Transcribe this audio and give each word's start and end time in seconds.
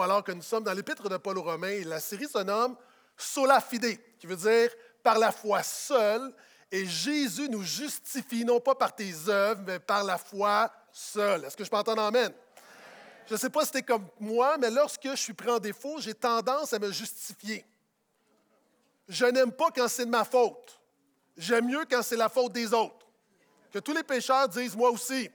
Alors 0.00 0.24
que 0.24 0.32
nous 0.32 0.42
sommes 0.42 0.64
dans 0.64 0.72
l'épître 0.72 1.08
de 1.08 1.16
Paul 1.16 1.38
aux 1.38 1.42
Romains, 1.42 1.82
la 1.84 2.00
série 2.00 2.28
se 2.28 2.38
nomme 2.38 2.76
Sola 3.16 3.60
Fide, 3.60 3.98
qui 4.18 4.26
veut 4.26 4.36
dire 4.36 4.70
par 5.02 5.18
la 5.18 5.32
foi 5.32 5.62
seule, 5.62 6.32
et 6.70 6.86
Jésus 6.86 7.48
nous 7.48 7.62
justifie 7.62 8.44
non 8.44 8.60
pas 8.60 8.74
par 8.74 8.94
tes 8.94 9.12
œuvres, 9.28 9.62
mais 9.66 9.78
par 9.78 10.04
la 10.04 10.16
foi 10.16 10.70
seule. 10.92 11.44
Est-ce 11.44 11.56
que 11.56 11.64
je 11.64 11.70
peux 11.70 11.76
entendre 11.76 12.02
Amen? 12.02 12.32
Je 13.26 13.34
ne 13.34 13.38
sais 13.38 13.50
pas 13.50 13.60
si 13.60 13.66
c'était 13.66 13.82
comme 13.82 14.06
moi, 14.18 14.56
mais 14.58 14.70
lorsque 14.70 15.08
je 15.08 15.16
suis 15.16 15.32
pris 15.32 15.50
en 15.50 15.58
défaut, 15.58 16.00
j'ai 16.00 16.14
tendance 16.14 16.72
à 16.72 16.78
me 16.78 16.90
justifier. 16.90 17.64
Je 19.08 19.26
n'aime 19.26 19.52
pas 19.52 19.70
quand 19.70 19.88
c'est 19.88 20.06
de 20.06 20.10
ma 20.10 20.24
faute. 20.24 20.80
J'aime 21.36 21.66
mieux 21.66 21.84
quand 21.90 22.02
c'est 22.02 22.16
la 22.16 22.28
faute 22.28 22.52
des 22.52 22.72
autres. 22.72 23.06
Que 23.72 23.78
tous 23.78 23.92
les 23.92 24.02
pécheurs 24.02 24.48
disent 24.48 24.76
moi 24.76 24.90
aussi. 24.90 25.30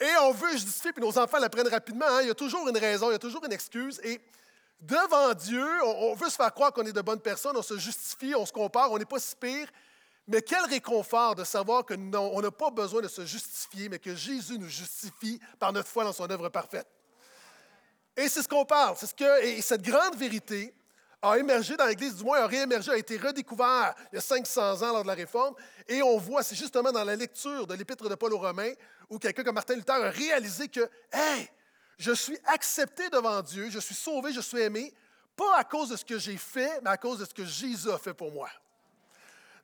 Et 0.00 0.16
on 0.22 0.32
veut 0.32 0.52
justifier, 0.52 0.92
puis 0.92 1.02
nos 1.02 1.18
enfants 1.18 1.38
l'apprennent 1.38 1.68
rapidement. 1.68 2.06
Hein. 2.08 2.22
Il 2.22 2.28
y 2.28 2.30
a 2.30 2.34
toujours 2.34 2.66
une 2.66 2.78
raison, 2.78 3.10
il 3.10 3.12
y 3.12 3.16
a 3.16 3.18
toujours 3.18 3.44
une 3.44 3.52
excuse. 3.52 4.00
Et 4.02 4.18
devant 4.80 5.34
Dieu, 5.34 5.66
on, 5.84 6.14
veut 6.14 6.30
se 6.30 6.36
faire 6.36 6.52
croire 6.54 6.72
qu'on 6.72 6.86
est 6.86 6.92
de 6.92 7.02
bonnes 7.02 7.20
personnes, 7.20 7.56
on 7.56 7.62
se 7.62 7.76
justifie, 7.76 8.34
on 8.34 8.46
se 8.46 8.52
compare, 8.52 8.90
on 8.90 8.98
n'est 8.98 9.04
pas 9.04 9.18
si 9.18 9.36
pire. 9.36 9.68
Mais 10.26 10.40
quel 10.40 10.64
réconfort 10.64 11.34
de 11.34 11.44
savoir 11.44 11.84
que 11.84 11.94
non, 11.94 12.30
on 12.34 12.40
n'a 12.40 12.50
pas 12.50 12.70
besoin 12.70 13.02
de 13.02 13.08
se 13.08 13.26
justifier, 13.26 13.88
mais 13.88 13.98
que 13.98 14.14
Jésus 14.14 14.58
nous 14.58 14.68
justifie 14.68 15.38
par 15.58 15.72
notre 15.72 15.88
foi 15.88 16.04
dans 16.04 16.12
son 16.12 16.30
œuvre 16.30 16.48
parfaite. 16.48 16.86
Et 18.16 18.28
c'est 18.28 18.42
ce 18.42 18.48
qu'on 18.48 18.64
parle. 18.64 18.96
C'est 18.96 19.06
ce 19.06 19.14
que, 19.14 19.44
et 19.44 19.60
cette 19.60 19.82
grande 19.82 20.16
vérité 20.16 20.74
a 21.22 21.38
émergé 21.38 21.76
dans 21.76 21.86
l'Église, 21.86 22.16
du 22.16 22.24
moins 22.24 22.40
a 22.40 22.46
réémergé, 22.46 22.90
a 22.92 22.96
été 22.96 23.16
redécouvert 23.16 23.94
il 24.12 24.16
y 24.16 24.18
a 24.18 24.22
500 24.22 24.82
ans 24.82 24.92
lors 24.92 25.02
de 25.02 25.08
la 25.08 25.14
Réforme. 25.14 25.54
Et 25.86 26.02
on 26.02 26.16
voit, 26.18 26.42
c'est 26.42 26.54
justement 26.54 26.92
dans 26.92 27.04
la 27.04 27.16
lecture 27.16 27.66
de 27.66 27.74
l'Épître 27.74 28.08
de 28.08 28.14
Paul 28.14 28.32
aux 28.32 28.38
Romains, 28.38 28.72
où 29.08 29.18
quelqu'un 29.18 29.44
comme 29.44 29.54
Martin 29.54 29.74
Luther 29.74 29.92
a 29.92 30.10
réalisé 30.10 30.68
que, 30.68 30.88
hey, 31.12 31.48
je 31.98 32.12
suis 32.12 32.38
accepté 32.46 33.10
devant 33.10 33.42
Dieu, 33.42 33.68
je 33.70 33.78
suis 33.78 33.94
sauvé, 33.94 34.32
je 34.32 34.40
suis 34.40 34.60
aimé, 34.60 34.94
pas 35.36 35.56
à 35.56 35.64
cause 35.64 35.90
de 35.90 35.96
ce 35.96 36.04
que 36.04 36.18
j'ai 36.18 36.36
fait, 36.38 36.80
mais 36.82 36.90
à 36.90 36.96
cause 36.96 37.18
de 37.18 37.24
ce 37.24 37.34
que 37.34 37.44
Jésus 37.44 37.90
a 37.90 37.98
fait 37.98 38.14
pour 38.14 38.32
moi. 38.32 38.48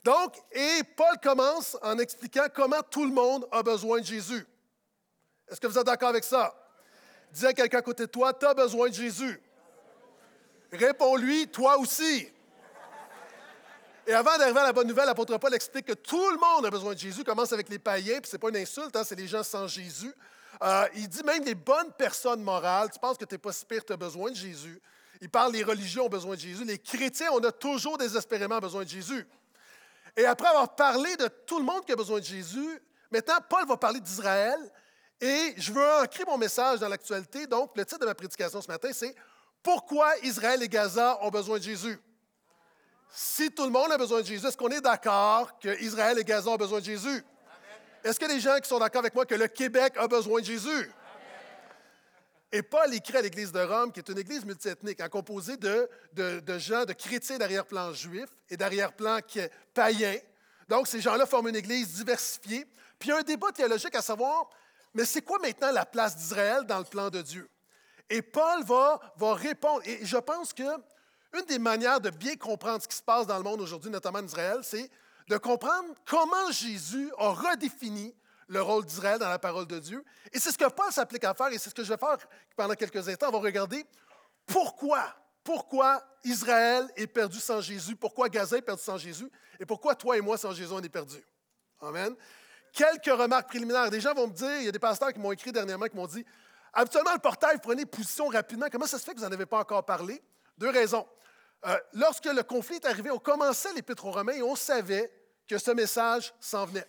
Donc, 0.05 0.37
et 0.53 0.83
Paul 0.97 1.19
commence 1.23 1.77
en 1.83 1.99
expliquant 1.99 2.47
comment 2.55 2.83
tout 2.83 3.05
le 3.05 3.13
monde 3.13 3.49
a 3.51 3.63
besoin 3.63 4.01
de 4.01 4.07
Jésus. 4.07 4.47
Est-ce 5.49 5.61
que 5.61 5.67
vous 5.67 5.79
êtes 5.79 5.87
d'accord 5.87 6.11
avec 6.11 6.25
ça? 6.25 6.55
Dis 7.33 7.47
à 7.47 7.53
quelqu'un 7.53 7.79
à 7.79 7.83
côté 7.83 8.05
de 8.05 8.11
toi, 8.11 8.33
tu 8.33 8.47
as 8.47 8.55
besoin 8.55 8.89
de 8.89 8.95
Jésus. 8.95 9.41
Réponds-lui, 10.73 11.49
toi 11.49 11.79
aussi. 11.79 12.29
Et 14.07 14.13
avant 14.13 14.39
d'arriver 14.39 14.61
à 14.61 14.65
la 14.65 14.73
bonne 14.73 14.87
nouvelle, 14.87 15.07
l'apôtre 15.07 15.37
Paul 15.39 15.55
explique 15.55 15.87
que 15.87 15.93
tout 15.93 16.31
le 16.31 16.39
monde 16.39 16.65
a 16.67 16.71
besoin 16.71 16.95
de 16.95 16.99
Jésus. 16.99 17.25
Commence 17.25 17.53
avec 17.53 17.69
les 17.69 17.79
païens, 17.79 18.21
puis 18.21 18.31
ce 18.31 18.37
n'est 18.37 18.41
pas 18.41 18.51
une 18.51 18.57
insulte, 18.57 18.95
hein, 18.95 19.03
c'est 19.05 19.17
les 19.17 19.27
gens 19.27 19.43
sans 19.43 19.67
Jésus. 19.67 20.13
Euh, 20.63 20.87
il 20.95 21.09
dit 21.09 21.23
même 21.25 21.45
les 21.45 21.55
bonnes 21.55 21.93
personnes 21.99 22.43
morales, 22.43 22.89
tu 22.93 22.99
penses 22.99 23.19
que 23.19 23.25
tu 23.25 23.35
n'es 23.35 23.39
pas 23.39 23.53
si 23.53 23.65
pire, 23.65 23.85
tu 23.85 23.93
as 23.93 23.97
besoin 23.97 24.31
de 24.31 24.37
Jésus. 24.37 24.81
Il 25.21 25.29
parle 25.29 25.53
des 25.53 25.65
religions 25.65 26.07
ont 26.07 26.09
besoin 26.09 26.35
de 26.35 26.41
Jésus. 26.41 26.65
Les 26.65 26.79
chrétiens, 26.79 27.31
on 27.33 27.41
a 27.41 27.51
toujours 27.51 27.99
désespérément 27.99 28.59
besoin 28.59 28.85
de 28.85 28.89
Jésus. 28.89 29.27
Et 30.17 30.25
après 30.25 30.49
avoir 30.49 30.75
parlé 30.75 31.17
de 31.17 31.29
tout 31.47 31.59
le 31.59 31.65
monde 31.65 31.85
qui 31.85 31.93
a 31.93 31.97
besoin 31.97 32.21
de 32.21 32.25
Jésus, 32.25 32.81
maintenant, 33.11 33.39
Paul 33.49 33.67
va 33.67 33.77
parler 33.77 34.01
d'Israël. 34.01 34.59
Et 35.21 35.55
je 35.57 35.73
veux 35.73 35.91
ancrer 36.03 36.25
mon 36.27 36.39
message 36.39 36.81
dans 36.81 36.89
l'actualité. 36.89 37.47
Donc, 37.47 37.73
le 37.75 37.85
titre 37.85 38.01
de 38.01 38.07
ma 38.07 38.15
prédication 38.15 38.61
ce 38.61 38.69
matin, 38.69 38.91
c'est 38.93 39.15
Pourquoi 39.67 40.17
Israël 40.23 40.63
et 40.63 40.69
Gaza 40.69 41.19
ont 41.23 41.29
besoin 41.29 41.59
de 41.59 41.65
Jésus? 41.65 41.99
Si 43.11 43.51
tout 43.51 43.65
le 43.65 43.71
monde 43.71 43.91
a 43.91 43.99
besoin 43.99 44.21
de 44.21 44.27
Jésus, 44.27 44.47
est-ce 44.47 44.57
qu'on 44.57 44.69
est, 44.69 44.81
d'accord 44.81 45.59
que 45.59 45.83
Israël 45.83 46.17
et 46.21 46.23
Gaza 46.23 46.51
ont 46.51 46.57
besoin 46.57 46.79
de 46.79 46.85
Jésus? 46.85 47.25
Est-ce 48.05 48.25
a 48.25 48.29
des 48.29 48.39
gens 48.39 48.57
qui 48.61 48.69
sont 48.69 48.79
d'accord 48.79 49.01
avec 49.01 49.13
moi 49.13 49.27
que 49.27 49.35
le 49.35 49.49
Québec 49.49 49.95
a 49.97 50.07
besoin 50.07 50.41
de 50.41 50.47
Jésus? 50.47 50.89
Et 52.53 52.63
Paul 52.63 52.95
écrit 52.95 53.17
à 53.17 53.23
l'Église 53.23 53.51
de 53.51 53.59
Rome, 53.59 53.91
qui 53.91 53.99
est 53.99 54.09
une 54.09 54.19
église 54.19 54.45
multiethnique, 54.45 55.05
composée 55.09 55.57
de, 55.57 55.91
de, 56.13 56.59
gens, 56.61 56.85
de 56.85 56.93
chrétiens 56.93 57.39
d'arrière-plan 57.39 57.93
juif 57.93 58.29
et 58.49 58.57
d'arrière-plan 58.57 59.19
païens. 59.75 60.19
Donc, 60.69 60.87
ces 60.87 61.01
gens-là 61.01 61.27
forment 61.27 61.49
une 61.49 61.57
église 61.57 61.93
diversifiée. 61.95 62.67
Puis 63.01 63.09
il 63.09 63.11
y 63.11 63.13
a 63.15 63.19
un 63.19 63.23
débat 63.23 63.51
théologique 63.51 63.97
à 63.97 64.03
savoir, 64.03 64.49
mais 64.95 65.05
c'est 65.05 65.23
quoi 65.23 65.41
maintenant 65.41 65.73
la 65.73 65.85
place 65.85 66.15
d'Israël 66.15 66.63
dans 66.67 66.79
le 66.79 66.85
plan 66.85 67.11
de 67.11 67.21
Dieu? 67.21 67.51
Et 68.11 68.23
Paul 68.23 68.63
va, 68.65 69.01
répondre. 69.35 69.83
Et 69.85 70.05
je 70.05 70.17
pense 70.17 70.53
que 70.53 70.63
une 70.63 71.45
des 71.47 71.59
manières 71.59 72.01
de 72.01 72.11
bien 72.11 72.37
comprendre 72.37 72.83
ce 72.83 72.89
qui 72.89 72.97
se 72.97 73.03
passe 73.03 73.27
dans 73.27 73.37
le 73.37 73.43
monde 73.43 73.61
aujourd'hui, 73.61 73.91
notamment 73.91 74.21
en 74.21 74.25
Israël, 74.25 74.61
c'est 74.63 74.91
de 75.29 75.37
comprendre 75.37 75.89
comment 76.07 76.51
Jésus 76.51 77.11
a 77.19 77.31
redéfini 77.31 78.15
le 78.49 78.63
rôle 78.63 78.85
d'Israël 78.85 79.19
dans 79.19 79.29
la 79.29 79.39
parole 79.39 79.67
de 79.67 79.79
Dieu. 79.79 80.05
Et 80.33 80.39
c'est 80.39 80.53
ce 80.53 80.59
que 80.59 80.69
Paul 80.69 80.93
s'applique 80.93 81.25
à 81.25 81.35
faire, 81.35 81.49
et 81.49 81.59
c'est 81.59 81.71
ce 81.71 81.75
que 81.75 81.83
je 81.83 81.89
vais 81.89 81.99
faire 81.99 82.17
pendant 82.57 82.75
quelques 82.75 83.09
instants. 83.09 83.29
On 83.29 83.33
va 83.33 83.39
regarder 83.39 83.85
pourquoi, 84.47 85.15
pourquoi 85.43 86.03
Israël 86.25 86.89
est 86.95 87.09
perdu 87.09 87.41
sans 87.41 87.61
Jésus, 87.61 87.97
pourquoi 87.97 88.29
Gaza 88.29 88.57
est 88.57 88.63
perdu 88.63 88.83
sans 88.83 88.99
Jésus, 88.99 89.29
et 89.59 89.67
pourquoi 89.67 89.95
toi 89.97 90.17
et 90.17 90.21
moi, 90.21 90.39
sans 90.39 90.53
Jésus, 90.53 90.73
on 90.73 90.81
est 90.81 90.89
perdu. 90.89 91.17
Amen. 91.81 92.15
Quelques 92.73 93.07
remarques 93.07 93.49
préliminaires. 93.49 93.91
Des 93.91 94.01
gens 94.01 94.15
vont 94.15 94.29
me 94.29 94.33
dire, 94.33 94.61
il 94.61 94.67
y 94.67 94.69
a 94.69 94.73
des 94.73 94.79
pasteurs 94.79 95.13
qui 95.13 95.19
m'ont 95.19 95.33
écrit 95.33 95.51
dernièrement, 95.51 95.87
qui 95.87 95.97
m'ont 95.97 96.07
dit, 96.07 96.25
habituellement, 96.77 97.13
le 97.13 97.19
portail, 97.19 97.55
vous 97.55 97.63
prenez 97.63 97.87
position 97.87 98.29
rapidement. 98.29 98.67
Comment 98.71 98.87
ça 98.87 98.99
se 98.99 99.05
fait 99.05 99.15
que 99.15 99.19
vous 99.19 99.25
n'en 99.25 99.33
avez 99.33 99.47
pas 99.47 99.59
encore 99.59 99.85
parlé? 99.85 100.23
Deux 100.59 100.71
raisons. 100.71 101.07
Euh, 101.67 101.77
lorsque 101.95 102.27
le 102.27 102.43
conflit 102.43 102.77
est 102.77 102.87
arrivé, 102.87 103.11
on 103.11 103.19
commençait 103.19 103.73
l'Épître 103.73 104.05
aux 104.05 104.13
Romains 104.13 104.35
et 104.35 104.43
on 104.43 104.55
savait 104.55 105.11
que 105.49 105.59
ce 105.59 105.71
message 105.71 106.33
s'en 106.39 106.67
venait. 106.67 106.87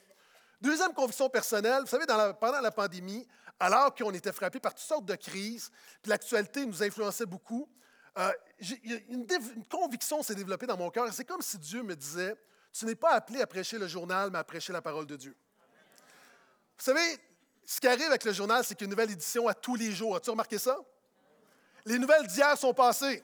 Deuxième 0.61 0.93
conviction 0.93 1.29
personnelle, 1.29 1.81
vous 1.81 1.87
savez, 1.87 2.05
pendant 2.39 2.61
la 2.61 2.71
pandémie, 2.71 3.25
alors 3.59 3.93
qu'on 3.95 4.11
était 4.11 4.31
frappé 4.31 4.59
par 4.59 4.73
toutes 4.73 4.83
sortes 4.83 5.05
de 5.05 5.15
crises, 5.15 5.71
puis 6.01 6.09
l'actualité 6.09 6.65
nous 6.65 6.83
influençait 6.83 7.25
beaucoup, 7.25 7.69
euh, 8.17 8.31
une, 9.09 9.25
une, 9.29 9.65
conviction 9.65 10.23
s'est 10.23 10.35
développée 10.35 10.65
dans 10.65 10.77
mon 10.77 10.89
cœur. 10.89 11.07
C'est 11.13 11.25
comme 11.25 11.41
si 11.41 11.57
Dieu 11.59 11.83
me 11.83 11.95
disait, 11.95 12.35
tu 12.73 12.85
n'es 12.85 12.95
pas 12.95 13.11
appelé 13.11 13.41
à 13.41 13.47
prêcher 13.47 13.77
le 13.77 13.87
journal, 13.87 14.31
mais 14.31 14.39
à 14.39 14.43
prêcher 14.43 14.73
la 14.73 14.81
parole 14.81 15.05
de 15.05 15.15
Dieu. 15.15 15.35
Vous 16.77 16.83
savez, 16.83 17.19
ce 17.69 17.81
qui 17.81 17.87
arrive 17.87 18.07
avec 18.07 18.23
le 18.23 18.31
journal, 18.31 18.63
c'est 18.63 18.75
qu'il 18.75 18.85
y 18.85 18.85
a 18.85 18.87
une 18.87 18.91
nouvelle 18.91 19.11
édition 19.11 19.45
à 19.49 19.53
tous 19.53 19.75
les 19.75 19.91
jours. 19.91 20.15
As-tu 20.15 20.29
remarqué 20.29 20.57
ça? 20.57 20.79
Les 21.85 21.99
nouvelles 21.99 22.25
d'hier 22.25 22.57
sont 22.57 22.73
passées. 22.73 23.21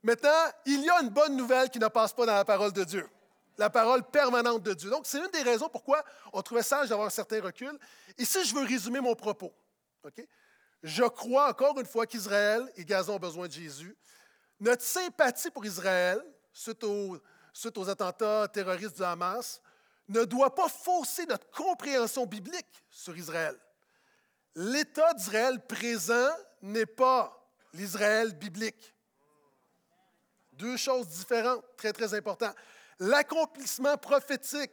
Maintenant, 0.00 0.44
il 0.64 0.80
y 0.84 0.88
a 0.88 1.02
une 1.02 1.08
bonne 1.08 1.36
nouvelle 1.36 1.68
qui 1.68 1.80
ne 1.80 1.88
passe 1.88 2.12
pas 2.12 2.24
dans 2.24 2.34
la 2.34 2.44
parole 2.44 2.72
de 2.72 2.84
Dieu. 2.84 3.08
La 3.56 3.68
parole 3.68 4.04
permanente 4.04 4.62
de 4.62 4.74
Dieu. 4.74 4.88
Donc, 4.90 5.06
c'est 5.06 5.18
une 5.18 5.30
des 5.32 5.42
raisons 5.42 5.68
pourquoi 5.68 6.04
on 6.32 6.40
trouvait 6.40 6.62
sage 6.62 6.90
d'avoir 6.90 7.08
un 7.08 7.10
certain 7.10 7.42
recul. 7.42 7.76
Ici, 8.16 8.44
je 8.44 8.54
veux 8.54 8.64
résumer 8.64 9.00
mon 9.00 9.16
propos. 9.16 9.52
Je 10.84 11.02
crois 11.02 11.48
encore 11.48 11.80
une 11.80 11.86
fois 11.86 12.06
qu'Israël 12.06 12.70
et 12.76 12.84
Gaza 12.84 13.10
ont 13.10 13.18
besoin 13.18 13.48
de 13.48 13.52
Jésus. 13.52 13.96
Notre 14.60 14.84
sympathie 14.84 15.50
pour 15.50 15.66
Israël, 15.66 16.22
suite 16.52 16.84
aux, 16.84 17.18
suite 17.52 17.76
aux 17.76 17.88
attentats 17.88 18.46
terroristes 18.46 18.96
du 18.96 19.02
Hamas, 19.02 19.60
ne 20.08 20.24
doit 20.24 20.54
pas 20.54 20.68
fausser 20.68 21.26
notre 21.26 21.50
compréhension 21.50 22.26
biblique 22.26 22.84
sur 22.90 23.16
Israël. 23.16 23.58
L'État 24.54 25.12
d'Israël 25.14 25.64
présent 25.66 26.30
n'est 26.62 26.86
pas 26.86 27.34
l'Israël 27.72 28.34
biblique. 28.34 28.94
Deux 30.52 30.76
choses 30.76 31.06
différentes, 31.08 31.64
très, 31.76 31.92
très 31.92 32.14
importantes. 32.14 32.56
L'accomplissement 32.98 33.96
prophétique 33.96 34.72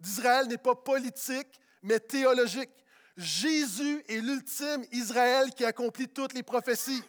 d'Israël 0.00 0.46
n'est 0.46 0.56
pas 0.56 0.74
politique, 0.74 1.60
mais 1.82 2.00
théologique. 2.00 2.70
Jésus 3.16 4.02
est 4.08 4.20
l'ultime 4.20 4.84
Israël 4.92 5.50
qui 5.54 5.64
accomplit 5.64 6.08
toutes 6.08 6.32
les 6.32 6.42
prophéties. 6.42 7.02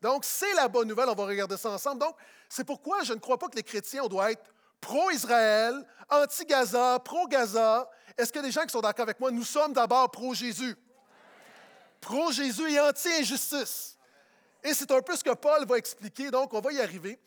Donc, 0.00 0.24
c'est 0.24 0.52
la 0.54 0.68
bonne 0.68 0.88
nouvelle, 0.88 1.08
on 1.08 1.14
va 1.14 1.26
regarder 1.26 1.56
ça 1.56 1.70
ensemble. 1.70 2.00
Donc, 2.00 2.16
c'est 2.48 2.64
pourquoi 2.64 3.02
je 3.02 3.12
ne 3.12 3.18
crois 3.18 3.38
pas 3.38 3.48
que 3.48 3.56
les 3.56 3.62
chrétiens, 3.62 4.02
on 4.04 4.08
doit 4.08 4.32
être 4.32 4.52
pro-Israël, 4.80 5.84
anti-Gaza, 6.08 6.98
pro-Gaza. 7.00 7.88
Est-ce 8.16 8.36
a 8.38 8.42
des 8.42 8.50
gens 8.50 8.62
qui 8.62 8.70
sont 8.70 8.80
d'accord 8.80 9.04
avec 9.04 9.20
moi? 9.20 9.30
Nous 9.30 9.44
sommes 9.44 9.72
d'abord 9.72 10.10
pro-Jésus. 10.10 10.76
Pro-Jésus 12.00 12.70
et 12.72 12.80
anti-injustice. 12.80 13.96
Et 14.62 14.74
c'est 14.74 14.90
un 14.90 15.00
peu 15.00 15.16
ce 15.16 15.24
que 15.24 15.34
Paul 15.34 15.66
va 15.66 15.78
expliquer, 15.78 16.30
donc 16.30 16.52
on 16.52 16.60
va 16.60 16.72
y 16.72 16.80
arriver. 16.80 17.18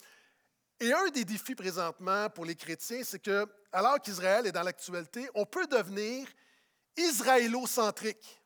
Et 0.79 0.91
un 0.93 1.07
des 1.09 1.25
défis 1.25 1.55
présentement 1.55 2.29
pour 2.29 2.45
les 2.45 2.55
chrétiens, 2.55 3.01
c'est 3.03 3.19
que, 3.19 3.47
alors 3.71 3.99
qu'Israël 3.99 4.45
est 4.45 4.51
dans 4.51 4.63
l'actualité, 4.63 5.29
on 5.33 5.45
peut 5.45 5.65
devenir 5.67 6.27
israélo-centrique. 6.97 8.41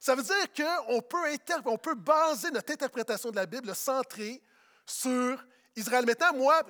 Ça 0.00 0.14
veut 0.14 0.22
dire 0.22 0.86
qu'on 0.86 1.02
peut, 1.02 1.78
peut 1.82 1.94
baser 1.94 2.50
notre 2.50 2.72
interprétation 2.72 3.30
de 3.30 3.36
la 3.36 3.46
Bible 3.46 3.74
centrée 3.74 4.40
sur 4.86 5.44
Israël. 5.74 6.06
Maintenant, 6.06 6.32
moi, 6.34 6.62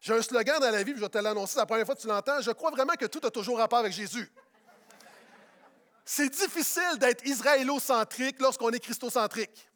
j'ai 0.00 0.14
un 0.14 0.22
slogan 0.22 0.60
dans 0.60 0.70
la 0.70 0.82
vie, 0.82 0.92
je 0.94 1.00
vais 1.00 1.08
te 1.08 1.18
l'annoncer, 1.18 1.58
la 1.58 1.66
première 1.66 1.84
fois 1.84 1.94
que 1.94 2.00
tu 2.00 2.06
l'entends. 2.06 2.40
Je 2.40 2.50
crois 2.52 2.70
vraiment 2.70 2.94
que 2.94 3.06
tout 3.06 3.20
a 3.24 3.30
toujours 3.30 3.58
rapport 3.58 3.80
avec 3.80 3.92
Jésus. 3.92 4.30
C'est 6.04 6.30
difficile 6.30 6.98
d'être 6.98 7.26
israélo-centrique 7.26 8.40
lorsqu'on 8.40 8.70
est 8.70 8.80
christocentrique. 8.80 9.68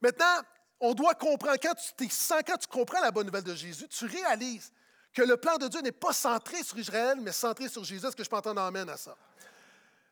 Maintenant, 0.00 0.42
on 0.80 0.94
doit 0.94 1.14
comprendre, 1.14 1.56
quand 1.60 1.74
tu, 1.74 2.08
quand 2.46 2.56
tu 2.58 2.68
comprends 2.68 3.00
la 3.00 3.10
bonne 3.10 3.26
nouvelle 3.26 3.42
de 3.42 3.54
Jésus, 3.54 3.88
tu 3.88 4.04
réalises 4.04 4.72
que 5.12 5.22
le 5.22 5.36
plan 5.36 5.56
de 5.56 5.66
Dieu 5.66 5.80
n'est 5.80 5.90
pas 5.90 6.12
centré 6.12 6.62
sur 6.62 6.78
Israël, 6.78 7.18
mais 7.20 7.32
centré 7.32 7.68
sur 7.68 7.82
Jésus. 7.82 8.06
Est-ce 8.06 8.14
que 8.14 8.22
je 8.22 8.30
peux 8.30 8.36
entendre 8.36 8.60
amène 8.60 8.88
à 8.88 8.96
ça? 8.96 9.16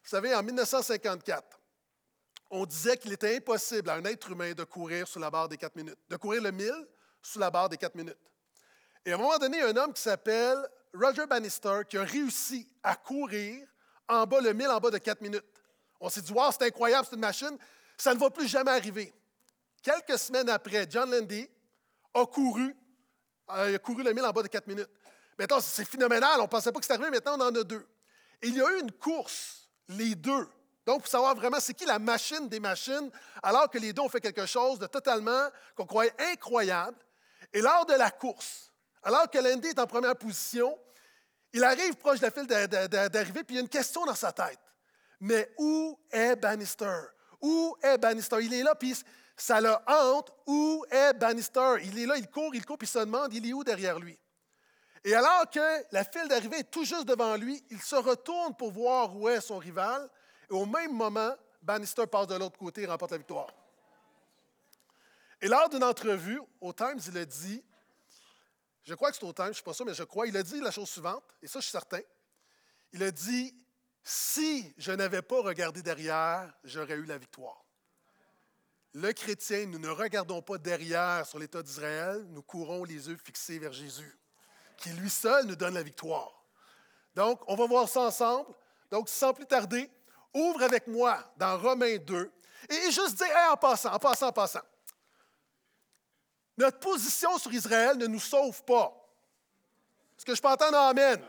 Vous 0.02 0.10
savez, 0.10 0.34
en 0.34 0.42
1954, 0.42 1.60
on 2.50 2.64
disait 2.64 2.96
qu'il 2.96 3.12
était 3.12 3.36
impossible 3.36 3.90
à 3.90 3.94
un 3.94 4.04
être 4.04 4.30
humain 4.30 4.52
de 4.52 4.64
courir 4.64 5.06
sous 5.06 5.18
la 5.18 5.30
barre 5.30 5.48
des 5.48 5.56
quatre 5.56 5.76
minutes, 5.76 5.98
de 6.08 6.16
courir 6.16 6.42
le 6.42 6.50
mille 6.50 6.88
sous 7.22 7.38
la 7.38 7.50
barre 7.50 7.68
des 7.68 7.76
quatre 7.76 7.94
minutes. 7.94 8.18
Et 9.06 9.12
à 9.12 9.14
un 9.14 9.18
moment 9.18 9.38
donné, 9.38 9.62
un 9.62 9.76
homme 9.76 9.92
qui 9.92 10.02
s'appelle 10.02 10.68
Roger 10.92 11.26
Bannister 11.26 11.82
qui 11.88 11.96
a 11.96 12.02
réussi 12.02 12.68
à 12.82 12.96
courir 12.96 13.64
en 14.08 14.26
bas 14.26 14.40
le 14.40 14.52
mille 14.52 14.66
en 14.66 14.80
bas 14.80 14.90
de 14.90 14.98
quatre 14.98 15.20
minutes. 15.20 15.44
On 16.00 16.08
s'est 16.10 16.22
dit, 16.22 16.32
wow, 16.32 16.50
c'est 16.50 16.64
incroyable, 16.64 17.06
c'est 17.08 17.14
une 17.14 17.20
machine. 17.20 17.56
Ça 17.96 18.12
ne 18.12 18.18
va 18.18 18.30
plus 18.30 18.48
jamais 18.48 18.72
arriver. 18.72 19.14
Quelques 19.80 20.18
semaines 20.18 20.48
après, 20.48 20.88
John 20.90 21.08
Landy 21.08 21.48
a 22.14 22.26
couru, 22.26 22.76
euh, 23.50 23.76
a 23.76 23.78
couru 23.78 24.02
le 24.02 24.12
mille 24.12 24.24
en 24.24 24.32
bas 24.32 24.42
de 24.42 24.48
quatre 24.48 24.66
minutes. 24.66 24.90
Maintenant, 25.38 25.60
c'est 25.60 25.84
phénoménal. 25.84 26.40
On 26.40 26.42
ne 26.42 26.48
pensait 26.48 26.72
pas 26.72 26.80
que 26.80 26.84
c'était 26.84 26.94
arrivé. 26.94 27.10
Maintenant, 27.10 27.36
on 27.38 27.42
en 27.42 27.54
a 27.54 27.62
deux. 27.62 27.86
Il 28.42 28.56
y 28.56 28.60
a 28.60 28.68
eu 28.72 28.80
une 28.80 28.90
course, 28.90 29.68
les 29.88 30.16
deux. 30.16 30.48
Donc, 30.84 31.02
pour 31.02 31.08
savoir 31.08 31.36
vraiment 31.36 31.60
c'est 31.60 31.74
qui 31.74 31.84
la 31.84 32.00
machine 32.00 32.48
des 32.48 32.58
machines, 32.58 33.10
alors 33.40 33.70
que 33.70 33.78
les 33.78 33.92
deux 33.92 34.02
ont 34.02 34.08
fait 34.08 34.20
quelque 34.20 34.46
chose 34.46 34.80
de 34.80 34.86
totalement, 34.88 35.48
qu'on 35.76 35.86
croyait 35.86 36.12
incroyable. 36.32 36.98
Et 37.52 37.60
lors 37.60 37.86
de 37.86 37.94
la 37.94 38.10
course, 38.10 38.72
alors 39.02 39.30
que 39.30 39.38
Landy 39.38 39.68
est 39.68 39.78
en 39.78 39.86
première 39.86 40.16
position, 40.16 40.78
il 41.52 41.62
arrive 41.64 41.94
proche 41.96 42.20
de 42.20 42.26
la 42.26 42.30
file 42.30 42.46
d'arrivée, 42.46 43.44
puis 43.44 43.54
il 43.54 43.56
y 43.56 43.58
a 43.58 43.62
une 43.62 43.68
question 43.68 44.04
dans 44.04 44.14
sa 44.14 44.32
tête. 44.32 44.58
Mais 45.20 45.52
où 45.58 45.98
est 46.10 46.36
Bannister? 46.36 47.00
Où 47.40 47.76
est 47.82 47.98
Bannister? 47.98 48.36
Il 48.42 48.52
est 48.52 48.62
là, 48.62 48.74
puis 48.74 48.94
ça 49.36 49.60
le 49.60 49.74
hante. 49.86 50.32
Où 50.46 50.84
est 50.90 51.14
Bannister? 51.14 51.76
Il 51.84 51.98
est 51.98 52.06
là, 52.06 52.16
il 52.16 52.28
court, 52.28 52.54
il 52.54 52.64
court, 52.66 52.76
puis 52.76 52.86
il 52.86 52.90
se 52.90 52.98
demande, 52.98 53.32
il 53.32 53.48
est 53.48 53.52
où 53.52 53.64
derrière 53.64 53.98
lui? 53.98 54.18
Et 55.04 55.14
alors 55.14 55.48
que 55.48 55.84
la 55.92 56.04
file 56.04 56.26
d'arrivée 56.28 56.58
est 56.58 56.70
tout 56.70 56.84
juste 56.84 57.04
devant 57.04 57.36
lui, 57.36 57.64
il 57.70 57.80
se 57.80 57.94
retourne 57.94 58.56
pour 58.56 58.72
voir 58.72 59.16
où 59.16 59.28
est 59.28 59.40
son 59.40 59.58
rival. 59.58 60.10
Et 60.50 60.52
au 60.52 60.66
même 60.66 60.92
moment, 60.92 61.32
Bannister 61.62 62.06
passe 62.06 62.26
de 62.26 62.34
l'autre 62.34 62.58
côté 62.58 62.82
et 62.82 62.86
remporte 62.86 63.12
la 63.12 63.18
victoire. 63.18 63.46
Et 65.40 65.48
lors 65.48 65.68
d'une 65.68 65.84
entrevue 65.84 66.40
au 66.60 66.72
Times, 66.72 66.98
il 67.06 67.18
a 67.18 67.24
dit, 67.24 67.62
je 68.86 68.94
crois 68.94 69.10
que 69.10 69.16
c'est 69.16 69.24
au 69.24 69.32
Times, 69.32 69.46
je 69.46 69.50
ne 69.50 69.54
suis 69.54 69.64
pas 69.64 69.74
sûr, 69.74 69.84
mais 69.84 69.94
je 69.94 70.04
crois, 70.04 70.28
il 70.28 70.36
a 70.36 70.42
dit 70.44 70.60
la 70.60 70.70
chose 70.70 70.88
suivante, 70.88 71.24
et 71.42 71.48
ça 71.48 71.58
je 71.58 71.64
suis 71.64 71.72
certain. 71.72 72.00
Il 72.92 73.02
a 73.02 73.10
dit, 73.10 73.52
si 74.04 74.72
je 74.78 74.92
n'avais 74.92 75.22
pas 75.22 75.42
regardé 75.42 75.82
derrière, 75.82 76.52
j'aurais 76.62 76.94
eu 76.94 77.04
la 77.04 77.18
victoire. 77.18 77.64
Le 78.94 79.12
chrétien, 79.12 79.66
nous 79.66 79.80
ne 79.80 79.88
regardons 79.88 80.40
pas 80.40 80.56
derrière 80.56 81.26
sur 81.26 81.40
l'État 81.40 81.62
d'Israël, 81.62 82.24
nous 82.28 82.42
courons 82.42 82.84
les 82.84 83.08
yeux 83.08 83.16
fixés 83.16 83.58
vers 83.58 83.72
Jésus, 83.72 84.16
qui 84.78 84.90
lui 84.90 85.10
seul 85.10 85.46
nous 85.46 85.56
donne 85.56 85.74
la 85.74 85.82
victoire. 85.82 86.44
Donc, 87.16 87.40
on 87.48 87.56
va 87.56 87.66
voir 87.66 87.88
ça 87.88 88.02
ensemble. 88.02 88.54
Donc, 88.90 89.08
sans 89.08 89.34
plus 89.34 89.46
tarder, 89.46 89.90
ouvre 90.32 90.62
avec 90.62 90.86
moi 90.86 91.18
dans 91.36 91.58
Romains 91.58 91.96
2 91.96 92.32
et 92.70 92.90
juste 92.92 93.16
dire, 93.16 93.26
en 93.50 93.56
passant, 93.56 93.92
en 93.92 93.98
passant, 93.98 94.28
en 94.28 94.32
passant, 94.32 94.62
notre 96.56 96.78
position 96.78 97.38
sur 97.38 97.52
Israël 97.52 97.96
ne 97.96 98.06
nous 98.06 98.20
sauve 98.20 98.62
pas. 98.64 98.92
Est-ce 100.16 100.24
que 100.24 100.34
je 100.34 100.40
peux 100.40 100.48
entendre 100.48 100.76
Amen? 100.78 101.20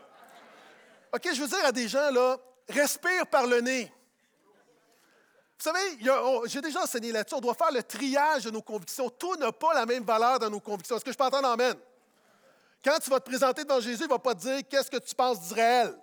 OK, 1.12 1.28
je 1.32 1.40
veux 1.40 1.48
dire 1.48 1.64
à 1.64 1.72
des 1.72 1.88
gens, 1.88 2.10
là, 2.10 2.36
respire 2.68 3.26
par 3.26 3.46
le 3.46 3.60
nez. 3.60 3.92
Vous 5.58 5.64
savez, 5.64 5.98
j'ai 6.46 6.60
déjà 6.60 6.82
enseigné 6.82 7.10
là-dessus, 7.10 7.34
on 7.34 7.40
doit 7.40 7.54
faire 7.54 7.72
le 7.72 7.82
triage 7.82 8.44
de 8.44 8.50
nos 8.50 8.62
convictions. 8.62 9.10
Tout 9.10 9.34
n'a 9.36 9.50
pas 9.50 9.74
la 9.74 9.86
même 9.86 10.04
valeur 10.04 10.38
dans 10.38 10.48
nos 10.48 10.60
convictions. 10.60 10.96
Est-ce 10.96 11.04
que 11.04 11.12
je 11.12 11.16
peux 11.16 11.24
entendre 11.24 11.48
Amen? 11.48 11.74
Quand 12.84 12.98
tu 13.02 13.10
vas 13.10 13.18
te 13.18 13.28
présenter 13.28 13.64
devant 13.64 13.80
Jésus, 13.80 14.02
il 14.02 14.04
ne 14.04 14.10
va 14.10 14.18
pas 14.18 14.34
te 14.34 14.40
dire 14.40 14.60
qu'est-ce 14.68 14.90
que 14.90 14.98
tu 14.98 15.14
penses 15.14 15.40
d'Israël? 15.40 15.98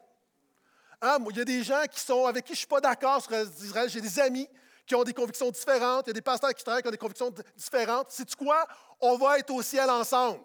Hein, 1.01 1.17
il 1.29 1.37
y 1.37 1.41
a 1.41 1.45
des 1.45 1.63
gens 1.63 1.83
qui 1.89 1.99
sont, 1.99 2.25
avec 2.25 2.43
qui 2.43 2.49
je 2.49 2.53
ne 2.53 2.57
suis 2.57 2.67
pas 2.67 2.81
d'accord 2.81 3.21
sur 3.21 3.33
Israël. 3.33 3.89
J'ai 3.89 4.01
des 4.01 4.19
amis 4.19 4.49
qui 4.85 4.95
ont 4.95 5.03
des 5.03 5.13
convictions 5.13 5.49
différentes. 5.49 6.05
Il 6.07 6.09
y 6.09 6.11
a 6.11 6.13
des 6.13 6.21
pasteurs 6.21 6.53
qui 6.53 6.63
travaillent 6.63 6.81
qui 6.81 6.87
ont 6.87 6.91
des 6.91 6.97
convictions 6.97 7.33
différentes. 7.55 8.11
Sais-tu 8.11 8.35
quoi? 8.35 8.65
On 8.99 9.17
va 9.17 9.39
être 9.39 9.51
au 9.51 9.61
ciel 9.61 9.89
ensemble. 9.89 10.39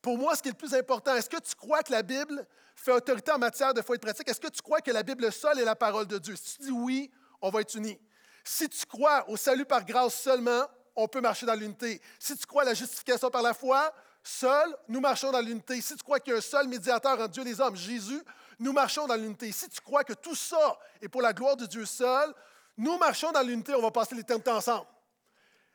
Pour 0.00 0.18
moi, 0.18 0.36
ce 0.36 0.42
qui 0.42 0.48
est 0.48 0.52
le 0.52 0.56
plus 0.56 0.74
important, 0.74 1.14
est-ce 1.14 1.30
que 1.30 1.40
tu 1.40 1.54
crois 1.54 1.82
que 1.82 1.90
la 1.90 2.02
Bible 2.02 2.46
fait 2.76 2.92
autorité 2.92 3.32
en 3.32 3.38
matière 3.38 3.72
de 3.72 3.80
foi 3.80 3.94
et 3.94 3.98
de 3.98 4.04
pratique? 4.04 4.28
Est-ce 4.28 4.40
que 4.40 4.48
tu 4.48 4.60
crois 4.60 4.80
que 4.80 4.90
la 4.90 5.02
Bible 5.02 5.32
seule 5.32 5.58
est 5.58 5.64
la 5.64 5.76
parole 5.76 6.06
de 6.06 6.18
Dieu? 6.18 6.36
Si 6.36 6.58
tu 6.58 6.62
dis 6.64 6.70
oui, 6.70 7.10
on 7.40 7.50
va 7.50 7.62
être 7.62 7.74
unis. 7.74 7.98
Si 8.44 8.68
tu 8.68 8.84
crois 8.84 9.28
au 9.30 9.36
salut 9.36 9.64
par 9.64 9.84
grâce 9.84 10.14
seulement, 10.14 10.66
on 10.94 11.08
peut 11.08 11.22
marcher 11.22 11.46
dans 11.46 11.54
l'unité. 11.54 12.00
Si 12.18 12.36
tu 12.36 12.46
crois 12.46 12.62
à 12.62 12.66
la 12.66 12.74
justification 12.74 13.30
par 13.30 13.42
la 13.42 13.54
foi, 13.54 13.92
seul, 14.22 14.76
nous 14.88 15.00
marchons 15.00 15.32
dans 15.32 15.40
l'unité. 15.40 15.80
Si 15.80 15.96
tu 15.96 16.02
crois 16.02 16.20
qu'il 16.20 16.32
y 16.32 16.34
a 16.34 16.38
un 16.38 16.42
seul 16.42 16.68
médiateur 16.68 17.12
entre 17.12 17.28
Dieu 17.28 17.42
et 17.42 17.46
les 17.46 17.60
hommes, 17.60 17.76
Jésus, 17.76 18.22
nous 18.58 18.72
marchons 18.72 19.06
dans 19.06 19.16
l'unité. 19.16 19.50
Si 19.52 19.68
tu 19.68 19.80
crois 19.80 20.04
que 20.04 20.12
tout 20.12 20.34
ça 20.34 20.78
est 21.00 21.08
pour 21.08 21.22
la 21.22 21.32
gloire 21.32 21.56
de 21.56 21.66
Dieu 21.66 21.84
seul, 21.84 22.32
nous 22.76 22.96
marchons 22.98 23.32
dans 23.32 23.42
l'unité, 23.42 23.74
on 23.74 23.82
va 23.82 23.90
passer 23.90 24.14
l'éternité 24.14 24.50
ensemble. 24.50 24.86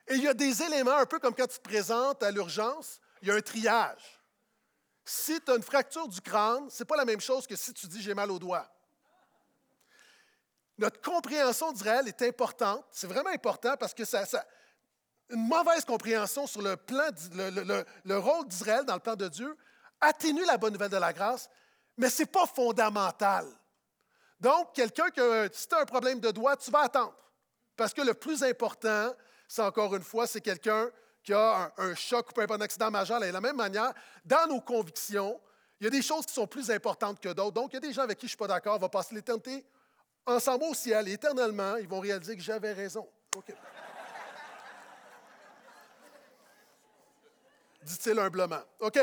Et 0.06 0.14
il 0.14 0.22
y 0.22 0.28
a 0.28 0.34
des 0.34 0.62
éléments, 0.62 0.96
un 0.96 1.06
peu 1.06 1.18
comme 1.18 1.34
quand 1.34 1.46
tu 1.46 1.58
te 1.58 1.68
présentes 1.68 2.22
à 2.22 2.30
l'urgence, 2.30 3.00
il 3.22 3.28
y 3.28 3.30
a 3.30 3.34
un 3.34 3.40
triage. 3.40 4.20
Si 5.04 5.40
tu 5.40 5.50
as 5.50 5.56
une 5.56 5.62
fracture 5.62 6.08
du 6.08 6.20
crâne, 6.20 6.68
ce 6.70 6.82
n'est 6.82 6.86
pas 6.86 6.96
la 6.96 7.04
même 7.04 7.20
chose 7.20 7.46
que 7.46 7.56
si 7.56 7.72
tu 7.72 7.86
dis 7.86 8.02
j'ai 8.02 8.14
mal 8.14 8.30
au 8.30 8.38
doigt. 8.38 8.68
Notre 10.78 11.00
compréhension 11.00 11.72
d'Israël 11.72 12.08
est 12.08 12.22
importante. 12.22 12.84
C'est 12.90 13.06
vraiment 13.06 13.30
important 13.30 13.76
parce 13.76 13.92
que 13.92 14.04
ça, 14.04 14.24
une 15.28 15.46
mauvaise 15.46 15.84
compréhension 15.84 16.46
sur 16.46 16.62
le, 16.62 16.76
plan, 16.76 17.10
le, 17.32 18.16
rôle 18.16 18.46
d'Israël 18.48 18.84
dans 18.84 18.94
le 18.94 19.00
plan 19.00 19.14
de 19.14 19.28
Dieu 19.28 19.56
atténue 20.00 20.44
la 20.44 20.56
bonne 20.56 20.72
nouvelle 20.72 20.90
de 20.90 20.96
la 20.96 21.12
grâce, 21.12 21.50
mais 22.00 22.08
ce 22.08 22.22
n'est 22.22 22.26
pas 22.26 22.46
fondamental. 22.46 23.46
Donc, 24.40 24.72
quelqu'un 24.72 25.10
qui 25.10 25.20
a, 25.20 25.48
si 25.52 25.68
tu 25.68 25.74
as 25.74 25.80
un 25.80 25.84
problème 25.84 26.18
de 26.18 26.30
doigt, 26.30 26.56
tu 26.56 26.70
vas 26.70 26.80
attendre. 26.80 27.14
Parce 27.76 27.92
que 27.92 28.00
le 28.00 28.14
plus 28.14 28.42
important, 28.42 29.14
c'est 29.46 29.60
encore 29.60 29.94
une 29.94 30.02
fois, 30.02 30.26
c'est 30.26 30.40
quelqu'un 30.40 30.88
qui 31.22 31.34
a 31.34 31.70
un, 31.76 31.94
choc 31.94 32.30
ou 32.34 32.40
un 32.40 32.60
accident 32.62 32.90
majeur. 32.90 33.22
Et 33.22 33.28
de 33.28 33.32
la 33.34 33.40
même 33.42 33.56
manière, 33.56 33.92
dans 34.24 34.46
nos 34.48 34.62
convictions, 34.62 35.38
il 35.78 35.84
y 35.84 35.86
a 35.88 35.90
des 35.90 36.00
choses 36.00 36.24
qui 36.24 36.32
sont 36.32 36.46
plus 36.46 36.70
importantes 36.70 37.20
que 37.20 37.28
d'autres. 37.28 37.52
Donc, 37.52 37.70
il 37.72 37.74
y 37.74 37.76
a 37.76 37.80
des 37.80 37.92
gens 37.92 38.02
avec 38.02 38.16
qui 38.16 38.22
je 38.22 38.28
ne 38.28 38.30
suis 38.30 38.38
pas 38.38 38.48
d'accord, 38.48 38.76
on 38.76 38.80
va 38.80 38.88
passer 38.88 39.14
l'éternité 39.14 39.66
ensemble 40.24 40.64
au 40.64 40.74
ciel 40.74 41.06
et 41.06 41.12
éternellement, 41.12 41.76
ils 41.76 41.88
vont 41.88 42.00
réaliser 42.00 42.34
que 42.34 42.42
j'avais 42.42 42.72
raison. 42.72 43.06
OK. 43.36 43.52
Dit-il 47.82 48.18
humblement. 48.18 48.62
OK. 48.78 48.98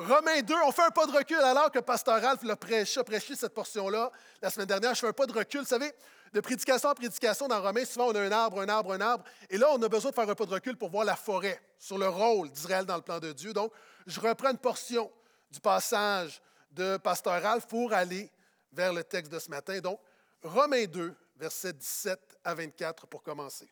Romains 0.00 0.40
2, 0.40 0.54
on 0.64 0.72
fait 0.72 0.84
un 0.84 0.90
pas 0.90 1.06
de 1.06 1.12
recul 1.12 1.36
alors 1.36 1.70
que 1.70 1.78
Pasteur 1.78 2.22
Ralph 2.22 2.42
l'a 2.42 2.56
prêché, 2.56 3.02
cette 3.36 3.52
portion-là 3.52 4.10
la 4.40 4.48
semaine 4.48 4.66
dernière. 4.66 4.94
Je 4.94 5.00
fais 5.00 5.08
un 5.08 5.12
pas 5.12 5.26
de 5.26 5.32
recul. 5.32 5.60
Vous 5.60 5.66
savez, 5.66 5.92
de 6.32 6.40
prédication 6.40 6.88
en 6.88 6.94
prédication, 6.94 7.48
dans 7.48 7.60
Romains, 7.60 7.84
souvent 7.84 8.06
on 8.06 8.14
a 8.14 8.20
un 8.20 8.32
arbre, 8.32 8.62
un 8.62 8.68
arbre, 8.70 8.94
un 8.94 9.00
arbre. 9.02 9.24
Et 9.50 9.58
là, 9.58 9.66
on 9.72 9.82
a 9.82 9.88
besoin 9.90 10.10
de 10.10 10.14
faire 10.14 10.28
un 10.28 10.34
pas 10.34 10.46
de 10.46 10.54
recul 10.54 10.74
pour 10.78 10.88
voir 10.88 11.04
la 11.04 11.16
forêt, 11.16 11.60
sur 11.78 11.98
le 11.98 12.08
rôle 12.08 12.50
d'Israël 12.50 12.86
dans 12.86 12.96
le 12.96 13.02
plan 13.02 13.18
de 13.18 13.32
Dieu. 13.32 13.52
Donc, 13.52 13.72
je 14.06 14.18
reprends 14.20 14.50
une 14.50 14.58
portion 14.58 15.12
du 15.50 15.60
passage 15.60 16.40
de 16.70 16.96
Pasteur 16.96 17.42
Ralph 17.42 17.66
pour 17.66 17.92
aller 17.92 18.30
vers 18.72 18.94
le 18.94 19.04
texte 19.04 19.30
de 19.30 19.38
ce 19.38 19.50
matin. 19.50 19.80
Donc, 19.80 20.00
Romains 20.42 20.86
2, 20.86 21.14
versets 21.36 21.74
17 21.74 22.38
à 22.42 22.54
24 22.54 23.06
pour 23.06 23.22
commencer. 23.22 23.68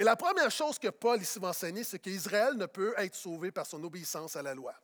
Et 0.00 0.04
la 0.04 0.16
première 0.16 0.50
chose 0.50 0.78
que 0.78 0.88
Paul 0.88 1.20
ici 1.20 1.38
va 1.38 1.48
enseigner, 1.48 1.84
c'est 1.84 1.98
qu'Israël 1.98 2.54
ne 2.54 2.64
peut 2.64 2.94
être 2.96 3.14
sauvé 3.14 3.50
par 3.50 3.66
son 3.66 3.84
obéissance 3.84 4.34
à 4.34 4.40
la 4.40 4.54
loi. 4.54 4.74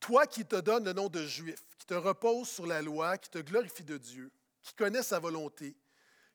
Toi 0.00 0.26
qui 0.26 0.46
te 0.46 0.56
donnes 0.56 0.86
le 0.86 0.94
nom 0.94 1.10
de 1.10 1.22
juif, 1.26 1.60
qui 1.78 1.84
te 1.84 1.92
repose 1.92 2.48
sur 2.48 2.66
la 2.66 2.80
loi, 2.80 3.18
qui 3.18 3.28
te 3.28 3.36
glorifie 3.36 3.84
de 3.84 3.98
Dieu, 3.98 4.32
qui 4.62 4.72
connaît 4.72 5.02
sa 5.02 5.18
volonté, 5.18 5.76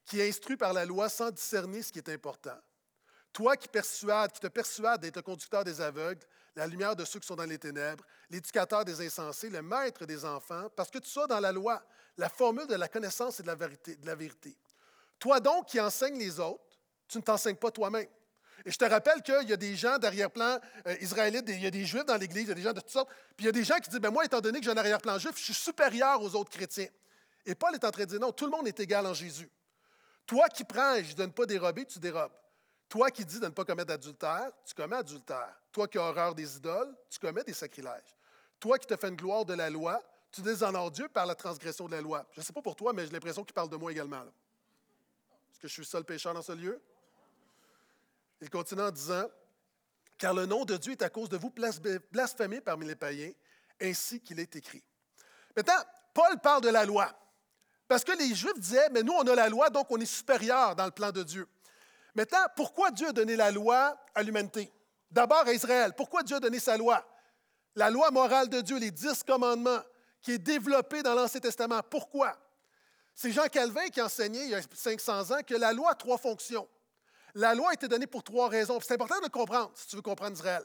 qui 0.05 0.20
est 0.20 0.29
instruit 0.29 0.58
par 0.58 0.74
la 0.74 0.86
loi 0.86 1.10
sans 1.10 1.31
discerner 1.31 1.81
ce 1.81 1.91
qui 1.91 1.98
est 1.98 2.10
important. 2.10 2.60
Toi 3.34 3.58
qui 3.58 3.67
persuades, 3.67 4.31
qui 4.34 4.39
te 4.39 4.48
persuades 4.48 5.01
d'être 5.01 5.15
le 5.15 5.24
conducteur 5.24 5.63
des 5.63 5.81
aveugles, 5.81 6.22
la 6.55 6.67
lumière 6.67 6.96
de 6.96 7.03
ceux 7.03 7.20
qui 7.20 7.25
sont 7.25 7.36
dans 7.36 7.46
les 7.46 7.58
ténèbres, 7.58 8.05
l'éducateur 8.29 8.86
des 8.86 9.03
insensés, 9.03 9.50
le 9.50 9.63
maître 9.63 10.05
des 10.05 10.24
enfants, 10.24 10.70
parce 10.75 10.91
que 10.91 11.00
tu 11.00 11.10
sois 11.10 11.25
dans 11.25 11.39
la 11.39 11.51
loi, 11.51 11.81
la 12.17 12.29
formule 12.29 12.67
de 12.67 12.75
la 12.75 12.88
connaissance 12.88 13.39
et. 13.39 13.43
De 13.43 13.48
la 14.05 14.15
vérité. 14.15 14.55
Toi 15.17 15.39
donc 15.39 15.65
qui 15.65 15.79
enseignes 15.79 16.20
les 16.20 16.39
autres, 16.39 16.70
tu 17.11 17.17
ne 17.17 17.23
t'enseignes 17.23 17.55
pas 17.55 17.71
toi-même. 17.71 18.07
Et 18.65 18.71
je 18.71 18.77
te 18.77 18.85
rappelle 18.85 19.21
qu'il 19.21 19.49
y 19.49 19.53
a 19.53 19.57
des 19.57 19.75
gens 19.75 19.97
d'arrière-plan 19.97 20.59
euh, 20.87 20.95
israélites, 21.01 21.45
il 21.47 21.61
y 21.61 21.67
a 21.67 21.71
des 21.71 21.85
juifs 21.85 22.05
dans 22.05 22.15
l'Église, 22.15 22.43
il 22.43 22.49
y 22.49 22.51
a 22.51 22.55
des 22.55 22.61
gens 22.61 22.73
de 22.73 22.79
toutes 22.79 22.89
sortes. 22.89 23.09
Puis 23.35 23.45
il 23.45 23.47
y 23.47 23.49
a 23.49 23.51
des 23.51 23.63
gens 23.63 23.77
qui 23.79 23.89
disent, 23.89 23.99
ben 23.99 24.11
moi, 24.11 24.23
étant 24.23 24.39
donné 24.39 24.59
que 24.59 24.65
j'ai 24.65 24.71
un 24.71 24.77
arrière-plan 24.77 25.17
juif, 25.17 25.33
je 25.35 25.43
suis 25.43 25.53
supérieur 25.53 26.21
aux 26.21 26.35
autres 26.35 26.51
chrétiens. 26.51 26.87
Et 27.45 27.55
Paul 27.55 27.73
est 27.73 27.83
en 27.83 27.91
train 27.91 28.03
de 28.03 28.09
dire, 28.09 28.19
non, 28.19 28.31
tout 28.31 28.45
le 28.45 28.51
monde 28.51 28.67
est 28.67 28.79
égal 28.79 29.05
en 29.07 29.13
Jésus. 29.13 29.49
Toi 30.27 30.47
qui 30.47 30.63
prêches 30.63 31.15
de 31.15 31.23
ne 31.23 31.31
pas 31.31 31.45
dérober, 31.45 31.85
tu 31.85 31.99
dérobes. 31.99 32.31
Toi 32.87 33.09
qui 33.09 33.25
dis 33.25 33.39
de 33.39 33.45
ne 33.45 33.51
pas 33.51 33.65
commettre 33.65 33.87
d'adultère, 33.87 34.51
tu 34.65 34.73
commets 34.73 34.97
adultère. 34.97 35.55
Toi 35.71 35.87
qui 35.87 35.97
as 35.97 36.01
horreur 36.01 36.35
des 36.35 36.57
idoles, 36.57 36.95
tu 37.09 37.19
commets 37.19 37.43
des 37.43 37.53
sacrilèges. 37.53 38.15
Toi 38.59 38.77
qui 38.77 38.85
te 38.85 38.95
fais 38.95 39.09
une 39.09 39.15
gloire 39.15 39.43
de 39.43 39.53
la 39.53 39.69
loi, 39.69 40.01
tu 40.31 40.41
déshonores 40.41 40.91
Dieu 40.91 41.09
par 41.09 41.25
la 41.25 41.35
transgression 41.35 41.87
de 41.87 41.93
la 41.93 42.01
loi. 42.01 42.25
Je 42.31 42.41
ne 42.41 42.45
sais 42.45 42.53
pas 42.53 42.61
pour 42.61 42.75
toi, 42.75 42.93
mais 42.93 43.05
j'ai 43.05 43.11
l'impression 43.11 43.43
qu'il 43.43 43.53
parle 43.53 43.69
de 43.69 43.75
moi 43.75 43.91
également. 43.91 44.21
Est-ce 45.51 45.59
que 45.59 45.67
je 45.67 45.73
suis 45.73 45.85
seul 45.85 46.03
pécheur 46.03 46.33
dans 46.33 46.41
ce 46.41 46.51
lieu? 46.51 46.81
Il 48.41 48.50
continue 48.50 48.81
en 48.81 48.91
disant, 48.91 49.25
car 50.17 50.33
le 50.33 50.45
nom 50.45 50.65
de 50.65 50.77
Dieu 50.77 50.93
est 50.93 51.01
à 51.01 51.10
cause 51.10 51.29
de 51.29 51.38
vous 51.38 51.51
blasphémé 52.12 52.62
parmi 52.62 52.88
les 52.88 52.95
païens, 52.95 53.31
ainsi 53.81 54.19
qu'il 54.19 54.39
est 54.39 54.55
écrit. 54.55 54.83
Maintenant, 55.55 55.81
Paul 56.13 56.39
parle 56.39 56.62
de 56.62 56.69
la 56.69 56.86
loi. 56.86 57.12
Parce 57.88 58.03
que 58.03 58.12
les 58.13 58.33
Juifs 58.33 58.57
disaient, 58.57 58.89
mais 58.89 59.03
nous, 59.03 59.13
on 59.13 59.27
a 59.27 59.36
la 59.36 59.50
loi, 59.50 59.69
donc 59.69 59.88
on 59.89 60.00
est 60.00 60.05
supérieur 60.05 60.75
dans 60.75 60.86
le 60.86 60.91
plan 60.91 61.12
de 61.12 61.24
Dieu. 61.24 61.48
Maintenant, 62.15 62.45
pourquoi 62.55 62.91
Dieu 62.91 63.10
a 63.10 63.12
donné 63.12 63.36
la 63.36 63.51
loi 63.51 63.98
à 64.15 64.24
l'humanité? 64.24 64.71
D'abord 65.10 65.45
à 65.45 65.53
Israël. 65.53 65.93
Pourquoi 65.95 66.24
Dieu 66.24 66.38
a 66.38 66.39
donné 66.39 66.60
sa 66.60 66.77
loi? 66.77 67.05
La 67.75 67.89
loi 67.89 68.12
morale 68.12 68.50
de 68.50 68.62
Dieu, 68.62 68.77
les 68.77 68.91
dix 68.91 69.24
commandements, 69.24 69.81
qui 70.21 70.33
est 70.33 70.38
développée 70.38 71.03
dans 71.03 71.15
l'Ancien 71.15 71.39
Testament. 71.39 71.81
Pourquoi? 71.89 72.38
C'est 73.13 73.31
Jean 73.31 73.48
Calvin 73.48 73.88
qui 73.89 74.01
enseignait 74.01 74.45
il 74.45 74.50
y 74.51 74.55
a 74.55 74.62
500 74.62 75.31
ans 75.31 75.43
que 75.45 75.55
la 75.55 75.74
loi 75.74 75.91
a 75.91 75.95
trois 75.95 76.17
fonctions. 76.17 76.67
La 77.35 77.55
loi 77.55 77.69
a 77.69 77.73
été 77.73 77.88
donnée 77.88 78.07
pour 78.07 78.23
trois 78.23 78.50
raisons. 78.50 78.79
C'est 78.81 78.93
important 78.93 79.19
de 79.21 79.27
comprendre 79.29 79.71
si 79.75 79.88
tu 79.88 79.95
veux 79.95 80.01
comprendre 80.01 80.33
Israël. 80.33 80.63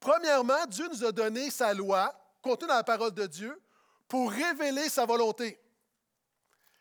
Premièrement, 0.00 0.64
Dieu 0.68 0.88
nous 0.88 1.04
a 1.04 1.12
donné 1.12 1.50
sa 1.50 1.74
loi, 1.74 2.14
contenue 2.40 2.68
dans 2.68 2.74
la 2.74 2.84
parole 2.84 3.12
de 3.12 3.26
Dieu, 3.26 3.60
pour 4.06 4.30
révéler 4.30 4.88
sa 4.88 5.04
volonté. 5.04 5.60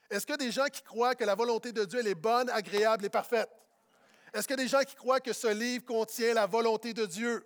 Est-ce 0.10 0.26
qu'il 0.26 0.34
y 0.34 0.46
a 0.46 0.46
des 0.46 0.52
gens 0.52 0.68
qui 0.68 0.82
croient 0.82 1.16
que 1.16 1.26
la 1.26 1.36
volonté 1.36 1.72
de 1.72 1.84
Dieu 1.84 2.00
elle 2.00 2.08
est 2.08 2.16
bonne, 2.16 2.50
agréable 2.50 3.06
et 3.06 3.10
parfaite? 3.10 3.50
Est-ce 4.34 4.48
qu'il 4.48 4.58
y 4.58 4.62
a 4.62 4.64
des 4.64 4.70
gens 4.70 4.84
qui 4.84 4.96
croient 4.96 5.20
que 5.20 5.34
ce 5.34 5.48
livre 5.48 5.86
contient 5.86 6.34
la 6.34 6.46
volonté 6.46 6.94
de 6.94 7.06
Dieu? 7.06 7.46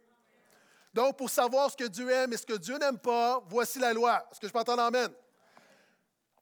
Donc, 0.94 1.18
pour 1.18 1.30
savoir 1.30 1.72
ce 1.72 1.78
que 1.78 1.86
Dieu 1.86 2.10
aime 2.10 2.34
et 2.34 2.38
ce 2.38 2.46
que 2.46 2.58
Dieu 2.58 2.78
n'aime 2.78 3.00
pas, 3.00 3.42
voici 3.48 3.80
la 3.80 3.94
loi. 3.94 4.28
Est-ce 4.30 4.40
que 4.40 4.48
je 4.48 4.52
peux 4.52 4.60
entendre 4.60 4.84
Amen? 4.84 5.10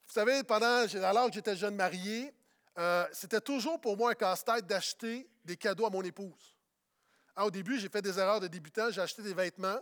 Vous 0.07 0.13
savez, 0.13 0.43
pendant, 0.43 0.85
alors 1.03 1.27
que 1.27 1.33
j'étais 1.33 1.55
jeune 1.55 1.75
marié, 1.75 2.33
euh, 2.77 3.05
c'était 3.11 3.41
toujours 3.41 3.79
pour 3.79 3.97
moi 3.97 4.11
un 4.11 4.15
casse-tête 4.15 4.65
d'acheter 4.65 5.29
des 5.43 5.57
cadeaux 5.57 5.85
à 5.85 5.89
mon 5.89 6.01
épouse. 6.01 6.55
Ah, 7.35 7.45
au 7.45 7.51
début, 7.51 7.79
j'ai 7.79 7.89
fait 7.89 8.01
des 8.01 8.19
erreurs 8.19 8.39
de 8.39 8.47
débutant. 8.47 8.91
J'ai 8.91 9.01
acheté 9.01 9.21
des 9.21 9.33
vêtements 9.33 9.79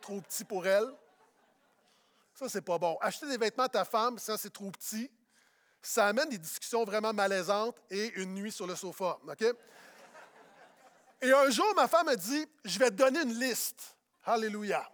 trop 0.00 0.20
petits 0.20 0.44
pour 0.44 0.66
elle. 0.66 0.88
Ça, 2.34 2.48
c'est 2.48 2.62
pas 2.62 2.78
bon. 2.78 2.96
Acheter 3.00 3.26
des 3.26 3.36
vêtements 3.36 3.64
à 3.64 3.68
ta 3.68 3.84
femme, 3.84 4.18
ça, 4.18 4.38
c'est 4.38 4.52
trop 4.52 4.70
petit. 4.70 5.10
Ça 5.82 6.06
amène 6.06 6.28
des 6.28 6.38
discussions 6.38 6.84
vraiment 6.84 7.12
malaisantes 7.12 7.76
et 7.90 8.12
une 8.20 8.34
nuit 8.34 8.52
sur 8.52 8.66
le 8.66 8.74
sofa. 8.76 9.18
OK? 9.28 9.44
Et 11.22 11.32
un 11.32 11.50
jour, 11.50 11.72
ma 11.74 11.86
femme 11.86 12.08
a 12.08 12.16
dit 12.16 12.46
Je 12.64 12.78
vais 12.78 12.90
te 12.90 12.96
donner 12.96 13.20
une 13.22 13.38
liste. 13.38 13.94
Alléluia. 14.24 14.90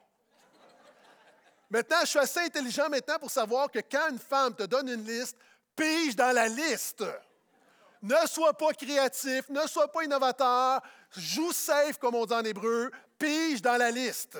Maintenant, 1.70 1.99
je 2.02 2.06
suis 2.06 2.18
assez 2.18 2.40
intelligent 2.40 2.88
maintenant 2.88 3.18
pour 3.18 3.30
savoir 3.30 3.70
que 3.70 3.80
quand 3.80 4.08
une 4.11 4.18
femme 4.18 4.54
te 4.54 4.62
donne 4.62 4.88
une 4.88 5.04
liste, 5.04 5.37
pige 5.76 6.16
dans 6.16 6.35
la 6.35 6.49
liste. 6.49 7.04
Ne 8.02 8.26
sois 8.26 8.54
pas 8.54 8.73
créatif, 8.73 9.49
ne 9.49 9.66
sois 9.66 9.90
pas 9.90 10.04
innovateur, 10.04 10.80
joue 11.16 11.52
safe, 11.52 11.99
comme 11.99 12.14
on 12.14 12.26
dit 12.26 12.35
en 12.35 12.45
hébreu, 12.45 12.90
pige 13.18 13.62
dans 13.62 13.76
la 13.76 13.90
liste. 13.90 14.38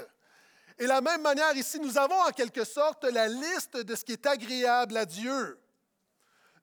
Et 0.79 0.85
de 0.85 0.89
la 0.89 1.01
même 1.01 1.23
manière, 1.23 1.57
ici, 1.57 1.79
nous 1.81 1.97
avons 1.99 2.21
en 2.21 2.31
quelque 2.33 2.65
sorte 2.65 3.05
la 3.05 3.29
liste 3.29 3.77
de 3.77 3.95
ce 3.95 4.05
qui 4.05 4.13
est 4.13 4.27
agréable 4.27 4.97
à 4.97 5.07
Dieu. 5.07 5.59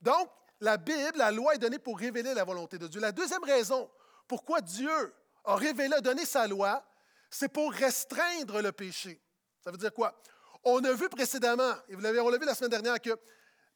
Donc, 0.02 0.30
la 0.60 0.78
Bible, 0.78 1.18
la 1.18 1.32
loi 1.32 1.56
est 1.56 1.58
donnée 1.58 1.80
pour 1.80 1.98
révéler 1.98 2.34
la 2.34 2.44
volonté 2.44 2.78
de 2.78 2.88
Dieu. 2.88 3.02
La 3.02 3.12
deuxième 3.12 3.44
raison 3.44 3.90
pourquoi 4.28 4.62
Dieu 4.62 5.14
a 5.44 5.56
révélé, 5.56 5.96
a 5.96 6.02
donné 6.02 6.26
sa 6.26 6.48
loi, 6.48 6.84
c'est 7.30 7.50
pour 7.50 7.72
restreindre 7.72 8.62
le 8.62 8.72
péché. 8.72 9.22
Ça 9.64 9.72
veut 9.72 9.78
dire 9.78 9.94
quoi? 9.94 10.20
On 10.64 10.84
a 10.84 10.94
vu 10.94 11.10
précédemment, 11.10 11.74
et 11.90 11.96
vous 11.96 12.06
on 12.06 12.30
l'a 12.30 12.38
vu 12.38 12.46
la 12.46 12.56
semaine 12.56 12.70
dernière, 12.70 13.02
que 13.02 13.18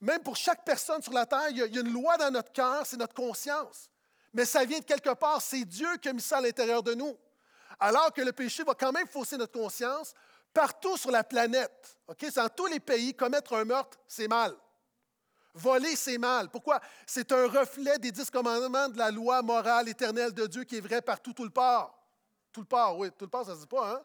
même 0.00 0.22
pour 0.22 0.36
chaque 0.36 0.64
personne 0.64 1.02
sur 1.02 1.12
la 1.12 1.26
terre, 1.26 1.48
il 1.50 1.58
y 1.58 1.62
a, 1.62 1.66
une 1.66 1.92
loi 1.92 2.16
dans 2.16 2.30
notre 2.30 2.52
cœur, 2.52 2.86
c'est 2.86 2.96
notre 2.96 3.14
conscience. 3.14 3.90
Mais 4.32 4.44
ça 4.44 4.64
vient 4.64 4.78
de 4.78 4.84
quelque 4.84 5.14
part, 5.14 5.42
c'est 5.42 5.64
Dieu 5.64 5.96
qui 5.96 6.08
a 6.08 6.12
mis 6.12 6.20
ça 6.20 6.38
à 6.38 6.40
l'intérieur 6.40 6.82
de 6.82 6.94
nous. 6.94 7.16
Alors 7.80 8.12
que 8.12 8.20
le 8.22 8.32
péché 8.32 8.62
va 8.62 8.74
quand 8.74 8.92
même 8.92 9.08
fausser 9.08 9.36
notre 9.36 9.52
conscience 9.52 10.14
partout 10.52 10.96
sur 10.96 11.10
la 11.10 11.24
planète. 11.24 11.98
OK? 12.06 12.32
Dans 12.34 12.48
tous 12.48 12.66
les 12.66 12.80
pays, 12.80 13.14
commettre 13.14 13.54
un 13.54 13.64
meurtre, 13.64 13.98
c'est 14.06 14.28
mal. 14.28 14.54
Voler, 15.54 15.96
c'est 15.96 16.18
mal. 16.18 16.48
Pourquoi? 16.50 16.80
C'est 17.06 17.32
un 17.32 17.48
reflet 17.48 17.98
des 17.98 18.12
dix 18.12 18.30
commandements 18.30 18.88
de 18.88 18.98
la 18.98 19.10
loi 19.10 19.42
morale 19.42 19.88
éternelle 19.88 20.32
de 20.32 20.46
Dieu 20.46 20.64
qui 20.64 20.76
est 20.76 20.80
vrai 20.80 21.02
partout, 21.02 21.32
tout 21.32 21.44
le 21.44 21.50
part. 21.50 21.94
Tout 22.52 22.60
le 22.60 22.66
part, 22.66 22.96
oui. 22.96 23.10
Tout 23.18 23.24
le 23.24 23.30
part, 23.30 23.44
ça 23.44 23.52
ne 23.52 23.56
se 23.56 23.60
dit 23.62 23.66
pas, 23.66 23.94
hein? 23.94 24.02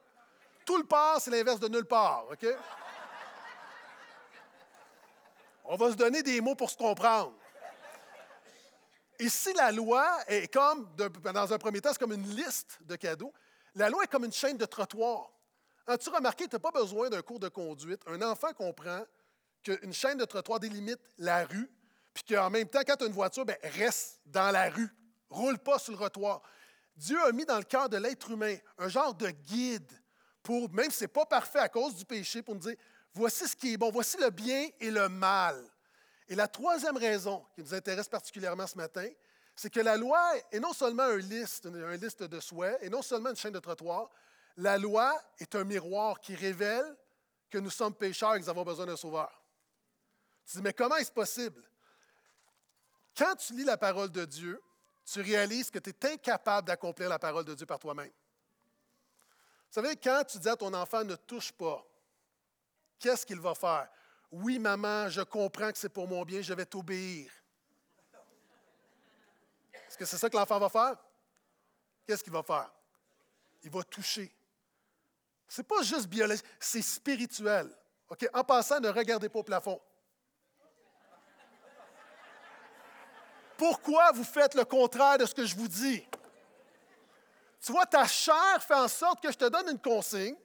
Tout 0.66 0.78
le 0.78 0.86
part, 0.86 1.20
c'est 1.20 1.30
l'inverse 1.32 1.60
de 1.60 1.68
nulle 1.68 1.86
part, 1.86 2.26
OK? 2.32 2.48
On 5.64 5.76
va 5.76 5.92
se 5.92 5.96
donner 5.96 6.22
des 6.24 6.42
mots 6.42 6.56
pour 6.56 6.70
se 6.70 6.78
comprendre. 6.78 7.34
Ici, 9.20 9.54
la 9.54 9.72
loi 9.72 10.06
est 10.28 10.52
comme, 10.52 10.90
dans 10.96 11.54
un 11.54 11.58
premier 11.58 11.80
temps, 11.80 11.92
c'est 11.94 12.00
comme 12.00 12.14
une 12.14 12.36
liste 12.36 12.80
de 12.82 12.96
cadeaux. 12.96 13.34
La 13.76 13.90
loi 13.90 14.04
est 14.04 14.08
comme 14.08 14.26
une 14.26 14.34
chaîne 14.34 14.58
de 14.58 14.66
trottoir. 14.66 15.32
As-tu 15.88 16.10
remarqué, 16.10 16.48
tu 16.48 16.56
n'as 16.56 16.60
pas 16.60 16.72
besoin 16.72 17.10
d'un 17.10 17.22
cours 17.22 17.40
de 17.40 17.50
conduite. 17.50 18.02
Un 18.08 18.22
enfant 18.22 18.54
comprend 18.54 19.04
qu'une 19.62 19.94
chaîne 19.94 20.18
de 20.18 20.26
trottoir 20.26 20.60
délimite 20.60 21.00
la 21.18 21.46
rue, 21.46 21.70
puis 22.14 22.24
qu'en 22.24 22.50
même 22.50 22.68
temps, 22.68 22.82
quand 22.86 22.96
tu 22.98 23.04
as 23.06 23.08
une 23.08 23.14
voiture, 23.14 23.46
ben, 23.46 23.58
reste 23.64 24.20
dans 24.26 24.52
la 24.52 24.70
rue, 24.70 24.90
roule 25.30 25.58
pas 25.58 25.80
sur 25.80 25.94
le 25.94 25.98
trottoir. 25.98 26.42
Dieu 26.96 27.22
a 27.24 27.32
mis 27.32 27.46
dans 27.46 27.58
le 27.58 27.64
cœur 27.64 27.90
de 27.90 27.98
l'être 27.98 28.32
humain 28.32 28.56
un 28.78 28.88
genre 28.88 29.14
de 29.14 29.30
guide 29.30 29.92
pour, 30.44 30.70
même 30.72 30.92
si 30.92 30.98
ce 30.98 31.04
n'est 31.06 31.10
pas 31.10 31.26
parfait 31.26 31.60
à 31.60 31.70
cause 31.70 31.96
du 31.96 32.06
péché, 32.06 32.42
pour 32.42 32.56
nous 32.56 32.62
dire, 32.62 32.76
voici 33.14 33.48
ce 33.48 33.56
qui 33.56 33.74
est 33.74 33.78
bon, 33.78 33.92
voici 33.92 34.18
le 34.18 34.30
bien 34.30 34.70
et 34.80 34.92
le 34.92 35.10
mal. 35.10 35.64
Et 36.28 36.36
la 36.36 36.48
troisième 36.48 36.98
raison 36.98 37.46
qui 37.56 37.62
nous 37.62 37.74
intéresse 37.74 38.08
particulièrement 38.08 38.68
ce 38.68 38.78
matin, 38.78 39.08
c'est 39.56 39.70
que 39.70 39.80
la 39.80 39.98
loi 39.98 40.34
est 40.52 40.60
non 40.60 40.74
seulement 40.74 41.04
un 41.04 41.18
liste, 41.18 41.68
un 41.68 41.96
liste 41.96 42.24
de 42.24 42.40
souhaits, 42.40 42.80
et 42.82 42.90
non 42.90 43.02
seulement 43.02 43.30
une 43.30 43.36
chaîne 43.36 43.54
de 43.54 43.60
trottoir, 43.60 44.10
la 44.58 44.78
loi 44.78 45.20
est 45.40 45.56
un 45.56 45.64
miroir 45.64 46.20
qui 46.20 46.36
révèle 46.36 46.96
que 47.50 47.58
nous 47.58 47.70
sommes 47.70 47.94
pécheurs 47.94 48.36
et 48.36 48.40
que 48.40 48.44
nous 48.44 48.50
avons 48.50 48.64
besoin 48.64 48.86
d'un 48.86 48.96
sauveur. 48.96 49.44
Tu 50.46 50.58
dis, 50.58 50.64
mais 50.64 50.74
comment 50.74 50.96
est-ce 50.96 51.12
possible? 51.12 51.64
Quand 53.16 53.36
tu 53.36 53.54
lis 53.54 53.64
la 53.64 53.78
parole 53.78 54.12
de 54.12 54.26
Dieu, 54.26 54.62
tu 55.06 55.22
réalises 55.22 55.70
que 55.70 55.80
tu 55.80 55.92
es 55.92 56.14
incapable 56.14 56.68
d'accomplir 56.68 57.10
la 57.10 57.20
parole 57.20 57.46
de 57.46 57.54
Dieu 57.54 57.66
par 57.66 57.80
toi-même. 57.80 58.10
Vous 58.10 59.82
savez, 59.82 59.96
quand 59.96 60.24
tu 60.28 60.40
dis 60.40 60.50
à 60.50 60.56
ton 60.56 60.74
enfant 60.74 61.04
ne 61.04 61.16
touche 61.16 61.52
pas, 61.52 61.86
qu'est-ce 63.04 63.26
qu'il 63.26 63.42
va 63.42 63.54
faire? 63.54 63.90
Oui, 64.32 64.58
maman, 64.58 65.10
je 65.10 65.22
comprends 65.22 65.72
que 65.72 65.78
c'est 65.78 65.90
pour 65.90 66.08
mon 66.08 66.24
bien, 66.24 66.42
je 66.42 66.54
vais 66.54 66.66
t'obéir. 66.66 67.30
Est-ce 69.74 69.98
que 69.98 70.06
c'est 70.06 70.18
ça 70.18 70.30
que 70.30 70.38
l'enfant 70.38 70.58
va 70.58 70.70
faire? 70.70 70.96
Qu'est-ce 72.08 72.24
qu'il 72.24 72.32
va 72.32 72.42
faire? 72.42 72.72
Il 73.62 73.70
va 73.70 73.84
toucher. 73.84 74.34
Ce 75.50 75.62
n'est 75.62 75.68
pas 75.68 75.84
juste 75.84 76.08
biologique, 76.08 76.46
c'est 76.60 76.82
spirituel. 76.82 77.70
En 78.34 78.44
passant, 78.44 78.80
ne 78.80 78.90
regardez 78.90 79.28
pas 79.28 79.40
au 79.40 79.44
plafond. 79.44 79.82
Pourquoi 83.58 84.12
vous 84.14 84.24
faites 84.24 84.56
le 84.56 84.66
contraire 84.66 85.18
de 85.18 85.26
ce 85.26 85.34
que 85.34 85.46
je 85.46 85.56
vous 85.56 85.68
dis? 85.68 86.08
Tu 87.60 87.72
vois, 87.72 87.86
ta 87.86 88.08
chair 88.08 88.64
fait 88.64 88.74
en 88.74 88.88
sorte 88.88 89.22
que 89.22 89.32
je 89.32 89.38
te 89.38 89.46
donne 89.46 89.70
une 89.70 89.80
consigne. 89.80 90.36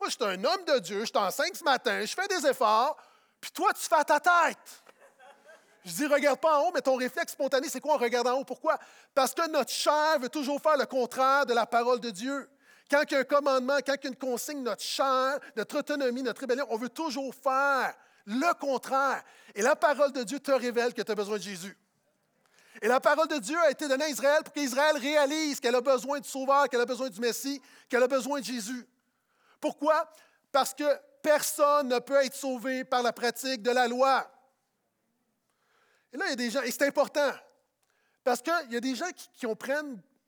Moi, 0.00 0.08
je 0.08 0.14
suis 0.14 0.24
un 0.24 0.44
homme 0.44 0.64
de 0.66 0.78
Dieu, 0.80 1.04
je 1.04 1.12
t'enseigne 1.12 1.54
ce 1.54 1.64
matin, 1.64 2.04
je 2.04 2.14
fais 2.14 2.28
des 2.28 2.46
efforts, 2.46 2.96
puis 3.40 3.50
toi, 3.50 3.72
tu 3.72 3.82
fais 3.82 3.96
à 3.96 4.04
ta 4.04 4.20
tête. 4.20 4.84
Je 5.84 5.92
dis, 5.92 6.06
regarde 6.06 6.40
pas 6.40 6.58
en 6.58 6.68
haut, 6.68 6.72
mais 6.72 6.80
ton 6.80 6.96
réflexe 6.96 7.32
spontané, 7.32 7.68
c'est 7.68 7.80
quoi 7.80 7.94
on 7.96 7.98
regarde 7.98 8.26
en 8.26 8.38
haut? 8.38 8.44
Pourquoi? 8.44 8.78
Parce 9.14 9.34
que 9.34 9.46
notre 9.50 9.70
chair 9.70 10.18
veut 10.18 10.30
toujours 10.30 10.60
faire 10.60 10.78
le 10.78 10.86
contraire 10.86 11.44
de 11.44 11.52
la 11.52 11.66
parole 11.66 12.00
de 12.00 12.10
Dieu. 12.10 12.48
Quand 12.90 13.02
il 13.10 13.14
y 13.14 13.16
un 13.16 13.24
commandement, 13.24 13.78
quand 13.86 13.94
il 14.02 14.08
une 14.08 14.16
consigne, 14.16 14.62
notre 14.62 14.82
chair, 14.82 15.38
notre 15.56 15.78
autonomie, 15.78 16.22
notre 16.22 16.40
rébellion, 16.40 16.66
on 16.70 16.78
veut 16.78 16.88
toujours 16.88 17.34
faire 17.34 17.94
le 18.24 18.54
contraire. 18.54 19.22
Et 19.54 19.60
la 19.60 19.76
parole 19.76 20.12
de 20.12 20.22
Dieu 20.22 20.40
te 20.40 20.52
révèle 20.52 20.94
que 20.94 21.02
tu 21.02 21.12
as 21.12 21.14
besoin 21.14 21.36
de 21.36 21.42
Jésus. 21.42 21.76
Et 22.80 22.88
la 22.88 23.00
parole 23.00 23.28
de 23.28 23.38
Dieu 23.38 23.58
a 23.60 23.70
été 23.70 23.86
donnée 23.86 24.04
à 24.04 24.08
Israël 24.08 24.42
pour 24.42 24.52
qu'Israël 24.52 24.96
réalise 24.96 25.60
qu'elle 25.60 25.74
a 25.74 25.80
besoin 25.80 26.18
du 26.18 26.28
Sauveur, 26.28 26.68
qu'elle 26.68 26.80
a 26.80 26.86
besoin 26.86 27.08
du 27.08 27.20
Messie, 27.20 27.60
qu'elle 27.88 28.02
a 28.02 28.08
besoin 28.08 28.40
de 28.40 28.44
Jésus. 28.44 28.86
Pourquoi? 29.60 30.10
Parce 30.52 30.74
que 30.74 30.84
personne 31.22 31.88
ne 31.88 31.98
peut 31.98 32.22
être 32.24 32.34
sauvé 32.34 32.84
par 32.84 33.02
la 33.02 33.12
pratique 33.12 33.62
de 33.62 33.70
la 33.70 33.88
loi. 33.88 34.30
Et 36.12 36.16
là, 36.16 36.26
il 36.26 36.30
y 36.30 36.32
a 36.32 36.36
des 36.36 36.50
gens, 36.50 36.62
et 36.62 36.70
c'est 36.70 36.86
important, 36.86 37.32
parce 38.22 38.40
qu'il 38.40 38.70
y 38.70 38.76
a 38.76 38.80
des 38.80 38.94
gens 38.94 39.10
qui, 39.10 39.28
qui 39.32 39.46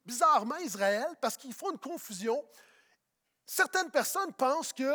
bizarrement 0.06 0.56
Israël 0.58 1.08
parce 1.20 1.36
qu'ils 1.36 1.52
font 1.52 1.72
une 1.72 1.78
confusion. 1.78 2.42
Certaines 3.44 3.90
personnes 3.90 4.32
pensent 4.32 4.72
que 4.72 4.92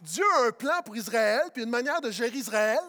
Dieu 0.00 0.24
a 0.36 0.46
un 0.46 0.52
plan 0.52 0.82
pour 0.82 0.96
Israël, 0.96 1.50
puis 1.52 1.62
une 1.62 1.70
manière 1.70 2.00
de 2.00 2.10
gérer 2.10 2.36
Israël, 2.36 2.80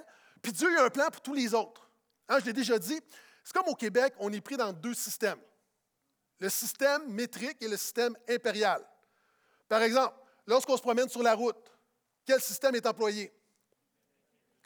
puis 0.42 0.52
Dieu 0.52 0.80
a 0.80 0.86
un 0.86 0.90
plan 0.90 1.10
pour 1.10 1.22
tous 1.22 1.34
les 1.34 1.54
autres. 1.54 1.90
Hein, 2.30 2.40
je 2.40 2.46
l'ai 2.46 2.54
déjà 2.54 2.78
dit, 2.78 3.00
c'est 3.44 3.54
comme 3.54 3.68
au 3.68 3.76
Québec, 3.76 4.14
on 4.20 4.32
est 4.32 4.42
pris 4.42 4.58
dans 4.58 4.74
deux 4.74 4.94
systèmes. 4.94 5.40
Le 6.40 6.50
système 6.50 7.08
métrique 7.08 7.58
et 7.62 7.68
le 7.68 7.78
système 7.78 8.16
impérial. 8.30 8.84
Par 9.68 9.82
exemple, 9.82 10.16
lorsqu'on 10.48 10.78
se 10.78 10.82
promène 10.82 11.10
sur 11.10 11.24
la 11.24 11.34
route, 11.34 11.58
quel 12.26 12.42
système 12.42 12.76
est 12.76 12.86
employé? 12.86 13.32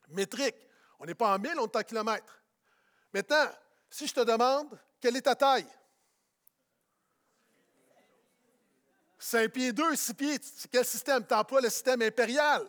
Métrique. 0.09 0.55
On 0.99 1.05
n'est 1.05 1.15
pas 1.15 1.35
en 1.35 1.39
mille, 1.39 1.59
on 1.59 1.65
est 1.65 1.75
en 1.75 1.83
kilomètres. 1.83 2.41
Maintenant, 3.13 3.49
si 3.89 4.07
je 4.07 4.13
te 4.13 4.21
demande 4.21 4.77
quelle 4.99 5.15
est 5.15 5.21
ta 5.21 5.35
taille? 5.35 5.67
5 9.17 9.49
pieds 9.51 9.73
2, 9.73 9.95
6 9.95 10.13
pieds, 10.13 10.39
quel 10.71 10.85
système? 10.85 11.25
Tu 11.25 11.33
emploies 11.33 11.61
le 11.61 11.69
système 11.69 12.01
impérial. 12.01 12.65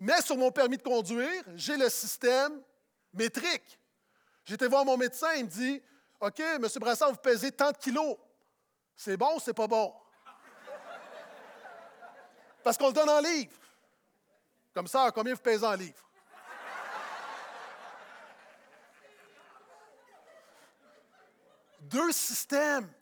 Mais 0.00 0.20
sur 0.20 0.36
mon 0.36 0.50
permis 0.50 0.76
de 0.76 0.82
conduire, 0.82 1.44
j'ai 1.54 1.76
le 1.76 1.88
système 1.88 2.60
métrique. 3.12 3.78
J'étais 4.44 4.68
voir 4.68 4.84
mon 4.84 4.96
médecin, 4.96 5.32
il 5.34 5.44
me 5.44 5.50
dit 5.50 5.82
OK, 6.20 6.40
M. 6.40 6.66
Brassard, 6.76 7.10
vous 7.10 7.18
pesez 7.18 7.52
tant 7.52 7.70
de 7.70 7.76
kilos. 7.76 8.16
C'est 8.96 9.16
bon 9.16 9.36
ou 9.36 9.40
c'est 9.40 9.54
pas 9.54 9.66
bon? 9.66 9.94
Parce 12.66 12.76
qu'on 12.76 12.88
le 12.88 12.94
donne 12.94 13.08
en 13.08 13.20
livres. 13.20 13.54
Comme 14.74 14.88
ça, 14.88 15.12
combien 15.14 15.34
vous 15.34 15.40
pesez 15.40 15.64
en 15.64 15.74
livres? 15.74 16.04
Deux 21.82 22.10
systèmes. 22.10 22.92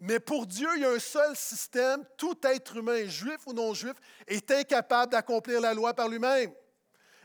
Mais 0.00 0.18
pour 0.18 0.48
Dieu, 0.48 0.68
il 0.74 0.82
y 0.82 0.84
a 0.84 0.90
un 0.90 0.98
seul 0.98 1.36
système. 1.36 2.04
Tout 2.16 2.36
être 2.42 2.76
humain, 2.76 3.06
juif 3.06 3.38
ou 3.46 3.52
non 3.52 3.72
juif, 3.72 3.94
est 4.26 4.50
incapable 4.50 5.12
d'accomplir 5.12 5.60
la 5.60 5.74
loi 5.74 5.94
par 5.94 6.08
lui-même. 6.08 6.52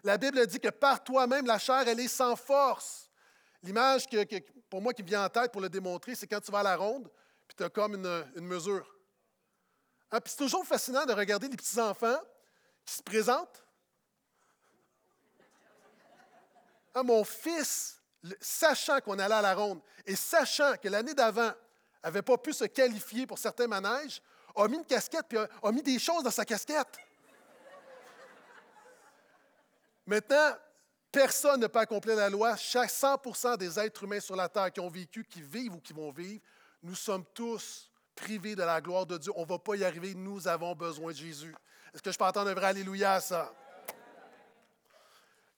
La 0.04 0.20
Bible 0.20 0.46
dit 0.46 0.60
que 0.60 0.70
par 0.70 1.04
toi-même, 1.04 1.48
la 1.48 1.58
chair, 1.58 1.88
elle 1.88 2.00
est 2.00 2.08
sans 2.08 2.36
force. 2.36 3.10
L'image 3.64 4.06
que, 4.06 4.24
pour 4.70 4.80
moi 4.80 4.94
qui 4.94 5.02
vient 5.02 5.26
en 5.26 5.30
tête 5.30 5.52
pour 5.52 5.62
le 5.62 5.70
démontrer, 5.70 6.14
c'est 6.14 6.28
quand 6.28 6.40
tu 6.40 6.52
vas 6.52 6.60
à 6.60 6.64
la 6.64 6.76
ronde, 6.76 7.10
puis 7.48 7.58
tu 7.58 7.64
as 7.64 7.70
comme 7.70 7.96
une, 7.96 8.46
mesure. 8.46 8.93
Hein, 10.14 10.22
puis 10.22 10.30
c'est 10.30 10.44
toujours 10.44 10.64
fascinant 10.64 11.08
de 11.08 11.12
regarder 11.12 11.48
les 11.48 11.58
petits-enfants 11.58 12.20
qui 12.86 12.94
se 12.94 13.02
présentent. 13.02 13.64
Hein, 16.94 17.02
mon 17.02 17.24
fils, 17.24 18.00
sachant 18.40 19.02
qu'on 19.02 19.18
allait 19.18 19.34
à 19.34 19.42
la 19.42 19.56
ronde 19.56 19.82
et 20.06 20.16
sachant 20.16 20.78
que 20.78 20.88
l'année 20.88 21.16
d'avant, 21.16 21.52
n'avait 22.04 22.22
pas 22.22 22.38
pu 22.38 22.54
se 22.54 22.66
qualifier 22.66 23.26
pour 23.26 23.40
certains 23.40 23.66
manèges, 23.66 24.22
a 24.56 24.68
mis 24.68 24.76
une 24.76 24.86
casquette 24.86 25.26
puis 25.28 25.40
a, 25.40 25.72
mis 25.72 25.82
des 25.82 25.98
choses 25.98 26.24
dans 26.24 26.30
sa 26.30 26.46
casquette. 26.46 26.96
Maintenant, 30.06 30.56
personne 31.12 31.62
ne 31.62 31.66
peut 31.66 31.80
accomplir 31.80 32.18
la 32.18 32.30
loi. 32.30 32.56
Chaque 32.56 32.92
100% 32.92 33.58
des 33.58 33.80
êtres 33.80 34.04
humains 34.04 34.20
sur 34.20 34.36
la 34.36 34.48
terre 34.48 34.72
qui 34.72 34.80
ont 34.80 34.90
vécu, 34.90 35.24
qui 35.24 35.42
vivent 35.42 35.74
ou 35.74 35.80
qui 35.80 35.94
vont 35.94 36.12
vivre, 36.12 36.44
nous 36.84 36.94
sommes 36.94 37.26
tous 37.34 37.90
privés 38.16 38.56
de 38.56 38.64
la 38.64 38.82
gloire 38.82 39.06
de 39.06 39.18
Dieu. 39.18 39.32
On 39.36 39.42
ne 39.42 39.48
va 39.48 39.60
pas 39.60 39.76
y 39.76 39.84
arriver. 39.84 40.14
Nous 40.16 40.48
avons 40.48 40.76
besoin 40.76 41.12
de 41.12 41.18
Jésus. 41.18 41.56
Est-ce 41.94 42.02
que 42.02 42.12
je 42.12 42.18
peux 42.18 42.26
entendre 42.26 42.50
un 42.50 42.54
vrai 42.54 42.68
Alléluia 42.68 43.14
à 43.14 43.22
ça? 43.22 43.54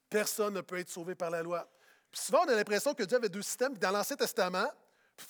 Personne 0.09 0.53
ne 0.53 0.61
peut 0.61 0.79
être 0.79 0.89
sauvé 0.89 1.15
par 1.15 1.29
la 1.29 1.41
loi. 1.41 1.69
Puis 2.11 2.21
souvent, 2.21 2.43
on 2.45 2.49
a 2.49 2.55
l'impression 2.55 2.93
que 2.93 3.03
Dieu 3.03 3.17
avait 3.17 3.29
deux 3.29 3.41
systèmes. 3.41 3.77
Dans 3.77 3.91
l'Ancien 3.91 4.15
Testament, 4.15 4.67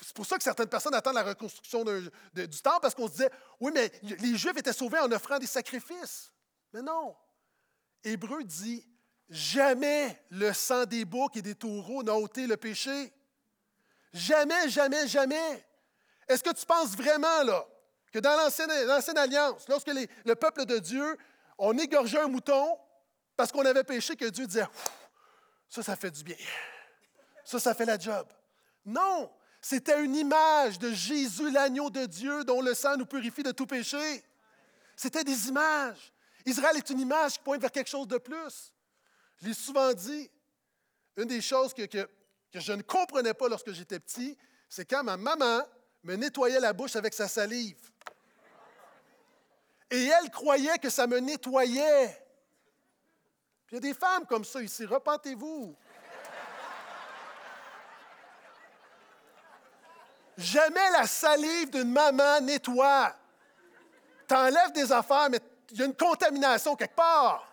c'est 0.01 0.15
pour 0.15 0.25
ça 0.25 0.37
que 0.37 0.43
certaines 0.43 0.67
personnes 0.67 0.93
attendent 0.93 1.15
la 1.15 1.23
reconstruction 1.23 1.83
du 1.83 2.61
temple, 2.61 2.79
parce 2.81 2.95
qu'on 2.95 3.07
se 3.07 3.13
disait, 3.13 3.31
oui, 3.59 3.71
mais 3.73 3.91
les 4.01 4.35
Juifs 4.35 4.57
étaient 4.57 4.73
sauvés 4.73 4.99
en 4.99 5.11
offrant 5.11 5.39
des 5.39 5.47
sacrifices. 5.47 6.31
Mais 6.73 6.81
non. 6.81 7.15
Hébreu 8.03 8.43
dit, 8.43 8.85
jamais 9.29 10.23
le 10.29 10.53
sang 10.53 10.85
des 10.85 11.05
boucs 11.05 11.37
et 11.37 11.41
des 11.41 11.55
taureaux 11.55 12.03
n'a 12.03 12.15
ôté 12.15 12.47
le 12.47 12.57
péché. 12.57 13.13
Jamais, 14.13 14.69
jamais, 14.69 15.07
jamais. 15.07 15.65
Est-ce 16.27 16.43
que 16.43 16.53
tu 16.53 16.65
penses 16.65 16.95
vraiment, 16.95 17.43
là, 17.43 17.65
que 18.11 18.19
dans 18.19 18.35
l'Ancienne 18.35 19.17
Alliance, 19.17 19.67
lorsque 19.67 19.89
le 19.89 20.35
peuple 20.35 20.65
de 20.65 20.79
Dieu, 20.79 21.17
on 21.57 21.77
égorgeait 21.77 22.19
un 22.19 22.27
mouton 22.27 22.77
parce 23.35 23.51
qu'on 23.51 23.65
avait 23.65 23.83
péché, 23.83 24.15
que 24.15 24.25
Dieu 24.25 24.47
disait, 24.47 24.67
ça, 25.69 25.83
ça 25.83 25.95
fait 25.95 26.11
du 26.11 26.23
bien. 26.23 26.37
Ça, 27.43 27.59
ça 27.59 27.73
fait 27.73 27.85
la 27.85 27.99
job. 27.99 28.27
Non, 28.85 29.31
c'était 29.61 30.03
une 30.03 30.15
image 30.15 30.79
de 30.79 30.91
Jésus, 30.91 31.51
l'agneau 31.51 31.89
de 31.89 32.05
Dieu, 32.05 32.43
dont 32.43 32.61
le 32.61 32.73
sang 32.73 32.97
nous 32.97 33.05
purifie 33.05 33.43
de 33.43 33.51
tout 33.51 33.65
péché. 33.65 34.23
C'était 34.95 35.23
des 35.23 35.49
images. 35.49 36.13
Israël 36.45 36.77
est 36.77 36.89
une 36.89 36.99
image 36.99 37.33
qui 37.33 37.39
pointe 37.39 37.61
vers 37.61 37.71
quelque 37.71 37.89
chose 37.89 38.07
de 38.07 38.17
plus. 38.17 38.73
Je 39.41 39.47
l'ai 39.47 39.53
souvent 39.53 39.91
dit, 39.93 40.29
une 41.17 41.27
des 41.27 41.41
choses 41.41 41.73
que, 41.73 41.83
que, 41.83 42.07
je 42.53 42.73
ne 42.73 42.81
comprenais 42.81 43.33
pas 43.33 43.49
lorsque 43.49 43.71
j'étais 43.71 43.99
petit, 43.99 44.37
c'est 44.69 44.85
quand 44.85 45.03
ma 45.03 45.17
maman 45.17 45.61
me 46.05 46.15
nettoyait 46.15 46.59
la 46.59 46.71
bouche 46.71 46.95
avec 46.95 47.13
sa 47.13 47.27
salive. 47.27 47.91
Et 49.89 50.05
elle 50.05 50.29
croyait 50.29 50.77
que 50.77 50.89
ça 50.89 51.07
me 51.07 51.17
nettoyait. 51.19 52.21
Il 53.71 53.75
y 53.75 53.77
a 53.77 53.79
des 53.79 53.93
femmes 53.93 54.25
comme 54.27 54.45
ça 54.45 54.61
ici, 54.61 54.85
repentez-vous. 54.85 55.75
Jamais 60.37 60.91
la 60.91 61.07
salive 61.07 61.71
d'une 61.71 61.91
maman 61.91 62.39
nettoie. 62.41 63.15
Tu 64.27 64.35
enlèves 64.35 64.73
des 64.73 64.91
affaires, 64.91 65.29
mais 65.29 65.39
il 65.71 65.79
y 65.79 65.81
a 65.81 65.85
une 65.85 65.95
contamination 65.95 66.75
quelque 66.75 66.95
part. 66.95 67.51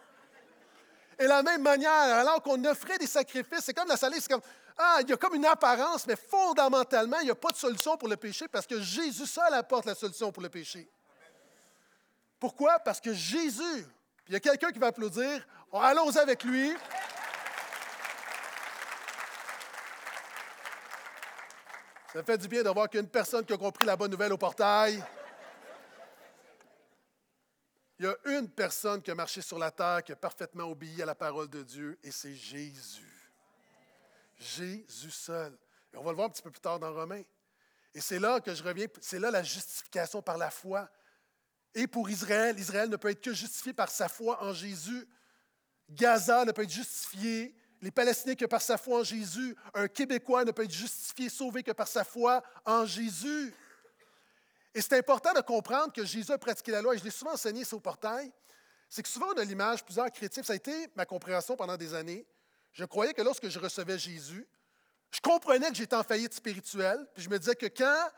Et 1.19 1.27
la 1.27 1.43
même 1.43 1.63
manière, 1.63 1.91
alors 1.91 2.43
qu'on 2.43 2.63
offrait 2.65 2.99
des 2.99 3.07
sacrifices, 3.07 3.61
c'est 3.61 3.75
comme 3.75 3.89
la 3.89 3.97
salive, 3.97 4.21
c'est 4.21 4.33
comme, 4.33 4.43
ah, 4.77 4.99
il 5.03 5.09
y 5.09 5.13
a 5.13 5.17
comme 5.17 5.35
une 5.35 5.47
apparence, 5.47 6.07
mais 6.07 6.17
fondamentalement, 6.17 7.19
il 7.21 7.27
n'y 7.27 7.31
a 7.31 7.35
pas 7.35 7.51
de 7.51 7.57
solution 7.57 7.97
pour 7.97 8.09
le 8.09 8.17
péché 8.17 8.49
parce 8.49 8.67
que 8.67 8.81
Jésus 8.81 9.27
seul 9.27 9.53
apporte 9.55 9.87
la 9.87 9.95
solution 9.95 10.33
pour 10.33 10.43
le 10.43 10.49
péché. 10.49 10.89
Pourquoi? 12.39 12.79
Parce 12.81 13.01
que 13.01 13.13
Jésus, 13.13 13.87
il 14.27 14.33
y 14.33 14.37
a 14.37 14.41
quelqu'un 14.41 14.71
qui 14.73 14.79
va 14.79 14.89
applaudir, 14.89 15.47
allons 15.73 16.17
avec 16.17 16.43
lui. 16.43 16.75
Ça 22.13 22.23
fait 22.23 22.37
du 22.37 22.49
bien 22.49 22.63
de 22.63 22.69
voir 22.69 22.91
qu'il 22.91 23.07
personne 23.07 23.45
qui 23.45 23.53
a 23.53 23.57
compris 23.57 23.87
la 23.87 23.97
bonne 23.97 24.11
nouvelle 24.11 24.33
au 24.33 24.39
portail. 24.39 25.03
Il 27.99 28.05
y 28.05 28.09
a 28.09 28.17
une 28.37 28.51
personne 28.51 29.01
qui 29.01 29.11
a 29.11 29.15
marché 29.15 29.41
sur 29.41 29.59
la 29.59 29.71
terre, 29.71 30.03
qui 30.03 30.13
a 30.13 30.17
parfaitement 30.17 30.65
obéi 30.65 31.01
à 31.01 31.07
la 31.07 31.15
parole 31.15 31.49
de 31.49 31.63
Dieu, 31.63 31.99
et 32.03 32.11
c'est 32.11 32.35
Jésus. 32.35 33.12
Jésus 34.43 35.11
seul. 35.11 35.57
Et 35.93 35.97
on 35.97 36.03
va 36.03 36.11
le 36.11 36.17
voir 36.17 36.29
un 36.29 36.31
petit 36.31 36.43
peu 36.43 36.51
plus 36.51 36.61
tard 36.61 36.79
dans 36.79 36.93
Romains. 36.93 37.23
Et 37.95 38.01
c'est 38.01 38.19
là 38.19 38.41
que 38.41 38.55
je 38.55 38.63
reviens, 38.63 38.87
c'est 39.01 39.19
là 39.19 39.31
la 39.31 39.43
justification 39.43 40.23
par 40.23 40.39
la 40.39 40.51
foi. 40.51 40.91
Et 41.75 41.87
pour 41.87 42.09
Israël, 42.09 42.59
Israël 42.59 42.89
ne 42.89 42.97
peut 42.97 43.11
être 43.11 43.23
que 43.23 43.33
justifié 43.33 43.73
par 43.73 43.91
sa 43.91 44.09
foi 44.09 44.43
en 44.43 44.53
Jésus. 44.53 45.07
Gaza 45.89 46.45
ne 46.45 46.53
peut 46.53 46.63
être 46.63 46.71
justifié 46.71 47.55
les 47.81 47.91
Palestiniens 47.91 48.35
que 48.35 48.45
par 48.45 48.63
sa 48.63 48.79
foi 48.79 49.01
en 49.01 49.05
Jésus. 49.05 49.57
Un 49.75 49.89
Québécois 49.89 50.45
ne 50.45 50.53
peut 50.53 50.65
être 50.65 50.73
justifié, 50.73 51.29
sauvé 51.29 51.63
que 51.63 51.73
par 51.73 51.89
sa 51.89 52.05
foi 52.05 52.43
en 52.65 52.87
Jésus. 52.87 53.55
Et 54.75 54.81
c'est 54.81 54.97
important 54.97 55.35
de 55.35 55.41
comprendre 55.41 55.93
que 55.93 56.05
Jésus 56.05 56.33
a 56.33 56.39
pratiqué 56.39 56.71
la 56.71 56.81
loi, 56.81 56.95
et 56.95 56.99
je 56.99 57.05
l'ai 57.05 57.11
souvent 57.11 57.33
enseigné 57.33 57.65
ça 57.65 57.77
au 57.77 57.81
portail. 57.81 58.33
C'est 58.89 59.03
que 59.03 59.09
souvent 59.09 59.29
on 59.35 59.39
a 59.39 59.45
l'image, 59.45 59.85
plusieurs 59.85 60.11
chrétiens, 60.11 60.43
ça 60.43 60.53
a 60.53 60.57
été 60.57 60.89
ma 60.95 61.05
compréhension 61.05 61.57
pendant 61.57 61.77
des 61.77 61.93
années. 61.93 62.27
Je 62.73 62.85
croyais 62.85 63.15
que 63.15 63.23
lorsque 63.23 63.49
je 63.49 63.59
recevais 63.59 63.99
Jésus, 63.99 64.47
je 65.11 65.21
comprenais 65.21 65.69
que 65.69 65.75
j'étais 65.77 65.97
en 65.97 66.03
faillite 66.03 66.33
spirituelle, 66.33 67.07
puis 67.15 67.23
je 67.23 67.29
me 67.29 67.39
disais 67.39 67.55
que 67.55 67.67
quand 67.67 68.09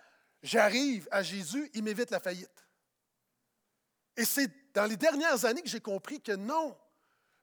j'arrive 0.43 1.09
à 1.11 1.23
Jésus, 1.23 1.71
il 1.75 1.83
m'évite 1.83 2.11
la 2.11 2.21
faillite. 2.21 2.65
Et 4.17 4.25
c'est 4.25 4.49
dans 4.73 4.85
les 4.85 4.97
dernières 4.97 5.45
années 5.45 5.63
que 5.63 5.69
j'ai 5.69 5.81
compris 5.81 6.21
que 6.21 6.33
non, 6.33 6.77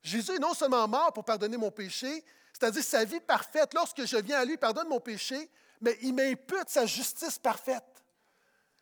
Jésus 0.02 0.32
est 0.32 0.40
non 0.40 0.54
seulement 0.54 0.88
mort 0.88 1.12
pour 1.14 1.26
pardonner 1.26 1.58
mon 1.58 1.72
péché, 1.72 2.24
c'est-à-dire 2.54 2.84
sa 2.84 3.04
vie 3.04 3.20
parfaite. 3.20 3.74
Lorsque 3.74 4.06
je 4.06 4.18
viens 4.18 4.40
à 4.40 4.46
lui, 4.46 4.58
pardonne 4.58 4.88
mon 4.88 5.00
péché, 5.00 5.50
mais 5.82 5.98
il 6.02 6.14
m'impute 6.14 6.70
sa 6.70 6.86
justice 6.86 7.38
parfaite. 7.38 7.84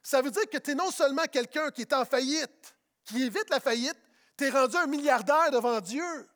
Ça 0.02 0.22
veut 0.22 0.32
dire 0.32 0.48
que 0.50 0.58
tu 0.58 0.72
es 0.72 0.76
non 0.76 0.92
seulement 0.92 1.26
quelqu'un 1.26 1.72
qui 1.72 1.82
est 1.82 1.94
en 1.94 2.06
faillite, 2.06 2.76
qui 3.06 3.24
évite 3.24 3.50
la 3.50 3.60
faillite, 3.60 3.98
tu 4.38 4.46
es 4.46 4.50
rendu 4.50 4.76
un 4.78 4.88
milliardaire 4.88 5.52
devant 5.52 5.82
Dieu. 5.82 6.30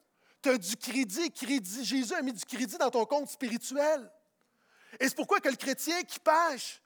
Tu 0.44 0.50
as 0.50 0.58
du 0.58 0.76
crédit, 0.76 1.32
crédit. 1.32 1.86
Jésus 1.86 2.14
a 2.14 2.22
mis 2.22 2.34
du 2.34 2.44
crédit 2.46 2.78
dans 2.78 2.92
ton 2.92 3.06
compte 3.06 3.30
spirituel. 3.30 4.12
Et 5.00 5.08
c'est 5.08 5.16
pourquoi 5.16 5.40
que 5.40 5.50
le 5.50 5.56
chrétien 5.56 6.04
qui 6.04 6.20
pêche 6.20 6.82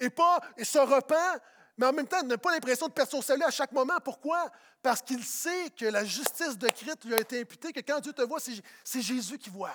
et, 0.00 0.10
pas, 0.10 0.40
et 0.56 0.64
se 0.64 0.78
repent, 0.78 1.40
mais 1.76 1.86
en 1.86 1.92
même 1.92 2.08
temps 2.08 2.22
n'a 2.22 2.38
pas 2.38 2.52
l'impression 2.52 2.88
de 2.88 2.92
perdre 2.92 3.10
son 3.10 3.22
salut 3.22 3.44
à 3.44 3.50
chaque 3.50 3.72
moment. 3.72 3.98
Pourquoi? 4.04 4.50
Parce 4.82 5.02
qu'il 5.02 5.22
sait 5.24 5.70
que 5.70 5.84
la 5.84 6.04
justice 6.04 6.58
de 6.58 6.66
Christ 6.68 7.04
lui 7.04 7.14
a 7.14 7.20
été 7.20 7.40
imputée, 7.40 7.72
que 7.72 7.80
quand 7.80 8.00
Dieu 8.00 8.12
te 8.12 8.22
voit, 8.22 8.40
c'est 8.40 9.02
Jésus 9.02 9.38
qui 9.38 9.50
voit. 9.50 9.74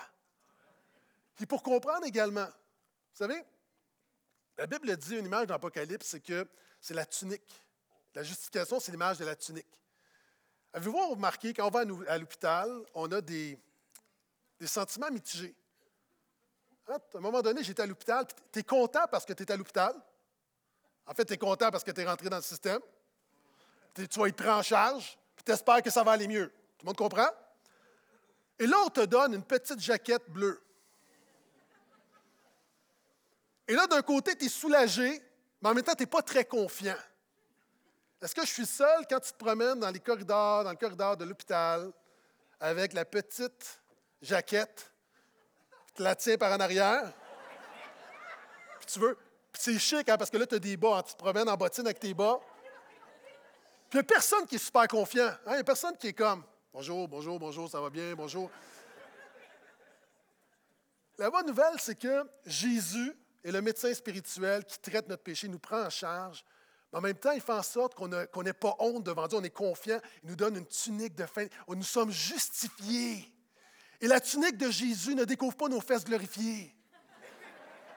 Et 1.40 1.46
pour 1.46 1.62
comprendre 1.62 2.04
également, 2.04 2.46
vous 2.46 3.24
savez, 3.24 3.42
la 4.58 4.66
Bible 4.66 4.96
dit 4.96 5.16
une 5.16 5.26
image 5.26 5.46
dans 5.46 5.54
l'Apocalypse, 5.54 6.06
c'est 6.06 6.20
que 6.20 6.46
c'est 6.80 6.94
la 6.94 7.06
tunique. 7.06 7.62
La 8.14 8.24
justification, 8.24 8.80
c'est 8.80 8.90
l'image 8.90 9.18
de 9.18 9.24
la 9.24 9.36
tunique. 9.36 9.66
Avez-vous 10.72 11.10
remarqué, 11.10 11.54
quand 11.54 11.66
on 11.66 11.70
va 11.70 11.80
à 12.08 12.18
l'hôpital, 12.18 12.70
on 12.94 13.10
a 13.10 13.20
des, 13.20 13.58
sentiments 14.64 15.10
mitigés? 15.10 15.54
Hein, 16.88 16.96
à 17.14 17.18
un 17.18 17.20
moment 17.20 17.42
donné, 17.42 17.62
j'étais 17.62 17.82
à 17.82 17.86
l'hôpital, 17.86 18.26
tu 18.52 18.58
es 18.58 18.62
content 18.62 19.06
parce 19.10 19.24
que 19.24 19.32
tu 19.32 19.42
es 19.42 19.52
à 19.52 19.56
l'hôpital. 19.56 19.94
En 21.06 21.14
fait, 21.14 21.24
tu 21.24 21.34
es 21.34 21.38
content 21.38 21.70
parce 21.70 21.84
que 21.84 21.90
tu 21.90 22.00
es 22.00 22.04
rentré 22.04 22.28
dans 22.28 22.36
le 22.36 22.42
système 22.42 22.80
tu 24.06 24.20
vas 24.20 24.28
être 24.28 24.36
pris 24.36 24.48
en 24.48 24.62
charge, 24.62 25.18
puis 25.34 25.44
tu 25.44 25.52
espères 25.52 25.82
que 25.82 25.90
ça 25.90 26.02
va 26.02 26.12
aller 26.12 26.28
mieux. 26.28 26.48
Tout 26.78 26.84
le 26.84 26.86
monde 26.86 26.96
comprend? 26.96 27.28
Et 28.58 28.66
là, 28.66 28.76
on 28.84 28.88
te 28.88 29.04
donne 29.04 29.34
une 29.34 29.44
petite 29.44 29.80
jaquette 29.80 30.28
bleue. 30.30 30.60
Et 33.66 33.74
là, 33.74 33.86
d'un 33.86 34.02
côté, 34.02 34.36
tu 34.36 34.46
es 34.46 34.48
soulagé, 34.48 35.22
mais 35.60 35.68
en 35.68 35.74
même 35.74 35.84
temps, 35.84 35.94
tu 35.94 36.04
n'es 36.04 36.06
pas 36.06 36.22
très 36.22 36.44
confiant. 36.44 36.96
Est-ce 38.20 38.34
que 38.34 38.42
je 38.42 38.52
suis 38.52 38.66
seul 38.66 39.06
quand 39.08 39.20
tu 39.20 39.30
te 39.30 39.36
promènes 39.36 39.78
dans 39.78 39.90
les 39.90 40.00
corridors, 40.00 40.64
dans 40.64 40.70
le 40.70 40.76
corridor 40.76 41.16
de 41.16 41.24
l'hôpital, 41.24 41.92
avec 42.58 42.92
la 42.92 43.04
petite 43.04 43.80
jaquette, 44.20 44.92
tu 45.94 46.02
la 46.02 46.16
tiens 46.16 46.36
par 46.36 46.52
en 46.52 46.60
arrière, 46.60 47.12
puis 48.80 48.86
tu 48.86 48.98
veux. 48.98 49.16
Puis 49.52 49.62
c'est 49.62 49.78
chic, 49.78 50.08
hein, 50.08 50.16
parce 50.16 50.30
que 50.30 50.36
là, 50.36 50.46
tu 50.46 50.56
as 50.56 50.58
des 50.58 50.76
bas, 50.76 50.98
hein, 50.98 51.02
tu 51.02 51.14
te 51.14 51.18
promènes 51.18 51.48
en 51.48 51.56
bottine 51.56 51.86
avec 51.86 52.00
tes 52.00 52.12
bas. 52.12 52.40
Puis 53.88 53.94
il 53.94 53.96
n'y 53.96 54.00
a 54.00 54.04
personne 54.04 54.46
qui 54.46 54.56
est 54.56 54.58
super 54.58 54.86
confiant. 54.88 55.28
Hein, 55.28 55.38
il 55.46 55.54
n'y 55.54 55.60
a 55.60 55.64
personne 55.64 55.96
qui 55.96 56.08
est 56.08 56.12
comme 56.12 56.44
Bonjour, 56.72 57.08
bonjour, 57.08 57.38
bonjour, 57.38 57.68
ça 57.68 57.80
va 57.80 57.88
bien, 57.88 58.14
bonjour. 58.14 58.50
La 61.16 61.30
bonne 61.30 61.46
nouvelle, 61.46 61.74
c'est 61.78 61.98
que 61.98 62.24
Jésus 62.44 63.12
est 63.42 63.50
le 63.50 63.60
médecin 63.62 63.92
spirituel 63.94 64.64
qui 64.64 64.78
traite 64.78 65.08
notre 65.08 65.22
péché, 65.22 65.48
nous 65.48 65.58
prend 65.58 65.82
en 65.82 65.90
charge. 65.90 66.44
Mais 66.92 66.98
en 66.98 67.02
même 67.02 67.16
temps, 67.16 67.32
il 67.32 67.40
fait 67.40 67.52
en 67.52 67.62
sorte 67.62 67.94
qu'on 67.94 68.08
n'ait 68.08 68.52
pas 68.52 68.76
honte 68.78 69.04
devant 69.04 69.26
Dieu, 69.26 69.38
on 69.38 69.44
est 69.44 69.50
confiant. 69.50 70.00
Il 70.22 70.30
nous 70.30 70.36
donne 70.36 70.56
une 70.56 70.66
tunique 70.66 71.14
de 71.14 71.26
fin. 71.26 71.46
Nous 71.68 71.82
sommes 71.82 72.10
justifiés. 72.10 73.30
Et 74.00 74.06
la 74.06 74.20
tunique 74.20 74.56
de 74.56 74.70
Jésus 74.70 75.14
ne 75.14 75.24
découvre 75.24 75.56
pas 75.56 75.68
nos 75.68 75.80
fesses 75.80 76.04
glorifiées. 76.04 76.74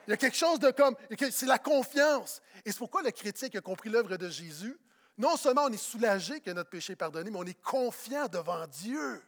Il 0.07 0.09
y 0.09 0.13
a 0.13 0.17
quelque 0.17 0.35
chose 0.35 0.59
de 0.59 0.71
comme, 0.71 0.95
c'est 1.31 1.45
la 1.45 1.59
confiance. 1.59 2.41
Et 2.65 2.71
c'est 2.71 2.79
pourquoi 2.79 3.01
le 3.03 3.11
chrétien 3.11 3.49
qui 3.49 3.57
a 3.57 3.61
compris 3.61 3.89
l'œuvre 3.89 4.17
de 4.17 4.29
Jésus, 4.29 4.77
non 5.17 5.37
seulement 5.37 5.65
on 5.65 5.71
est 5.71 5.77
soulagé 5.77 6.41
que 6.41 6.51
notre 6.51 6.69
péché 6.69 6.93
est 6.93 6.97
pardonné, 6.97 7.29
mais 7.29 7.37
on 7.37 7.45
est 7.45 7.61
confiant 7.61 8.27
devant 8.27 8.65
Dieu. 8.67 9.21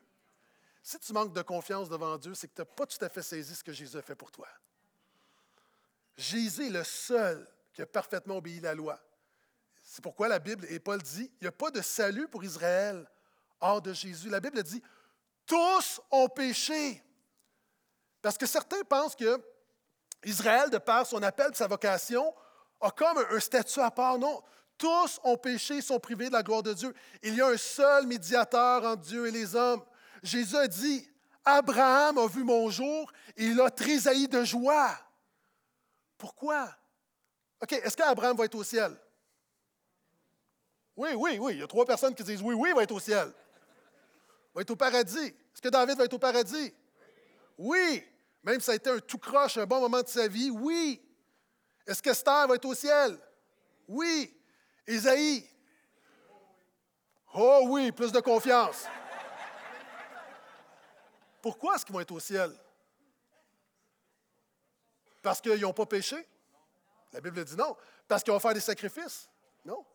Si 0.82 1.00
tu 1.00 1.14
manques 1.14 1.34
de 1.34 1.42
confiance 1.42 1.88
devant 1.88 2.18
Dieu, 2.18 2.34
c'est 2.34 2.48
que 2.48 2.56
tu 2.56 2.62
n'as 2.62 2.66
pas 2.66 2.86
tout 2.86 2.98
à 3.06 3.08
fait 3.08 3.22
saisi 3.22 3.56
ce 3.56 3.64
que 3.64 3.72
Jésus 3.72 3.98
a 3.98 4.02
fait 4.02 4.16
pour 4.16 4.32
toi. 4.32 4.48
Jésus 6.18 6.68
est 6.68 6.72
le 6.72 6.84
seul 6.84 7.48
qui 7.72 7.82
a 7.82 7.86
parfaitement 7.86 8.38
obéi 8.38 8.60
la 8.60 8.74
loi. 8.74 9.00
C'est 9.94 10.02
pourquoi 10.02 10.28
la 10.28 10.40
Bible, 10.40 10.66
et 10.72 10.80
Paul 10.80 11.00
dit, 11.04 11.32
il 11.40 11.44
n'y 11.44 11.48
a 11.48 11.52
pas 11.52 11.70
de 11.70 11.80
salut 11.80 12.28
pour 12.28 12.44
Israël 12.44 13.08
hors 13.62 13.80
de 13.80 13.94
Jésus. 13.94 14.28
La 14.28 14.40
Bible 14.40 14.64
dit, 14.64 14.82
tous 15.46 16.02
ont 16.10 16.28
péché. 16.30 17.04
Parce 18.20 18.36
que 18.36 18.48
certains 18.48 18.82
pensent 18.90 19.16
que 19.16 19.40
Israël, 20.24 20.72
de 20.72 20.80
par 20.80 21.06
son 21.06 21.22
appel 21.22 21.52
et 21.52 21.56
sa 21.56 21.68
vocation, 21.68 22.34
a 22.82 22.90
comme 22.90 23.24
un 23.30 23.40
statut 23.40 23.82
à 23.82 23.92
part. 23.92 24.18
Non, 24.18 24.42
tous 24.80 25.20
ont 25.24 25.38
péché, 25.38 25.80
sont 25.80 26.00
privés 26.00 26.30
de 26.30 26.34
la 26.34 26.42
gloire 26.42 26.64
de 26.64 26.74
Dieu. 26.74 26.92
Il 27.22 27.36
y 27.36 27.42
a 27.42 27.50
un 27.50 27.58
seul 27.58 28.08
médiateur 28.08 28.84
entre 28.84 29.04
Dieu 29.04 29.28
et 29.28 29.32
les 29.32 29.56
hommes. 29.56 29.86
Jésus 30.24 30.58
a 30.58 30.68
dit, 30.68 31.08
Abraham 31.46 32.18
a 32.18 32.26
vu 32.26 32.44
mon 32.44 32.68
jour 32.72 33.12
et 33.38 33.46
il 33.46 33.62
a 33.62 33.70
trésailli 33.70 34.28
de 34.28 34.44
joie. 34.44 34.98
Pourquoi? 36.18 36.76
OK, 37.62 37.74
est-ce 37.74 37.96
qu'Abraham 37.96 38.36
va 38.36 38.46
être 38.46 38.56
au 38.56 38.64
ciel? 38.64 39.00
Oui, 40.96 41.10
oui, 41.16 41.38
oui. 41.40 41.54
Il 41.54 41.60
y 41.60 41.64
a 41.64 41.68
trois 41.68 41.86
personnes 41.86 42.14
qui 42.14 42.24
disent 42.24 42.42
oui, 42.42 42.54
oui, 42.54 42.70
il 42.70 42.76
va 42.76 42.84
être 42.84 42.92
au 42.92 43.00
ciel. 43.00 43.28
Il 43.28 44.56
va 44.56 44.62
être 44.62 44.72
au 44.72 44.76
paradis. 44.76 45.28
Est-ce 45.28 45.62
que 45.62 45.70
David 45.70 45.98
va 45.98 46.06
être 46.06 46.14
au 46.14 46.20
paradis? 46.20 46.74
Oui. 47.58 48.04
Même 48.44 48.60
si 48.60 48.66
ça 48.66 48.74
a 48.74 48.76
été 48.76 48.90
un 48.90 49.00
tout 49.00 49.18
croche, 49.18 49.58
un 49.58 49.66
bon 49.66 49.80
moment 49.80 50.02
de 50.02 50.08
sa 50.08 50.28
vie, 50.28 50.50
oui. 50.52 51.02
Est-ce 51.88 52.02
qu'Esther 52.02 52.48
va 52.48 52.56
être 52.56 52.66
au 52.66 52.76
ciel? 52.76 53.18
Oui. 53.88 54.38
Isaïe? 54.88 55.50
Oh 57.34 57.62
oui, 57.68 57.92
plus 57.92 58.12
de 58.12 58.20
confiance. 58.20 58.86
Pourquoi 61.42 61.76
est-ce 61.76 61.86
qu'ils 61.86 61.94
vont 61.94 62.02
être 62.02 62.12
au 62.12 62.20
ciel? 62.20 62.54
Parce 65.22 65.42
qu'ils 65.42 65.60
n'ont 65.60 65.74
pas 65.74 65.86
péché? 65.86 66.28
La 67.12 67.22
Bible 67.22 67.44
dit 67.44 67.56
non. 67.56 67.76
Parce 68.08 68.24
qu'ils 68.24 68.34
vont 68.34 68.40
faire 68.40 68.54
des 68.54 68.60
sacrifices? 68.60 69.30
Non. 69.66 69.86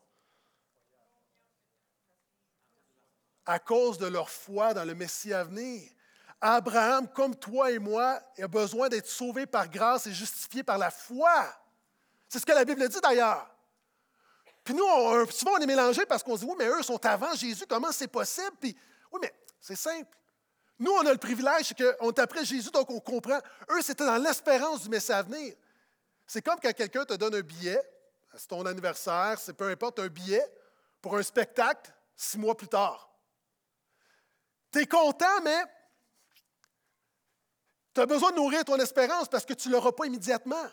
À 3.48 3.58
cause 3.58 3.96
de 3.96 4.06
leur 4.06 4.28
foi 4.28 4.74
dans 4.74 4.84
le 4.84 4.94
Messie 4.94 5.32
à 5.32 5.42
venir. 5.42 5.90
Abraham, 6.38 7.08
comme 7.08 7.34
toi 7.34 7.70
et 7.70 7.78
moi, 7.78 8.20
a 8.38 8.46
besoin 8.46 8.90
d'être 8.90 9.08
sauvé 9.08 9.46
par 9.46 9.70
grâce 9.70 10.06
et 10.06 10.12
justifié 10.12 10.62
par 10.62 10.76
la 10.76 10.90
foi. 10.90 11.32
C'est 12.28 12.40
ce 12.40 12.44
que 12.44 12.52
la 12.52 12.66
Bible 12.66 12.87
dit 12.87 13.00
d'ailleurs. 13.00 13.48
Puis 14.64 14.74
nous, 14.74 14.84
souvent, 15.30 15.52
on 15.52 15.61
est 15.61 15.66
mélangé 15.66 16.04
parce 16.04 16.22
qu'on 16.22 16.37
se 16.37 16.42
dit, 16.42 16.46
oui, 16.46 16.56
mais 16.58 16.66
eux 16.66 16.82
sont 16.82 17.02
avant 17.06 17.34
Jésus, 17.34 17.64
comment 17.66 17.90
c'est 17.90 18.06
possible? 18.06 18.54
Puis, 18.61 18.76
oui, 19.11 19.18
mais 19.22 19.32
c'est 19.58 19.76
simple. 19.76 20.14
Nous, 20.78 20.92
on 20.92 21.06
a 21.06 21.12
le 21.12 21.16
privilège, 21.18 21.72
qu'on 21.74 22.11
est 22.11 22.18
après 22.18 22.44
Jésus, 22.44 22.70
donc 22.70 22.90
on 22.90 23.00
comprend. 23.00 23.40
Eux, 23.70 23.80
c'était 23.80 24.04
dans 24.04 24.18
l'espérance 24.18 24.82
du 24.82 24.90
Messie 24.90 25.11
à 25.11 25.22
venir. 25.22 25.54
C'est 26.26 26.42
comme 26.42 26.61
quand 26.62 26.74
quelqu'un 26.74 27.06
te 27.06 27.14
donne 27.14 27.34
un 27.34 27.40
billet, 27.40 27.80
c'est 28.37 28.48
ton 28.48 28.66
anniversaire, 28.66 29.38
c'est 29.40 29.54
peu 29.54 29.70
importe, 29.70 30.00
un 30.00 30.08
billet 30.08 30.46
pour 31.00 31.16
un 31.16 31.22
spectacle 31.22 31.90
six 32.14 32.37
mois 32.37 32.54
plus 32.54 32.68
tard. 32.68 33.08
Tu 34.72 34.81
es 34.81 34.87
content, 34.87 35.40
mais 35.42 35.64
tu 37.94 38.00
as 38.00 38.07
besoin 38.07 38.31
de 38.31 38.37
nourrir 38.37 38.64
ton 38.64 38.76
espérance 38.76 39.28
parce 39.28 39.44
que 39.44 39.54
tu 39.54 39.68
ne 39.68 39.74
l'auras 39.74 39.92
pas 39.92 40.07
immédiatement. 40.07 40.66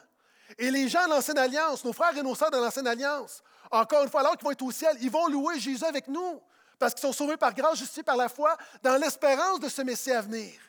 Et 0.57 0.69
les 0.69 0.87
gens 0.87 1.03
de 1.05 1.09
l'Ancienne 1.09 1.37
Alliance, 1.37 1.83
nos 1.83 1.93
frères 1.93 2.15
et 2.15 2.21
nos 2.21 2.35
sœurs 2.35 2.51
de 2.51 2.57
l'Ancienne 2.57 2.87
Alliance, 2.87 3.41
encore 3.71 4.03
une 4.03 4.09
fois, 4.09 4.19
alors 4.21 4.37
qu'ils 4.37 4.45
vont 4.45 4.51
être 4.51 4.61
au 4.61 4.71
ciel, 4.71 4.95
ils 5.01 5.09
vont 5.09 5.27
louer 5.27 5.59
Jésus 5.59 5.83
avec 5.83 6.07
nous 6.07 6.41
parce 6.77 6.93
qu'ils 6.93 7.01
sont 7.01 7.13
sauvés 7.13 7.37
par 7.37 7.53
grâce, 7.53 7.79
justifiés 7.79 8.03
par 8.03 8.17
la 8.17 8.29
foi, 8.29 8.57
dans 8.83 8.97
l'espérance 8.97 9.59
de 9.59 9.69
ce 9.69 9.81
Messie 9.81 10.11
à 10.11 10.21
venir. 10.21 10.59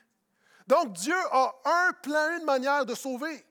Donc 0.66 0.92
Dieu 0.92 1.16
a 1.32 1.54
un 1.64 1.92
plan, 1.94 2.38
une 2.38 2.44
manière 2.44 2.86
de 2.86 2.94
sauver. 2.94 3.44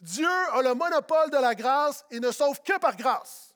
Dieu 0.00 0.28
a 0.28 0.62
le 0.62 0.74
monopole 0.74 1.30
de 1.30 1.36
la 1.38 1.54
grâce 1.54 2.04
et 2.10 2.20
ne 2.20 2.30
sauve 2.30 2.60
que 2.62 2.78
par 2.78 2.96
grâce. 2.96 3.54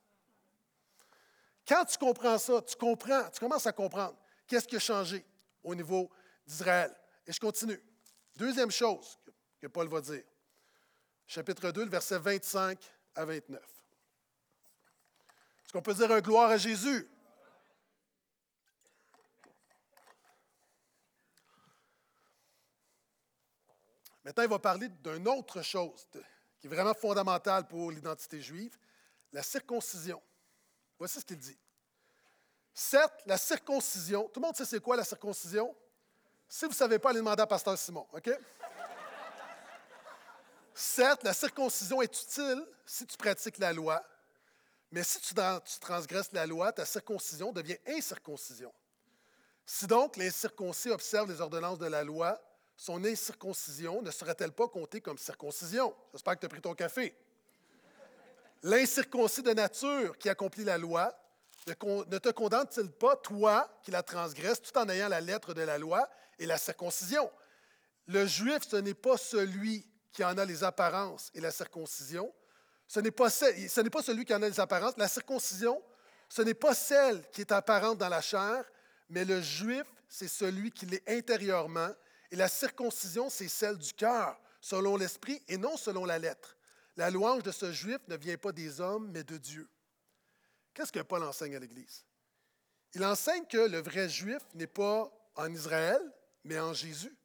Quand 1.69 1.85
tu 1.85 1.99
comprends 1.99 2.39
ça, 2.39 2.63
tu 2.63 2.77
comprends, 2.77 3.29
tu 3.33 3.41
commences 3.41 3.67
à 3.67 3.73
comprendre 3.73 4.17
qu'est-ce 4.47 4.67
qui 4.67 4.77
a 4.77 4.81
changé 4.81 5.25
au 5.63 5.75
niveau 5.75 6.11
d'Israël? 6.47 6.95
Et 7.27 7.33
je 7.33 7.41
continue. 7.41 7.81
Deuxième 8.37 8.71
chose 8.71 9.19
que 9.61 9.67
Paul 9.67 9.89
va 9.89 10.01
dire. 10.01 10.23
Chapitre 11.27 11.71
2, 11.71 11.85
le 11.85 11.91
verset 11.91 12.19
25 12.19 12.79
à 13.15 13.25
29. 13.25 13.61
Est-ce 15.65 15.73
qu'on 15.73 15.83
peut 15.83 15.95
dire 15.95 16.11
un 16.13 16.21
gloire 16.21 16.51
à 16.51 16.57
Jésus? 16.57 17.09
Maintenant, 24.23 24.43
il 24.43 24.51
va 24.51 24.59
parler 24.59 24.89
d'une 24.89 25.29
autre 25.29 25.63
chose 25.63 26.07
qui 26.59 26.67
est 26.67 26.71
vraiment 26.71 26.95
fondamentale 26.95 27.67
pour 27.69 27.93
l'identité 27.93 28.41
juive, 28.41 28.77
la 29.33 29.43
circoncision. 29.43 30.21
Voici 30.99 31.21
ce 31.21 31.25
qu'il 31.25 31.39
dit. 31.39 31.57
Certes, 32.79 33.23
la 33.25 33.39
circoncision, 33.39 34.29
tout 34.29 34.39
le 34.39 34.45
monde 34.45 34.55
sait 34.55 34.67
c'est 34.67 34.81
quoi 34.81 34.99
la 34.99 35.05
circoncision? 35.05 35.75
Si 36.47 36.67
vous 36.67 36.73
ne 36.73 36.77
savez 36.77 36.99
pas, 36.99 37.09
allez 37.09 37.21
demander 37.21 37.41
à 37.41 37.47
Pasteur 37.47 37.79
Simon, 37.79 38.07
OK? 38.13 38.29
Certes, 40.75 41.23
la 41.23 41.33
circoncision 41.33 42.03
est 42.03 42.23
utile 42.23 42.63
si 42.85 43.07
tu 43.07 43.17
pratiques 43.17 43.57
la 43.57 43.73
loi, 43.73 44.05
mais 44.93 45.03
si 45.03 45.19
tu, 45.21 45.35
transgresses 45.81 46.31
la 46.33 46.45
loi, 46.45 46.71
ta 46.71 46.85
circoncision 46.85 47.51
devient 47.51 47.79
incirconcision. 47.87 48.75
Si 49.65 49.87
donc 49.87 50.19
l'incirconcis 50.19 50.91
observe 50.91 51.31
les 51.31 51.41
ordonnances 51.41 51.79
de 51.79 51.87
la 51.87 52.05
loi, 52.05 52.39
son 52.77 53.03
incirconcision 53.07 54.03
ne 54.03 54.11
serait-elle 54.11 54.53
pas 54.53 54.69
comptée 54.69 55.01
comme 55.01 55.17
circoncision? 55.17 55.97
J'espère 56.13 56.35
que 56.35 56.41
tu 56.41 56.47
as 56.47 56.51
pris 56.51 56.61
ton 56.61 56.75
café. 56.75 57.17
L'incirconcis 58.63 59.43
de 59.43 59.55
nature 59.55 60.19
qui 60.19 60.29
accomplit 60.29 60.65
la 60.65 60.77
loi 60.77 61.19
ne 61.67 62.19
te 62.19 62.29
condamne-t-il 62.31 62.91
pas, 62.91 63.17
toi, 63.17 63.69
qui 63.83 63.91
la 63.91 64.03
transgresses, 64.03 64.63
tout 64.63 64.77
en 64.79 64.89
ayant 64.89 65.09
la 65.09 65.21
lettre 65.21 65.53
de 65.53 65.63
la 65.63 65.79
loi 65.79 66.09
et 66.39 66.47
la 66.47 66.59
circoncision? 66.59 67.31
Le 68.07 68.27
juif, 68.27 68.59
ce 68.69 68.77
n'est 68.77 68.95
pas 68.95 69.17
celui 69.17 69.85
qui 70.13 70.25
en 70.25 70.39
a 70.39 70.45
les 70.45 70.63
apparences 70.63 71.31
et 71.35 71.41
la 71.41 71.51
circoncision. 71.51 72.33
Ce 72.87 73.01
n'est 73.01 73.11
pas, 73.11 73.31
ce 73.31 73.81
n'est 73.81 73.91
pas 73.91 74.03
celui 74.03 74.25
qui 74.25 74.33
en 74.33 74.43
a 74.43 74.49
les 74.49 74.61
apparences. 74.61 74.97
La 74.97 75.09
circoncision, 75.09 75.83
ce 76.29 76.43
n'est 76.43 76.55
pas 76.55 76.75
celle 76.75 77.29
qui 77.31 77.41
est 77.41 77.53
apparente 77.53 77.99
dans 77.99 78.09
la 78.09 78.21
chair, 78.21 78.65
mais 79.11 79.25
le 79.25 79.41
juif, 79.43 79.85
c'est 80.09 80.29
celui 80.29 80.71
qui 80.71 80.87
l'est 80.87 81.09
intérieurement. 81.09 81.91
Et 82.31 82.37
la 82.37 82.49
circoncision, 82.49 83.29
c'est 83.29 83.49
celle 83.49 83.77
du 83.77 83.93
cœur, 83.93 84.41
selon 84.61 84.97
l'esprit 84.97 85.43
et 85.49 85.57
non 85.57 85.77
selon 85.77 86.05
la 86.05 86.19
lettre. 86.19 86.57
La 86.97 87.11
louange 87.11 87.43
de 87.43 87.51
ce 87.51 87.73
juif 87.73 87.99
ne 88.07 88.17
vient 88.17 88.37
pas 88.37 88.53
des 88.53 88.81
hommes, 88.81 89.11
mais 89.13 89.25
de 89.25 89.37
Dieu. 89.37 89.69
Qu'est-ce 90.77 90.93
que 90.93 91.01
Paul 91.01 91.23
enseigne 91.23 91.57
à 91.57 91.59
l'Église? 91.59 92.05
Il 92.93 93.03
enseigne 93.03 93.47
que 93.47 93.57
le 93.57 93.81
vrai 93.81 94.11
juif 94.11 94.43
n'est 94.53 94.67
pas 94.67 95.11
en 95.35 95.51
Israël, 95.51 95.99
mais 96.45 96.61
en 96.61 96.75
Jésus. 96.75 97.17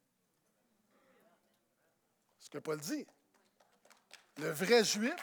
Ce 2.40 2.48
que 2.48 2.56
Paul 2.56 2.80
dit. 2.80 3.06
Le 4.38 4.50
vrai 4.50 4.82
juif. 4.82 5.14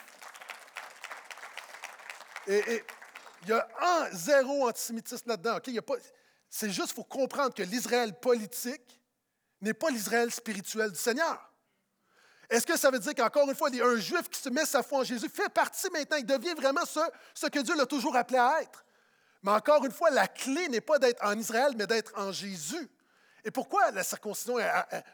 Et, 2.46 2.84
il 3.42 3.50
y 3.50 3.52
a 3.52 3.68
un 3.82 4.12
zéro 4.12 4.68
antisémitisme 4.68 5.30
là-dedans. 5.30 5.60
c'est 6.52 6.70
juste 6.70 6.94
pour 6.94 7.08
comprendre 7.08 7.56
que 7.56 7.64
l'Israël 7.64 8.20
politique 8.20 9.02
n'est 9.60 9.74
pas 9.74 9.90
l'Israël 9.90 10.32
spirituel 10.32 10.92
du 10.92 11.00
Seigneur. 11.00 11.49
Est-ce 12.50 12.66
que 12.66 12.78
ça 12.78 12.90
veut 12.90 13.00
dire 13.00 13.14
qu'encore 13.14 13.48
une 13.48 13.56
fois, 13.56 13.70
un 13.72 13.98
juif 13.98 14.28
qui 14.30 14.40
se 14.40 14.50
met 14.50 14.66
sa 14.66 14.82
foi 14.82 15.00
en 15.00 15.04
Jésus 15.04 15.30
fait 15.30 15.50
partie 15.50 15.90
maintenant, 15.92 16.18
il 16.18 16.26
devient 16.26 16.56
vraiment 16.56 16.82
ce, 16.86 17.46
que 17.48 17.60
Dieu 17.60 17.76
l'a 17.76 17.86
toujours 17.86 18.16
appelé 18.16 18.40
à 18.40 18.62
être? 18.62 18.84
Mais 19.44 19.52
encore 19.52 19.86
une 19.86 19.92
fois, 19.92 20.10
la 20.10 20.28
clé 20.28 20.68
n'est 20.68 20.82
pas 20.82 20.98
d'être 20.98 21.24
en 21.24 21.38
Israël, 21.38 21.74
mais 21.78 21.86
d'être 21.86 22.12
en 22.16 22.32
Jésus. 22.32 22.90
Et 23.46 23.52
pourquoi 23.52 23.92
la, 23.92 24.04
circoncision, 24.04 24.58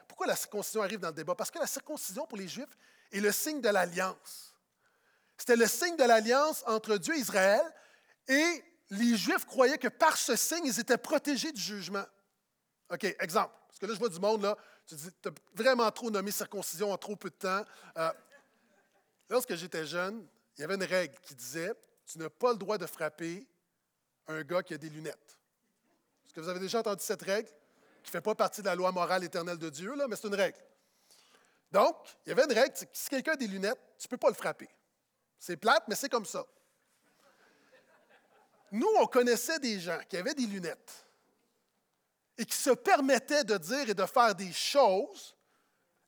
pourquoi 0.08 0.28
la 0.28 0.36
circoncision 0.36 0.82
arrive 0.82 1.00
dans 1.00 1.10
le 1.10 1.14
débat? 1.14 1.36
Parce 1.36 1.52
que 1.52 1.60
la 1.60 1.68
circoncision 1.68 2.26
pour 2.26 2.38
les 2.38 2.48
Juifs 2.48 2.78
est 3.12 3.20
le 3.20 3.32
signe 3.32 3.62
de 3.62 3.70
l'alliance. 3.70 4.56
C'était 5.38 5.58
le 5.58 5.68
signe 5.68 5.98
de 5.98 6.06
l'alliance 6.06 6.64
entre 6.66 6.98
Dieu 6.98 7.16
et 7.16 7.20
Israël, 7.20 7.62
et 8.28 8.64
les 8.90 9.18
Juifs 9.18 9.46
croyaient 9.46 9.78
que 9.78 9.90
par 9.90 10.16
ce 10.18 10.36
signe, 10.36 10.66
ils 10.66 10.80
étaient 10.80 10.98
protégés 10.98 11.52
du 11.52 11.62
jugement. 11.62 12.06
OK, 12.92 13.04
exemple. 13.20 13.54
Parce 13.68 13.80
que 13.80 13.86
là, 13.88 13.94
je 13.94 14.00
vois 14.00 14.10
du 14.10 14.20
monde, 14.20 14.44
là, 14.44 14.58
tu 14.86 14.96
dis, 14.96 15.10
tu 15.22 15.30
as 15.30 15.32
vraiment 15.54 15.90
trop 15.92 16.12
nommé 16.12 16.32
circoncision 16.32 16.92
en 16.92 16.98
trop 16.98 17.16
peu 17.16 17.30
de 17.30 17.36
temps. 17.36 17.64
Euh, 17.98 18.12
lorsque 19.30 19.56
j'étais 19.56 19.86
jeune, 19.86 20.28
il 20.58 20.62
y 20.62 20.64
avait 20.64 20.76
une 20.76 20.84
règle 20.84 21.16
qui 21.22 21.36
disait, 21.36 21.74
tu 22.06 22.20
n'as 22.20 22.30
pas 22.30 22.52
le 22.52 22.58
droit 22.58 22.78
de 22.78 22.86
frapper 22.86 23.48
un 24.28 24.42
gars 24.44 24.64
qui 24.64 24.74
a 24.74 24.78
des 24.78 24.90
lunettes. 24.90 25.40
Est-ce 26.26 26.34
que 26.34 26.40
vous 26.40 26.50
avez 26.50 26.60
déjà 26.60 26.80
entendu 26.80 27.04
cette 27.04 27.22
règle? 27.22 27.50
Qui 28.04 28.10
ne 28.10 28.12
fait 28.12 28.22
pas 28.22 28.36
partie 28.36 28.62
de 28.62 28.68
la 28.68 28.76
loi 28.76 28.92
morale 28.92 29.24
éternelle 29.24 29.58
de 29.58 29.70
Dieu, 29.70 29.96
là, 29.96 30.08
mais 30.08 30.16
c'est 30.16 30.28
une 30.28 30.36
règle. 30.36 30.60
Donc, 31.72 31.96
il 32.26 32.30
y 32.30 32.32
avait 32.32 32.44
une 32.44 32.54
règle, 32.54 32.76
si 32.94 33.10
quelqu'un 33.10 33.34
a 33.34 33.36
des 33.36 33.48
lunettes, 33.48 33.80
tu 33.98 34.06
ne 34.06 34.10
peux 34.10 34.18
pas 34.18 34.30
le 34.30 34.36
frapper. 34.36 34.70
C'est 35.40 35.58
plate, 35.58 35.84
mais 35.88 35.96
c'est 35.96 36.10
comme 36.10 36.26
ça. 36.26 36.46
Nous, 38.72 38.88
on 39.00 39.08
connaissait 39.08 39.60
des 39.60 39.80
gens 39.80 40.00
qui 40.08 40.18
avaient 40.18 40.34
des 40.34 40.46
lunettes 40.46 41.05
et 42.38 42.46
qui 42.46 42.58
se 42.58 42.72
permettaient 42.72 43.44
de 43.44 43.58
dire 43.58 43.90
et 43.90 43.94
de 43.94 44.06
faire 44.06 44.36
des 44.36 44.52
choses 44.52 45.36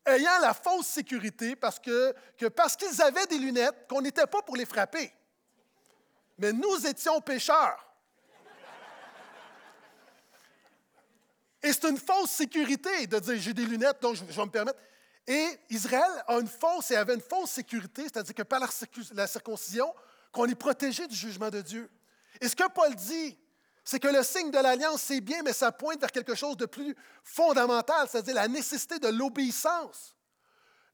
ayant 0.05 0.39
la 0.41 0.53
fausse 0.53 0.87
sécurité 0.87 1.55
parce 1.55 1.79
que, 1.79 2.13
parce 2.49 2.75
qu'ils 2.75 3.01
avaient 3.01 3.27
des 3.27 3.37
lunettes, 3.37 3.87
qu'on 3.89 4.01
n'était 4.01 4.27
pas 4.27 4.41
pour 4.41 4.55
les 4.55 4.65
frapper. 4.65 5.11
Mais 6.37 6.53
nous 6.53 6.85
étions 6.85 7.19
pécheurs. 7.21 7.83
Et 11.63 11.73
c'est 11.73 11.89
une 11.89 11.97
fausse 11.97 12.31
sécurité 12.31 13.07
de 13.07 13.19
dire 13.19 13.35
j'ai 13.37 13.53
des 13.53 13.65
lunettes, 13.65 14.01
donc 14.01 14.15
je, 14.15 14.23
vais 14.23 14.45
me 14.45 14.51
permettre. 14.51 14.79
Et 15.25 15.59
Israël 15.69 16.23
a 16.27 16.35
une 16.35 16.47
fausse 16.47 16.91
et 16.91 16.95
avait 16.95 17.15
une 17.15 17.21
fausse 17.21 17.51
sécurité, 17.51 18.03
c'est-à-dire 18.03 18.33
que 18.33 18.43
par 18.43 18.59
la 18.59 19.27
circoncision, 19.27 19.93
qu'on 20.31 20.45
est 20.45 20.55
protégé 20.55 21.07
du 21.07 21.15
jugement 21.15 21.49
de 21.49 21.61
Dieu. 21.61 21.89
Et 22.39 22.47
ce 22.47 22.55
que 22.55 22.69
Paul 22.69 22.95
dit, 22.95 23.37
c'est 23.87 24.01
que 24.01 24.09
le 24.09 24.21
signe 24.21 24.51
de 24.51 24.57
l'alliance, 24.57 25.01
c'est 25.01 25.21
bien, 25.21 25.41
mais 25.43 25.53
ça 25.53 25.71
pointe 25.71 26.01
vers 26.01 26.11
quelque 26.11 26.35
chose 26.35 26.57
de 26.57 26.65
plus 26.65 26.93
fondamental, 27.23 28.05
c'est-à-dire 28.09 28.35
la 28.35 28.49
nécessité 28.49 28.99
de 28.99 29.07
l'obéissance. 29.07 30.13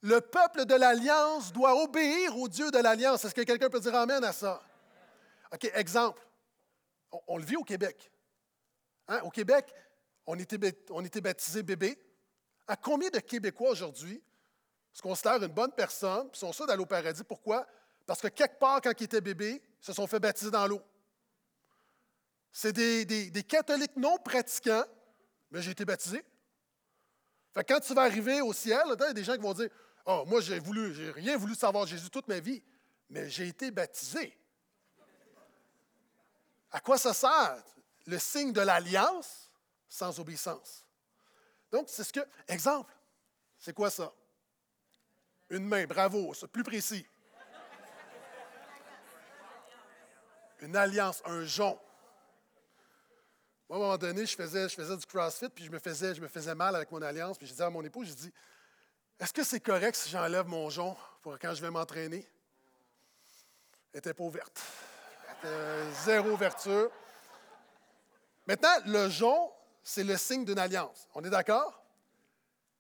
Le 0.01 0.21
peuple 0.21 0.65
de 0.65 0.75
l'alliance 0.75 1.51
doit 1.51 1.81
obéir 1.81 2.37
au 2.37 2.47
Dieu 2.47 2.69
de 2.69 2.77
l'alliance. 2.77 3.25
Est-ce 3.25 3.33
que 3.33 3.41
quelqu'un 3.41 3.67
peut 3.67 3.79
dire 3.79 3.95
Amen 3.95 4.23
à 4.23 4.31
ça? 4.31 4.61
OK, 5.51 5.71
exemple. 5.73 6.21
On, 7.27 7.39
le 7.39 7.43
vit 7.43 7.55
au 7.55 7.63
Québec. 7.63 8.11
Hein? 9.07 9.21
Au 9.23 9.31
Québec, 9.31 9.73
on 10.27 10.37
était, 10.37 10.85
on 10.91 11.03
était 11.03 11.21
baptisé 11.21 11.63
bébé. 11.63 11.99
À 12.67 12.75
combien 12.75 13.09
de 13.09 13.17
Québécois 13.17 13.71
aujourd'hui 13.71 14.21
se 14.91 15.01
considèrent 15.01 15.41
une 15.41 15.47
bonne 15.47 15.71
personne 15.71 16.29
sont 16.33 16.53
sûrs 16.53 16.67
d'aller 16.67 16.83
au 16.83 16.85
paradis? 16.85 17.23
Pourquoi? 17.23 17.65
Parce 18.05 18.21
que 18.21 18.27
quelque 18.27 18.59
part, 18.59 18.81
quand 18.81 18.93
ils 18.99 19.05
étaient 19.05 19.19
bébés, 19.19 19.63
ils 19.81 19.83
se 19.83 19.93
sont 19.93 20.05
fait 20.05 20.19
baptiser 20.19 20.51
dans 20.51 20.67
l'eau. 20.67 20.83
C'est 22.55 22.71
des, 22.71 23.43
catholiques 23.43 23.97
non 23.97 24.17
pratiquants, 24.19 24.85
mais 25.49 25.59
j'ai 25.63 25.71
été 25.71 25.83
baptisé. 25.83 26.23
Fait 27.51 27.63
quand 27.63 27.79
tu 27.79 27.95
vas 27.95 28.03
arriver 28.03 28.41
au 28.41 28.53
ciel, 28.53 28.83
il 28.85 28.99
y 28.99 29.03
a 29.03 29.13
des 29.13 29.23
gens 29.23 29.33
qui 29.33 29.41
vont 29.41 29.53
dire 29.53 29.69
Oh, 30.05 30.23
moi, 30.27 30.39
j'ai 30.39 30.59
voulu, 30.59 30.93
j'ai 30.93 31.09
rien 31.11 31.35
voulu 31.35 31.55
savoir 31.55 31.87
Jésus 31.87 32.09
toute 32.09 32.27
ma 32.27 32.39
vie, 32.39 32.61
mais 33.09 33.27
j'ai 33.29 33.47
été 33.47 33.71
baptisé. 33.71 34.37
À 36.71 36.79
quoi 36.79 36.97
ça 36.97 37.13
sert? 37.13 37.63
Le 38.05 38.19
signe 38.19 38.51
de 38.51 38.61
l'alliance 38.61 39.49
sans 39.87 40.19
obéissance. 40.19 40.85
Donc, 41.71 41.85
c'est 41.89 42.03
ce 42.03 42.13
que. 42.13 42.19
Exemple, 42.47 42.93
c'est 43.57 43.73
quoi 43.73 43.89
ça? 43.89 44.13
Une 45.49 45.65
main, 45.65 45.85
bravo, 45.85 46.33
c'est 46.33 46.47
plus 46.47 46.63
précis. 46.63 47.05
Une 50.59 50.75
alliance, 50.75 51.21
un 51.25 51.45
jonc 51.45 51.79
à 53.69 53.75
un 53.75 53.79
moment 53.79 53.97
donné, 53.97 54.25
je 54.25 54.35
faisais, 54.35 54.67
du 54.67 55.05
CrossFit, 55.05 55.49
puis 55.49 55.65
je 55.65 55.71
me 55.71 55.79
faisais, 55.79 56.55
mal 56.55 56.75
avec 56.75 56.91
mon 56.91 57.01
alliance. 57.01 57.37
Puis 57.37 57.47
je 57.47 57.53
disais 57.53 57.63
à 57.63 57.69
mon 57.69 57.83
épouse, 57.83 58.09
je 58.09 58.13
dis, 58.13 58.33
est-ce 59.19 59.33
que 59.33 59.43
c'est 59.43 59.59
correct 59.59 59.95
si 59.95 60.09
j'enlève 60.09 60.47
mon 60.47 60.69
jonc 60.69 60.97
pour 61.21 61.37
quand 61.39 61.53
je 61.53 61.61
vais 61.61 61.71
m'entraîner? 61.71 62.27
Elle 63.93 63.97
n'était 63.97 64.13
pas 64.13 64.23
ouverte. 64.23 64.61
zéro 66.05 66.29
ouverture. 66.31 66.91
Maintenant, 68.45 68.75
le 68.85 69.09
jonc, 69.09 69.51
c'est 69.83 70.03
le 70.03 70.17
signe 70.17 70.45
d'une 70.45 70.59
alliance. 70.59 71.07
On 71.13 71.23
est 71.23 71.29
d'accord? 71.29 71.83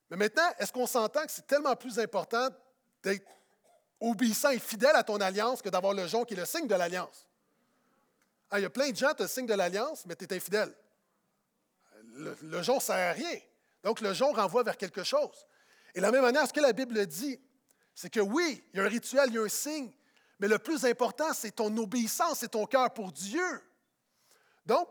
Mais 0.09 0.17
maintenant, 0.17 0.49
est-ce 0.59 0.71
qu'on 0.71 0.87
s'entend 0.87 1.25
que 1.25 1.31
c'est 1.31 1.47
tellement 1.47 1.75
plus 1.75 1.97
important 1.99 2.49
d'être 3.01 3.25
obéissant 3.99 4.49
et 4.49 4.59
fidèle 4.59 4.95
à 4.95 5.03
ton 5.03 5.19
alliance 5.21 5.61
que 5.61 5.69
d'avoir 5.69 5.93
le 5.93 6.07
jonc 6.07 6.25
qui 6.25 6.33
est 6.33 6.37
le 6.37 6.45
signe 6.45 6.67
de 6.67 6.75
l'alliance? 6.75 7.25
Ah, 8.53 8.59
il 8.59 8.61
y 8.61 8.65
a 8.65 8.69
plein 8.69 8.91
de 8.91 8.95
gens, 8.95 9.13
tu 9.15 9.23
as 9.23 9.25
le 9.25 9.27
signe 9.27 9.47
de 9.47 9.53
l'alliance, 9.53 10.05
mais 10.05 10.15
tu 10.15 10.25
es 10.25 10.33
infidèle 10.33 10.73
le, 12.15 12.61
jonc 12.61 12.75
ne 12.75 12.81
sert 12.81 12.95
à 12.95 13.11
rien. 13.11 13.39
Donc, 13.83 14.01
le 14.01 14.13
jonc 14.13 14.33
renvoie 14.33 14.63
vers 14.63 14.77
quelque 14.77 15.03
chose. 15.03 15.45
Et 15.93 15.99
de 15.99 16.01
la 16.03 16.11
même 16.11 16.21
manière, 16.21 16.47
ce 16.47 16.53
que 16.53 16.59
la 16.59 16.73
Bible 16.73 17.05
dit, 17.05 17.39
c'est 17.93 18.09
que 18.09 18.19
oui, 18.19 18.63
il 18.73 18.77
y 18.77 18.79
a 18.79 18.85
un 18.85 18.89
rituel, 18.89 19.29
il 19.29 19.35
y 19.35 19.37
a 19.37 19.41
un 19.41 19.49
signe, 19.49 19.91
mais 20.39 20.47
le 20.47 20.57
plus 20.59 20.85
important, 20.85 21.33
c'est 21.33 21.51
ton 21.51 21.75
obéissance 21.77 22.43
et 22.43 22.47
ton 22.47 22.65
cœur 22.65 22.91
pour 22.93 23.11
Dieu. 23.11 23.61
Donc, 24.65 24.87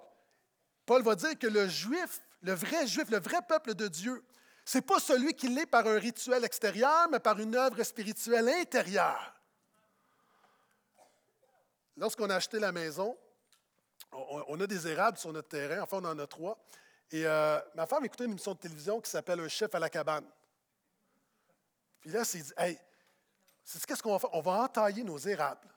Paul 0.87 1.03
va 1.03 1.15
dire 1.15 1.39
que 1.39 1.47
le 1.47 1.69
juif, 1.69 2.21
le 2.43 2.53
vrai 2.53 2.87
juif, 2.87 3.09
le 3.11 3.19
vrai 3.19 3.41
peuple 3.49 3.75
de 3.75 3.89
Dieu, 3.89 4.25
ce 4.65 4.79
n'est 4.79 4.83
pas 4.83 5.01
celui 5.01 5.35
qui 5.35 5.49
l'est 5.49 5.67
par 5.67 5.87
un 5.87 5.99
rituel 5.99 6.45
extérieur, 6.45 7.09
mais 7.11 7.19
par 7.19 7.39
une 7.41 7.57
œuvre 7.57 7.83
spirituelle 7.83 8.49
intérieure. 8.49 9.35
Lorsqu'on 11.97 12.31
a 12.31 12.37
acheté 12.37 12.59
la 12.59 12.73
maison, 12.73 13.17
on, 14.53 14.61
a 14.61 14.67
des 14.67 14.87
érables 14.87 15.19
sur 15.19 15.33
notre 15.33 15.49
terrain, 15.49 15.83
enfin 15.83 15.99
on 16.03 16.05
en 16.05 16.19
a 16.19 16.27
trois. 16.27 16.59
Et 17.11 17.27
euh, 17.27 17.59
ma 17.75 17.87
femme 17.87 18.05
écoutait 18.05 18.25
une 18.25 18.33
émission 18.33 18.53
de 18.55 18.59
télévision 18.59 19.01
qui 19.01 19.11
s'appelle 19.11 19.41
Un 19.41 19.49
chef 19.49 19.75
à 19.75 19.79
la 19.79 19.91
cabane. 19.91 20.25
Puis 22.01 22.11
là, 22.11 22.25
c'est 22.25 22.39
dit, 22.39 22.53
hey, 22.57 22.79
qu'est-ce 23.87 24.03
qu'on 24.03 24.13
va 24.13 24.19
faire? 24.19 24.35
On 24.35 24.41
va 24.41 24.53
entailler 24.63 25.05
nos 25.05 25.19
érables. 25.19 25.69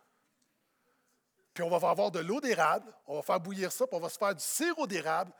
Puis 1.53 1.63
on 1.63 1.69
va 1.69 1.89
avoir 1.89 2.11
de 2.11 2.19
l'eau 2.19 2.41
d'érable, 2.41 2.91
on 3.07 3.15
va 3.15 3.21
faire 3.21 3.39
bouillir 3.39 3.71
ça, 3.71 3.87
puis 3.87 3.95
on 3.95 4.01
va 4.01 4.09
se 4.09 4.17
faire 4.17 4.35
du 4.35 4.43
sirop 4.43 4.87
d'érable. 4.87 5.31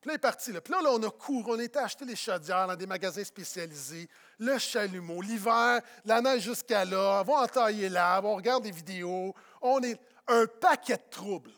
Puis 0.00 0.08
là, 0.08 0.14
il 0.14 0.16
est 0.16 0.18
parti. 0.18 0.52
Là. 0.52 0.60
Puis 0.60 0.72
là, 0.74 0.80
on 0.90 1.02
a 1.02 1.10
couru, 1.10 1.52
on 1.52 1.58
était 1.58 1.78
acheter 1.78 2.04
les 2.04 2.16
chaudières 2.16 2.66
dans 2.66 2.76
des 2.76 2.86
magasins 2.86 3.24
spécialisés, 3.24 4.06
le 4.38 4.58
chalumeau, 4.58 5.22
l'hiver, 5.22 5.80
la 6.04 6.20
neige 6.20 6.42
jusqu'à 6.42 6.84
là, 6.84 7.22
on 7.22 7.24
va 7.24 7.34
entailler 7.44 7.88
l'arbre, 7.88 8.28
on 8.28 8.36
regarde 8.36 8.62
des 8.62 8.70
vidéos, 8.70 9.34
on 9.62 9.82
est 9.82 9.98
un 10.26 10.46
paquet 10.46 10.96
de 10.96 11.10
troubles. 11.10 11.52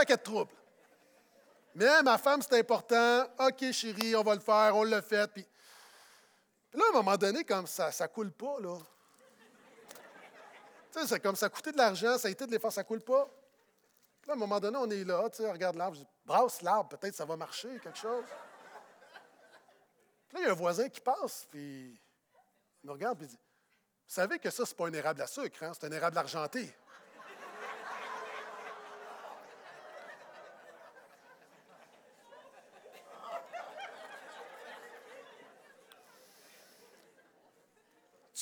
Paquet 0.00 0.16
de 0.16 0.22
troubles. 0.22 0.52
Mais 1.74 2.02
ma 2.02 2.16
femme, 2.16 2.40
c'est 2.42 2.58
important. 2.58 3.26
OK, 3.38 3.70
chérie, 3.72 4.16
on 4.16 4.22
va 4.22 4.34
le 4.34 4.40
faire, 4.40 4.74
on 4.74 4.84
l'a 4.84 5.02
fait. 5.02 5.30
Puis, 5.30 5.46
là, 6.72 6.84
à 6.86 6.88
un 6.88 6.92
moment 6.92 7.16
donné, 7.16 7.44
comme 7.44 7.66
ça 7.66 7.90
ne 7.90 8.06
coule 8.06 8.32
pas, 8.32 8.58
là. 8.60 8.78
Tu 10.92 10.98
sais, 10.98 11.06
c'est 11.06 11.20
comme 11.20 11.36
ça 11.36 11.48
coûté 11.48 11.70
de 11.70 11.76
l'argent, 11.76 12.18
ça 12.18 12.28
a 12.28 12.30
été 12.30 12.46
de 12.46 12.50
l'effort, 12.50 12.72
ça 12.72 12.82
coule 12.82 13.02
pas. 13.02 13.30
Là, 14.26 14.32
à 14.32 14.32
un 14.32 14.36
moment 14.36 14.58
donné, 14.58 14.76
on 14.78 14.90
est 14.90 15.04
là, 15.04 15.28
tu 15.30 15.42
sais, 15.42 15.50
regarde 15.50 15.76
l'arbre, 15.76 15.96
je 15.96 16.00
dis, 16.00 16.08
brasse 16.24 16.62
l'arbre, 16.62 16.96
peut-être 16.96 17.14
ça 17.14 17.24
va 17.24 17.36
marcher, 17.36 17.78
quelque 17.78 17.98
chose. 17.98 18.24
Puis 20.28 20.38
là, 20.38 20.40
il 20.40 20.46
y 20.46 20.48
a 20.48 20.50
un 20.50 20.54
voisin 20.54 20.88
qui 20.88 21.00
passe, 21.00 21.46
puis 21.48 22.00
il 22.82 22.86
me 22.86 22.92
regarde, 22.92 23.18
puis 23.18 23.26
il 23.26 23.30
dit, 23.30 23.36
vous 23.36 24.14
savez 24.14 24.38
que 24.40 24.50
ça, 24.50 24.66
ce 24.66 24.72
n'est 24.72 24.76
pas 24.76 24.88
un 24.88 24.92
érable 24.92 25.22
à 25.22 25.26
sucre, 25.28 25.62
hein, 25.62 25.72
c'est 25.72 25.86
un 25.86 25.92
érable 25.92 26.18
argenté. 26.18 26.74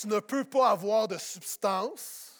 Tu 0.00 0.06
ne 0.06 0.20
peux 0.20 0.44
pas 0.44 0.70
avoir 0.70 1.08
de 1.08 1.18
substance. 1.18 2.32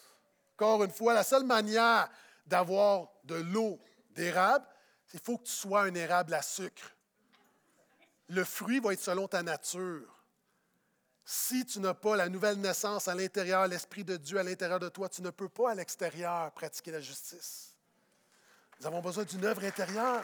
Encore 0.55 0.83
une 0.83 0.91
fois, 0.91 1.13
la 1.13 1.23
seule 1.23 1.43
manière 1.43 2.09
d'avoir 2.45 3.09
de 3.23 3.35
l'eau 3.35 3.79
d'érable, 4.11 4.65
il 5.13 5.19
faut 5.19 5.37
que 5.37 5.43
tu 5.43 5.51
sois 5.51 5.83
un 5.83 5.95
érable 5.95 6.33
à 6.33 6.41
sucre. 6.41 6.95
Le 8.29 8.43
fruit 8.43 8.79
va 8.79 8.93
être 8.93 9.01
selon 9.01 9.27
ta 9.27 9.43
nature. 9.43 10.23
Si 11.25 11.65
tu 11.65 11.79
n'as 11.79 11.93
pas 11.93 12.15
la 12.15 12.29
nouvelle 12.29 12.59
naissance 12.59 13.07
à 13.07 13.15
l'intérieur, 13.15 13.67
l'Esprit 13.67 14.03
de 14.03 14.17
Dieu 14.17 14.39
à 14.39 14.43
l'intérieur 14.43 14.79
de 14.79 14.89
toi, 14.89 15.09
tu 15.09 15.21
ne 15.21 15.29
peux 15.29 15.49
pas 15.49 15.71
à 15.71 15.75
l'extérieur 15.75 16.51
pratiquer 16.53 16.91
la 16.91 17.01
justice. 17.01 17.75
Nous 18.79 18.87
avons 18.87 19.01
besoin 19.01 19.25
d'une 19.25 19.45
œuvre 19.45 19.63
intérieure. 19.63 20.23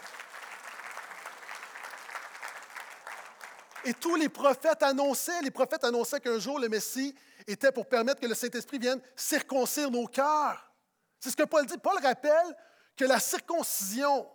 Et 3.86 3.94
tous 3.94 4.16
les 4.16 4.30
prophètes 4.30 4.82
annonçaient, 4.82 5.42
les 5.44 5.52
prophètes 5.52 5.84
annonçaient 5.84 6.20
qu'un 6.20 6.40
jour 6.40 6.60
le 6.60 6.68
Messie 6.68 7.16
était 7.46 7.72
pour 7.72 7.88
permettre 7.88 8.20
que 8.20 8.26
le 8.26 8.34
Saint-Esprit 8.34 8.80
vienne 8.80 9.00
circoncire 9.16 9.92
nos 9.92 10.08
cœurs. 10.08 10.72
C'est 11.20 11.30
ce 11.30 11.36
que 11.36 11.44
Paul 11.44 11.68
dit. 11.68 11.78
Paul 11.78 11.98
rappelle 12.02 12.58
que 12.98 13.06
la 13.06 13.20
circoncision 13.20 14.28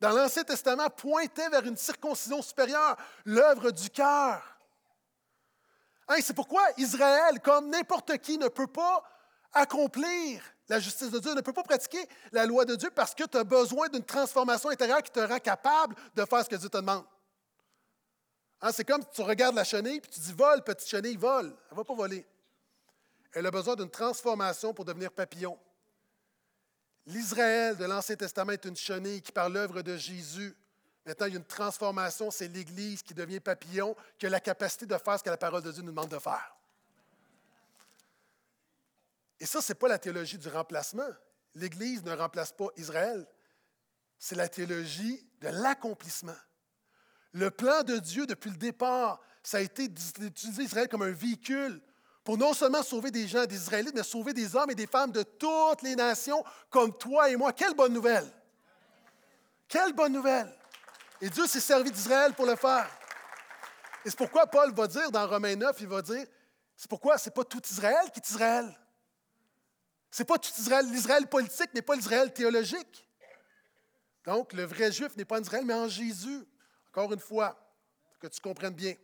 dans 0.00 0.10
l'Ancien 0.10 0.42
Testament 0.42 0.90
pointait 0.90 1.48
vers 1.48 1.64
une 1.64 1.76
circoncision 1.76 2.42
supérieure, 2.42 2.96
l'œuvre 3.24 3.70
du 3.70 3.88
cœur. 3.88 4.42
Hein, 6.08 6.16
c'est 6.20 6.34
pourquoi 6.34 6.62
Israël, 6.76 7.38
comme 7.40 7.70
n'importe 7.70 8.18
qui, 8.18 8.36
ne 8.36 8.48
peut 8.48 8.66
pas 8.66 9.04
accomplir 9.52 10.42
la 10.68 10.80
justice 10.80 11.10
de 11.10 11.18
Dieu, 11.20 11.34
ne 11.34 11.40
peut 11.40 11.52
pas 11.52 11.62
pratiquer 11.62 12.04
la 12.32 12.46
loi 12.46 12.64
de 12.64 12.74
Dieu 12.74 12.90
parce 12.90 13.14
que 13.14 13.24
tu 13.24 13.36
as 13.36 13.44
besoin 13.44 13.88
d'une 13.88 14.04
transformation 14.04 14.70
intérieure 14.70 15.02
qui 15.02 15.12
te 15.12 15.20
rend 15.20 15.38
capable 15.38 15.94
de 16.16 16.24
faire 16.24 16.44
ce 16.44 16.48
que 16.48 16.56
Dieu 16.56 16.68
te 16.68 16.78
demande. 16.78 17.04
Hein, 18.62 18.72
c'est 18.72 18.84
comme 18.84 19.02
tu 19.12 19.22
regardes 19.22 19.54
la 19.54 19.64
chenille 19.64 19.96
et 19.96 20.00
tu 20.00 20.20
dis 20.20 20.32
vole, 20.32 20.62
petite 20.62 20.88
chenille, 20.88 21.16
vole. 21.16 21.46
Elle 21.46 21.72
ne 21.72 21.76
va 21.76 21.84
pas 21.84 21.94
voler. 21.94 22.26
Elle 23.32 23.46
a 23.46 23.50
besoin 23.50 23.76
d'une 23.76 23.90
transformation 23.90 24.74
pour 24.74 24.84
devenir 24.84 25.10
papillon. 25.12 25.58
L'Israël 27.06 27.76
de 27.76 27.84
l'Ancien 27.84 28.16
Testament 28.16 28.52
est 28.52 28.64
une 28.64 28.76
chenille 28.76 29.22
qui, 29.22 29.32
par 29.32 29.48
l'œuvre 29.48 29.82
de 29.82 29.96
Jésus, 29.96 30.54
maintenant 31.06 31.26
il 31.26 31.32
y 31.32 31.36
a 31.36 31.38
une 31.38 31.44
transformation, 31.44 32.30
c'est 32.30 32.48
l'Église 32.48 33.02
qui 33.02 33.14
devient 33.14 33.40
papillon, 33.40 33.96
qui 34.18 34.26
a 34.26 34.30
la 34.30 34.40
capacité 34.40 34.84
de 34.84 34.96
faire 34.98 35.18
ce 35.18 35.24
que 35.24 35.30
la 35.30 35.38
parole 35.38 35.62
de 35.62 35.72
Dieu 35.72 35.82
nous 35.82 35.90
demande 35.90 36.10
de 36.10 36.18
faire. 36.18 36.54
Et 39.38 39.46
ça, 39.46 39.62
ce 39.62 39.72
n'est 39.72 39.78
pas 39.78 39.88
la 39.88 39.98
théologie 39.98 40.36
du 40.36 40.48
remplacement. 40.48 41.08
L'Église 41.54 42.04
ne 42.04 42.14
remplace 42.14 42.52
pas 42.52 42.68
Israël. 42.76 43.26
C'est 44.18 44.36
la 44.36 44.48
théologie 44.48 45.26
de 45.40 45.48
l'accomplissement. 45.48 46.36
Le 47.32 47.50
plan 47.50 47.82
de 47.82 47.98
Dieu 47.98 48.26
depuis 48.26 48.50
le 48.50 48.56
départ, 48.56 49.20
ça 49.42 49.58
a 49.58 49.60
été 49.60 49.88
d'utiliser 49.88 50.64
Israël 50.64 50.88
comme 50.88 51.02
un 51.02 51.12
véhicule 51.12 51.80
pour 52.24 52.36
non 52.36 52.52
seulement 52.52 52.82
sauver 52.82 53.10
des 53.10 53.26
gens, 53.26 53.46
des 53.46 53.56
Israélites, 53.56 53.94
mais 53.94 54.02
sauver 54.02 54.32
des 54.32 54.54
hommes 54.54 54.70
et 54.70 54.74
des 54.74 54.86
femmes 54.86 55.12
de 55.12 55.22
toutes 55.22 55.82
les 55.82 55.96
nations 55.96 56.44
comme 56.68 56.96
toi 56.96 57.30
et 57.30 57.36
moi. 57.36 57.52
Quelle 57.52 57.74
bonne 57.74 57.92
nouvelle! 57.92 58.30
Quelle 59.68 59.92
bonne 59.92 60.12
nouvelle! 60.12 60.52
Et 61.20 61.30
Dieu 61.30 61.46
s'est 61.46 61.60
servi 61.60 61.90
d'Israël 61.90 62.34
pour 62.34 62.46
le 62.46 62.56
faire. 62.56 62.88
Et 64.04 64.10
c'est 64.10 64.16
pourquoi 64.16 64.46
Paul 64.46 64.72
va 64.74 64.86
dire 64.86 65.10
dans 65.10 65.26
Romains 65.26 65.56
9, 65.56 65.76
il 65.80 65.88
va 65.88 66.02
dire, 66.02 66.26
c'est 66.76 66.88
pourquoi 66.88 67.18
ce 67.18 67.28
n'est 67.28 67.34
pas 67.34 67.44
tout 67.44 67.62
Israël 67.70 68.10
qui 68.12 68.20
est 68.20 68.30
Israël. 68.30 68.74
Ce 70.10 70.22
n'est 70.22 70.26
pas 70.26 70.38
tout 70.38 70.50
Israël. 70.58 70.86
L'Israël 70.90 71.26
politique 71.26 71.72
n'est 71.74 71.82
pas 71.82 71.94
l'Israël 71.94 72.32
théologique. 72.32 73.06
Donc, 74.24 74.52
le 74.52 74.64
vrai 74.64 74.90
juif 74.90 75.16
n'est 75.16 75.24
pas 75.24 75.38
en 75.38 75.42
Israël, 75.42 75.64
mais 75.64 75.74
en 75.74 75.88
Jésus. 75.88 76.44
Encore 76.90 77.12
une 77.12 77.20
fois, 77.20 77.56
que 78.20 78.26
tu 78.26 78.40
comprennes 78.40 78.74
bien. 78.74 78.94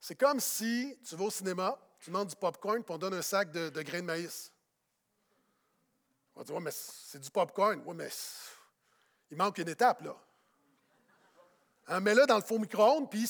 C'est 0.00 0.16
comme 0.16 0.40
si 0.40 0.98
tu 1.06 1.14
vas 1.14 1.24
au 1.24 1.30
cinéma, 1.30 1.78
tu 2.00 2.10
demandes 2.10 2.28
du 2.28 2.36
popcorn, 2.36 2.82
puis 2.82 2.94
on 2.94 2.98
donne 2.98 3.14
un 3.14 3.22
sac 3.22 3.50
de, 3.52 3.82
grains 3.82 4.00
de 4.00 4.06
maïs. 4.06 4.50
On 6.34 6.40
va 6.40 6.44
dire, 6.44 6.54
ouais, 6.54 6.60
mais 6.60 6.72
c'est 6.72 7.20
du 7.20 7.30
popcorn. 7.30 7.82
Oui, 7.84 7.94
mais 7.94 8.08
il 9.30 9.36
manque 9.36 9.58
une 9.58 9.68
étape, 9.68 10.02
là. 10.02 10.16
Hein, 11.86 12.00
mets-le 12.00 12.26
dans 12.26 12.36
le 12.36 12.42
faux 12.42 12.58
micro-ondes, 12.58 13.10
puis 13.10 13.28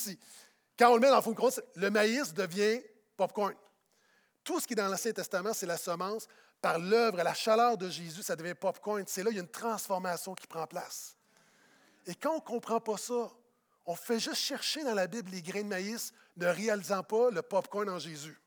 quand 0.78 0.92
on 0.92 0.94
le 0.94 1.00
met 1.00 1.09
dans 1.09 1.16
le 1.16 1.22
faux 1.22 1.30
micro-ondes, 1.30 1.64
le 1.74 1.90
maïs 1.90 2.33
devient 2.33 2.80
popcorn. 3.16 3.54
Tout 4.44 4.61
ce 4.61 4.66
qui 4.66 4.74
est 4.74 4.76
dans 4.76 4.88
l'Ancien 4.88 5.12
Testament, 5.12 5.52
c'est 5.52 5.66
la 5.66 5.76
semence. 5.76 6.28
Par 6.62 6.78
l'œuvre, 6.78 7.22
la 7.22 7.35
chaleur 7.35 7.76
de 7.76 7.88
Jésus, 7.88 8.22
ça 8.22 8.37
devient 8.37 8.54
popcorn. 8.54 9.04
C'est 9.06 9.22
là, 9.22 9.30
il 9.30 9.37
y 9.37 9.40
a 9.40 9.42
une 9.42 9.48
transformation 9.48 10.35
qui 10.35 10.46
prend 10.46 10.66
place. 10.66 11.16
Et 12.06 12.14
quand 12.14 12.32
on 12.32 12.36
ne 12.36 12.40
comprend 12.40 12.80
pas 12.80 12.96
ça, 12.96 13.30
on 13.86 13.94
fait 13.94 14.20
juste 14.20 14.36
chercher 14.36 14.84
dans 14.84 14.94
la 14.94 15.06
Bible 15.06 15.30
les 15.30 15.42
grains 15.42 15.62
de 15.62 15.68
maïs, 15.68 16.12
ne 16.36 16.46
réalisant 16.46 17.02
pas 17.02 17.30
le 17.30 17.42
popcorn 17.42 17.88
en 17.88 17.98
Jésus. 17.98 18.38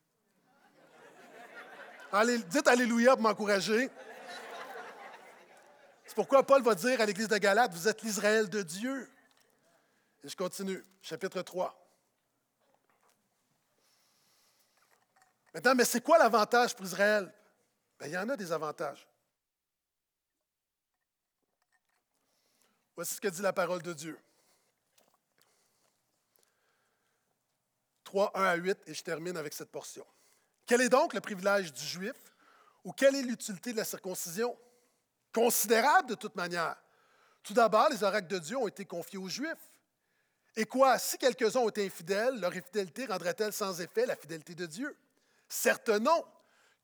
Allez, 2.12 2.38
dites 2.40 2.68
Alléluia 2.68 3.14
pour 3.14 3.24
m'encourager. 3.24 3.90
C'est 6.06 6.16
pourquoi 6.16 6.46
Paul 6.46 6.62
va 6.62 6.76
dire 6.76 7.02
à 7.02 7.06
l'Église 7.06 7.28
de 7.28 7.38
Galate, 7.38 7.74
vous 7.74 7.88
êtes 7.88 8.04
l'Israël 8.04 8.50
de 8.50 8.62
Dieu. 8.62 9.10
Et 10.24 10.30
je 10.30 10.36
continue, 10.36 10.84
chapitre 11.02 11.42
3. 11.42 11.80
Maintenant, 15.54 15.76
mais 15.76 15.86
c'est 15.86 16.02
quoi 16.02 16.18
l'avantage 16.18 16.76
pour 16.76 16.86
Israël? 16.86 17.32
Bien, 18.00 18.08
il 18.08 18.14
y 18.14 18.18
en 18.18 18.30
a 18.30 18.38
des 18.38 18.52
avantages. 18.52 19.08
Voici 22.96 23.16
ce 23.16 23.22
que 23.22 23.28
dit 23.28 23.42
la 23.42 23.54
parole 23.54 23.82
de 23.82 23.94
Dieu. 23.94 24.20
3, 28.04 28.32
1 28.36 28.44
à 28.44 28.56
8, 28.56 28.78
et 28.86 28.94
je 28.94 29.04
termine 29.04 29.38
avec 29.38 29.54
cette 29.54 29.72
portion. 29.72 30.06
Quel 30.66 30.82
est 30.82 30.90
donc 30.90 31.14
le 31.14 31.22
privilège 31.22 31.74
du 31.74 31.84
juif 31.84 32.16
ou 32.84 32.92
quelle 32.94 33.16
est 33.16 33.24
l'utilité 33.24 33.72
de 33.72 33.78
la 33.78 33.86
circoncision? 33.86 34.56
Considérable 35.34 36.10
de 36.10 36.16
toute 36.16 36.36
manière. 36.36 36.76
Tout 37.42 37.54
d'abord, 37.54 37.90
les 37.90 38.04
oracles 38.04 38.28
de 38.28 38.40
Dieu 38.40 38.58
ont 38.58 38.68
été 38.68 38.86
confiés 38.86 39.18
aux 39.18 39.28
Juifs. 39.28 39.72
Et 40.56 40.66
quoi, 40.66 41.00
si 41.00 41.18
quelques-uns 41.18 41.62
ont 41.62 41.70
été 41.70 41.86
infidèles, 41.86 42.40
leur 42.40 42.52
infidélité 42.52 43.06
rendrait-elle 43.06 43.52
sans 43.52 43.82
effet 43.82 44.06
la 44.06 44.16
fidélité 44.16 44.54
de 44.54 44.68
Dieu? 44.68 44.96
Certes 45.50 45.90
non, 45.90 46.24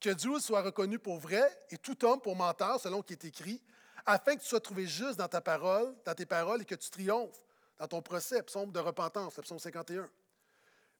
que 0.01 0.09
Dieu 0.09 0.39
soit 0.39 0.63
reconnu 0.63 0.97
pour 0.97 1.19
vrai 1.19 1.65
et 1.69 1.77
tout 1.77 2.03
homme 2.03 2.19
pour 2.19 2.35
menteur, 2.35 2.79
selon 2.79 3.03
qui 3.03 3.13
est 3.13 3.25
écrit, 3.25 3.61
afin 4.09 4.35
que 4.35 4.41
tu 4.41 4.47
sois 4.47 4.59
trouvé 4.59 4.87
juste 4.87 5.17
dans 5.17 5.27
ta 5.27 5.39
parole, 5.39 5.95
dans 6.03 6.15
tes 6.15 6.25
paroles 6.25 6.63
et 6.63 6.65
que 6.65 6.75
tu 6.75 6.89
triomphes 6.89 7.45
dans 7.77 7.87
ton 7.87 8.01
procès, 8.01 8.41
psaume 8.43 8.71
de 8.71 8.79
repentance, 8.79 9.37
le 9.37 9.43
psaume 9.43 9.59
51. 9.59 10.09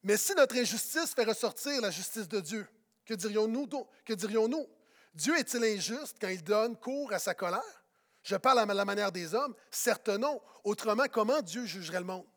Mais 0.04 0.16
si 0.16 0.34
notre 0.36 0.56
injustice 0.56 1.14
fait 1.14 1.24
ressortir 1.24 1.82
la 1.82 1.90
justice 1.90 2.28
de 2.28 2.40
Dieu, 2.40 2.68
que 3.06 3.16
dirions-nous? 3.16 3.68
Que 4.06 4.14
dirions-nous? 4.14 4.68
Dieu 5.16 5.38
est-il 5.38 5.64
injuste 5.64 6.18
quand 6.22 6.28
il 6.28 6.44
donne 6.44 6.78
cours 6.78 7.12
à 7.12 7.20
sa 7.20 7.34
colère? 7.34 7.84
Je 8.22 8.36
parle 8.36 8.60
à 8.60 8.66
la 8.66 8.86
manière 8.86 9.12
des 9.12 9.34
hommes? 9.34 9.56
Certes 9.72 10.10
non. 10.10 10.40
Autrement, 10.64 11.06
comment 11.12 11.42
Dieu 11.42 11.66
jugerait 11.66 12.00
le 12.00 12.06
monde? 12.06 12.28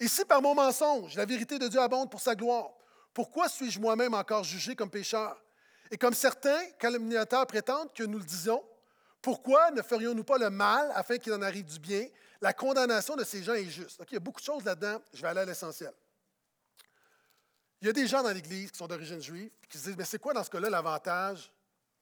Et 0.00 0.08
si 0.08 0.24
par 0.24 0.42
mon 0.42 0.54
mensonge, 0.54 1.14
la 1.14 1.24
vérité 1.24 1.58
de 1.58 1.68
Dieu 1.68 1.80
abonde 1.80 2.10
pour 2.10 2.20
sa 2.20 2.34
gloire, 2.34 2.70
pourquoi 3.14 3.48
suis-je 3.48 3.78
moi-même 3.78 4.14
encore 4.14 4.42
jugé 4.42 4.74
comme 4.74 4.90
pécheur? 4.90 5.40
Et 5.90 5.96
comme 5.96 6.14
certains 6.14 6.64
calomniateurs 6.78 7.46
prétendent 7.46 7.92
que 7.94 8.02
nous 8.02 8.18
le 8.18 8.24
disons, 8.24 8.62
pourquoi 9.20 9.70
ne 9.72 9.82
ferions-nous 9.82 10.24
pas 10.24 10.38
le 10.38 10.50
mal 10.50 10.90
afin 10.94 11.18
qu'il 11.18 11.32
en 11.32 11.42
arrive 11.42 11.64
du 11.64 11.78
bien? 11.78 12.06
La 12.40 12.52
condamnation 12.52 13.16
de 13.16 13.24
ces 13.24 13.42
gens 13.42 13.54
est 13.54 13.64
juste. 13.64 14.00
il 14.08 14.14
y 14.14 14.16
a 14.16 14.20
beaucoup 14.20 14.40
de 14.40 14.46
choses 14.46 14.64
là-dedans. 14.64 15.00
Je 15.12 15.22
vais 15.22 15.28
aller 15.28 15.40
à 15.40 15.44
l'essentiel. 15.44 15.92
Il 17.80 17.86
y 17.86 17.90
a 17.90 17.92
des 17.92 18.06
gens 18.06 18.22
dans 18.22 18.30
l'Église 18.30 18.70
qui 18.70 18.78
sont 18.78 18.86
d'origine 18.86 19.20
juive 19.20 19.50
qui 19.68 19.78
se 19.78 19.84
disent, 19.84 19.96
mais 19.96 20.04
c'est 20.04 20.18
quoi 20.18 20.32
dans 20.32 20.42
ce 20.42 20.50
cas-là 20.50 20.70
l'avantage 20.70 21.52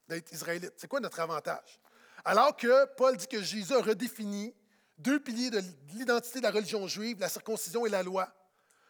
d'être 0.07 0.31
israélite? 0.31 0.73
C'est 0.77 0.87
quoi 0.87 0.99
notre 0.99 1.19
avantage? 1.19 1.79
Alors 2.25 2.55
que 2.55 2.85
Paul 2.95 3.15
dit 3.17 3.27
que 3.27 3.41
Jésus 3.41 3.73
a 3.73 3.81
redéfini 3.81 4.53
deux 4.97 5.19
piliers 5.19 5.49
de 5.49 5.61
l'identité 5.93 6.39
de 6.39 6.43
la 6.43 6.51
religion 6.51 6.87
juive, 6.87 7.19
la 7.19 7.29
circoncision 7.29 7.85
et 7.85 7.89
la 7.89 8.01
loi. 8.01 8.31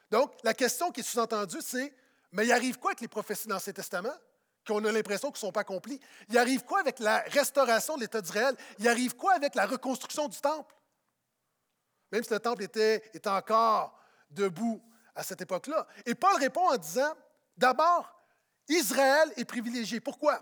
Donc, 0.09 0.33
la 0.43 0.53
question 0.53 0.91
qui 0.91 1.01
est 1.01 1.03
sous-entendue, 1.03 1.61
c'est, 1.61 1.93
mais 2.31 2.45
il 2.45 2.51
arrive 2.51 2.77
quoi 2.77 2.91
avec 2.91 3.01
les 3.01 3.07
prophéties 3.07 3.47
dans 3.47 3.55
l'Ancien 3.55 3.73
Testament? 3.73 4.13
Qu'on 4.67 4.83
a 4.83 4.91
l'impression 4.91 5.29
qu'ils 5.29 5.37
ne 5.37 5.47
sont 5.47 5.51
pas 5.51 5.61
accomplis. 5.61 5.99
Il 6.29 6.37
arrive 6.37 6.63
quoi 6.63 6.79
avec 6.79 6.99
la 6.99 7.19
restauration 7.27 7.95
de 7.95 8.01
l'État 8.01 8.21
d'Israël? 8.21 8.55
Il 8.79 8.87
arrive 8.87 9.15
quoi 9.15 9.33
avec 9.33 9.55
la 9.55 9.65
reconstruction 9.65 10.27
du 10.27 10.39
temple? 10.39 10.75
Même 12.11 12.23
si 12.23 12.31
le 12.31 12.39
temple 12.39 12.63
était, 12.63 13.03
encore 13.25 13.97
debout 14.29 14.81
à 15.15 15.23
cette 15.23 15.41
époque-là. 15.41 15.87
Et 16.05 16.15
Paul 16.15 16.35
répond 16.37 16.67
en 16.69 16.77
disant, 16.77 17.13
d'abord, 17.57 18.13
Israël 18.67 19.31
est 19.37 19.45
privilégié. 19.45 19.99
Pourquoi? 19.99 20.39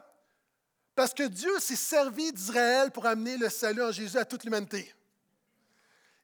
Parce 0.95 1.13
que 1.13 1.23
Dieu 1.23 1.59
s'est 1.59 1.75
servi 1.75 2.31
d'Israël 2.31 2.91
pour 2.91 3.05
amener 3.05 3.37
le 3.37 3.49
salut 3.49 3.83
en 3.83 3.91
Jésus 3.91 4.17
à 4.17 4.25
toute 4.25 4.43
l'humanité. 4.43 4.93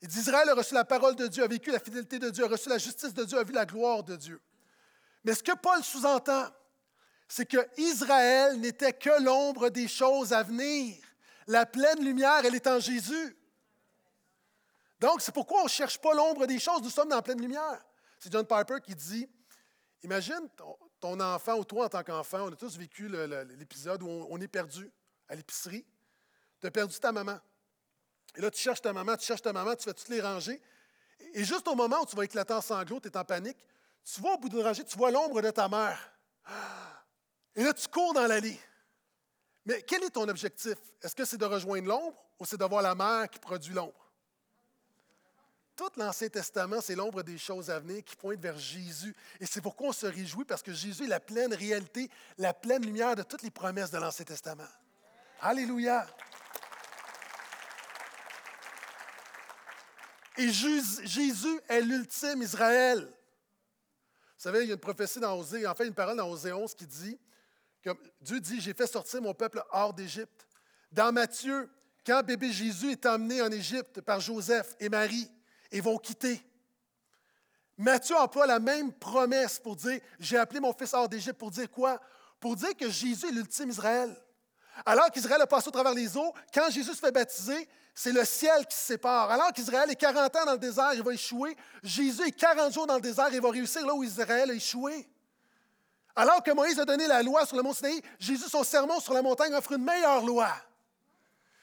Il 0.01 0.07
dit 0.07 0.19
Israël 0.19 0.49
a 0.49 0.55
reçu 0.55 0.73
la 0.73 0.85
parole 0.85 1.15
de 1.15 1.27
Dieu, 1.27 1.43
a 1.43 1.47
vécu 1.47 1.71
la 1.71 1.79
fidélité 1.79 2.17
de 2.17 2.29
Dieu, 2.29 2.45
a 2.45 2.47
reçu 2.47 2.69
la 2.69 2.79
justice 2.79 3.13
de 3.13 3.23
Dieu, 3.23 3.37
a 3.37 3.43
vu 3.43 3.53
la 3.53 3.65
gloire 3.65 4.03
de 4.03 4.15
Dieu. 4.15 4.41
Mais 5.23 5.35
ce 5.35 5.43
que 5.43 5.51
Paul 5.51 5.83
sous-entend, 5.83 6.47
c'est 7.31 7.45
que 7.45 7.65
Israël 7.77 8.59
n'était 8.59 8.91
que 8.91 9.23
l'ombre 9.23 9.69
des 9.69 9.87
choses 9.87 10.33
à 10.33 10.43
venir. 10.43 10.97
La 11.47 11.65
pleine 11.65 12.03
lumière, 12.03 12.41
elle 12.43 12.55
est 12.55 12.67
en 12.67 12.77
Jésus. 12.77 13.37
Donc, 14.99 15.21
c'est 15.21 15.31
pourquoi 15.31 15.61
on 15.61 15.63
ne 15.63 15.69
cherche 15.69 15.97
pas 15.97 16.13
l'ombre 16.13 16.45
des 16.45 16.59
choses, 16.59 16.81
nous 16.81 16.89
sommes 16.89 17.07
dans 17.07 17.15
la 17.15 17.21
pleine 17.21 17.39
lumière. 17.39 17.81
C'est 18.19 18.29
John 18.33 18.45
Piper 18.45 18.81
qui 18.83 18.93
dit 18.95 19.29
Imagine 20.03 20.49
ton, 20.99 21.19
enfant 21.21 21.55
ou 21.57 21.63
toi 21.63 21.85
en 21.85 21.89
tant 21.89 22.03
qu'enfant, 22.03 22.41
on 22.41 22.51
a 22.51 22.55
tous 22.57 22.77
vécu 22.77 23.07
l'épisode 23.07 24.03
où 24.03 24.27
on, 24.29 24.41
est 24.41 24.49
perdu 24.49 24.91
à 25.29 25.35
l'épicerie. 25.35 25.85
Tu 26.59 26.67
as 26.67 26.71
perdu 26.71 26.99
ta 26.99 27.13
maman. 27.13 27.39
Et 28.35 28.41
là, 28.41 28.51
tu 28.51 28.59
cherches 28.59 28.81
ta 28.81 28.91
maman, 28.91 29.15
tu 29.15 29.25
cherches 29.25 29.41
ta 29.41 29.53
maman, 29.53 29.73
tu 29.75 29.85
fais 29.85 29.93
toutes 29.93 30.09
les 30.09 30.19
rangées. 30.19 30.61
Et 31.33 31.45
juste 31.45 31.65
au 31.69 31.75
moment 31.75 32.01
où 32.01 32.05
tu 32.05 32.15
vas 32.17 32.25
éclater 32.25 32.53
en 32.53 32.61
sanglots, 32.61 32.99
tu 32.99 33.07
es 33.07 33.15
en 33.15 33.23
panique, 33.23 33.65
tu 34.03 34.19
vois 34.19 34.33
au 34.33 34.37
bout 34.37 34.49
d'une 34.49 34.63
rangée, 34.63 34.83
tu 34.83 34.97
vois 34.97 35.11
l'ombre 35.11 35.41
de 35.41 35.49
ta 35.49 35.69
mère. 35.69 36.11
Et 37.55 37.63
là, 37.63 37.73
tu 37.73 37.87
cours 37.87 38.13
dans 38.13 38.27
l'allée. 38.27 38.59
Mais 39.65 39.81
quel 39.83 40.03
est 40.03 40.09
ton 40.09 40.27
objectif? 40.27 40.77
Est-ce 41.01 41.15
que 41.15 41.25
c'est 41.25 41.37
de 41.37 41.45
rejoindre 41.45 41.87
l'ombre 41.87 42.17
ou 42.39 42.45
c'est 42.45 42.57
de 42.57 42.65
voir 42.65 42.81
la 42.81 42.95
mère 42.95 43.29
qui 43.29 43.39
produit 43.39 43.73
l'ombre? 43.73 43.93
Tout 45.75 45.91
l'Ancien 45.97 46.29
Testament, 46.29 46.81
c'est 46.81 46.95
l'ombre 46.95 47.23
des 47.23 47.37
choses 47.37 47.69
à 47.69 47.79
venir 47.79 48.03
qui 48.03 48.15
pointe 48.15 48.39
vers 48.39 48.57
Jésus. 48.57 49.15
Et 49.39 49.45
c'est 49.45 49.61
pourquoi 49.61 49.89
on 49.89 49.93
se 49.93 50.05
réjouit, 50.05 50.45
parce 50.45 50.61
que 50.61 50.73
Jésus 50.73 51.05
est 51.05 51.07
la 51.07 51.19
pleine 51.19 51.53
réalité, 51.53 52.09
la 52.37 52.53
pleine 52.53 52.85
lumière 52.85 53.15
de 53.15 53.23
toutes 53.23 53.41
les 53.41 53.51
promesses 53.51 53.91
de 53.91 53.97
l'Ancien 53.97 54.25
Testament. 54.25 54.67
Alléluia. 55.39 56.05
Et 60.37 60.49
Jésus 60.49 61.59
est 61.67 61.81
l'ultime 61.81 62.41
Israël. 62.41 63.01
Vous 63.07 64.43
savez, 64.43 64.63
il 64.63 64.67
y 64.67 64.71
a 64.71 64.73
une 64.73 64.79
prophétie 64.79 65.19
dans 65.19 65.37
Osée, 65.37 65.65
en 65.67 65.75
fait, 65.75 65.87
une 65.87 65.93
parole 65.93 66.17
dans 66.17 66.29
Osée 66.29 66.51
11 66.51 66.73
qui 66.73 66.87
dit 66.87 67.19
que 67.81 67.89
Dieu 68.21 68.39
dit 68.39 68.61
J'ai 68.61 68.73
fait 68.73 68.87
sortir 68.87 69.21
mon 69.21 69.33
peuple 69.33 69.63
hors 69.71 69.93
d'Égypte. 69.93 70.47
Dans 70.91 71.11
Matthieu, 71.11 71.69
quand 72.05 72.23
bébé 72.23 72.51
Jésus 72.51 72.91
est 72.91 73.05
emmené 73.05 73.41
en 73.41 73.51
Égypte 73.51 74.01
par 74.01 74.19
Joseph 74.19 74.75
et 74.79 74.89
Marie, 74.89 75.29
ils 75.71 75.81
vont 75.81 75.97
quitter. 75.97 76.41
Matthieu 77.77 78.15
emploie 78.15 78.45
la 78.45 78.59
même 78.59 78.91
promesse 78.93 79.59
pour 79.59 79.75
dire 79.75 79.99
J'ai 80.19 80.37
appelé 80.37 80.59
mon 80.59 80.73
fils 80.73 80.93
hors 80.93 81.09
d'Égypte 81.09 81.37
pour 81.37 81.51
dire 81.51 81.69
quoi? 81.69 81.99
Pour 82.39 82.55
dire 82.55 82.75
que 82.75 82.89
Jésus 82.89 83.27
est 83.27 83.31
l'ultime 83.31 83.69
Israël. 83.69 84.15
Alors 84.85 85.11
qu'Israël 85.11 85.41
a 85.41 85.47
passé 85.47 85.67
au 85.67 85.71
travers 85.71 85.93
les 85.93 86.17
eaux, 86.17 86.33
quand 86.53 86.69
Jésus 86.69 86.93
se 86.93 86.99
fait 86.99 87.11
baptiser, 87.11 87.67
c'est 87.93 88.11
le 88.11 88.23
ciel 88.25 88.65
qui 88.65 88.75
se 88.75 88.83
sépare. 88.83 89.29
Alors 89.29 89.51
qu'Israël 89.51 89.89
est 89.91 89.95
40 89.95 90.35
ans 90.35 90.45
dans 90.45 90.53
le 90.53 90.57
désert, 90.57 90.93
il 90.93 91.03
va 91.03 91.13
échouer. 91.13 91.55
Jésus 91.83 92.27
est 92.27 92.31
40 92.31 92.73
jours 92.73 92.87
dans 92.87 92.95
le 92.95 93.01
désert, 93.01 93.29
il 93.31 93.41
va 93.41 93.51
réussir 93.51 93.85
là 93.85 93.93
où 93.93 94.03
Israël 94.03 94.49
a 94.49 94.53
échoué. 94.53 95.07
Alors 96.15 96.43
que 96.43 96.51
Moïse 96.51 96.79
a 96.79 96.85
donné 96.85 97.07
la 97.07 97.23
loi 97.23 97.45
sur 97.45 97.57
le 97.57 97.63
mont 97.63 97.73
Sinaï, 97.73 98.01
Jésus, 98.19 98.49
son 98.49 98.63
sermon 98.63 98.99
sur 98.99 99.13
la 99.13 99.21
montagne, 99.21 99.53
offre 99.53 99.73
une 99.73 99.83
meilleure 99.83 100.25
loi. 100.25 100.51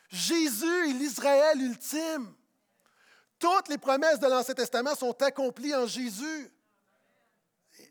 Jésus 0.09 0.90
est 0.90 0.94
l'Israël 0.94 1.61
ultime. 1.61 2.34
Toutes 3.38 3.68
les 3.68 3.78
promesses 3.78 4.18
de 4.18 4.26
l'Ancien 4.26 4.55
Testament 4.55 4.94
sont 4.94 5.22
accomplies 5.22 5.74
en 5.74 5.86
Jésus. 5.86 6.51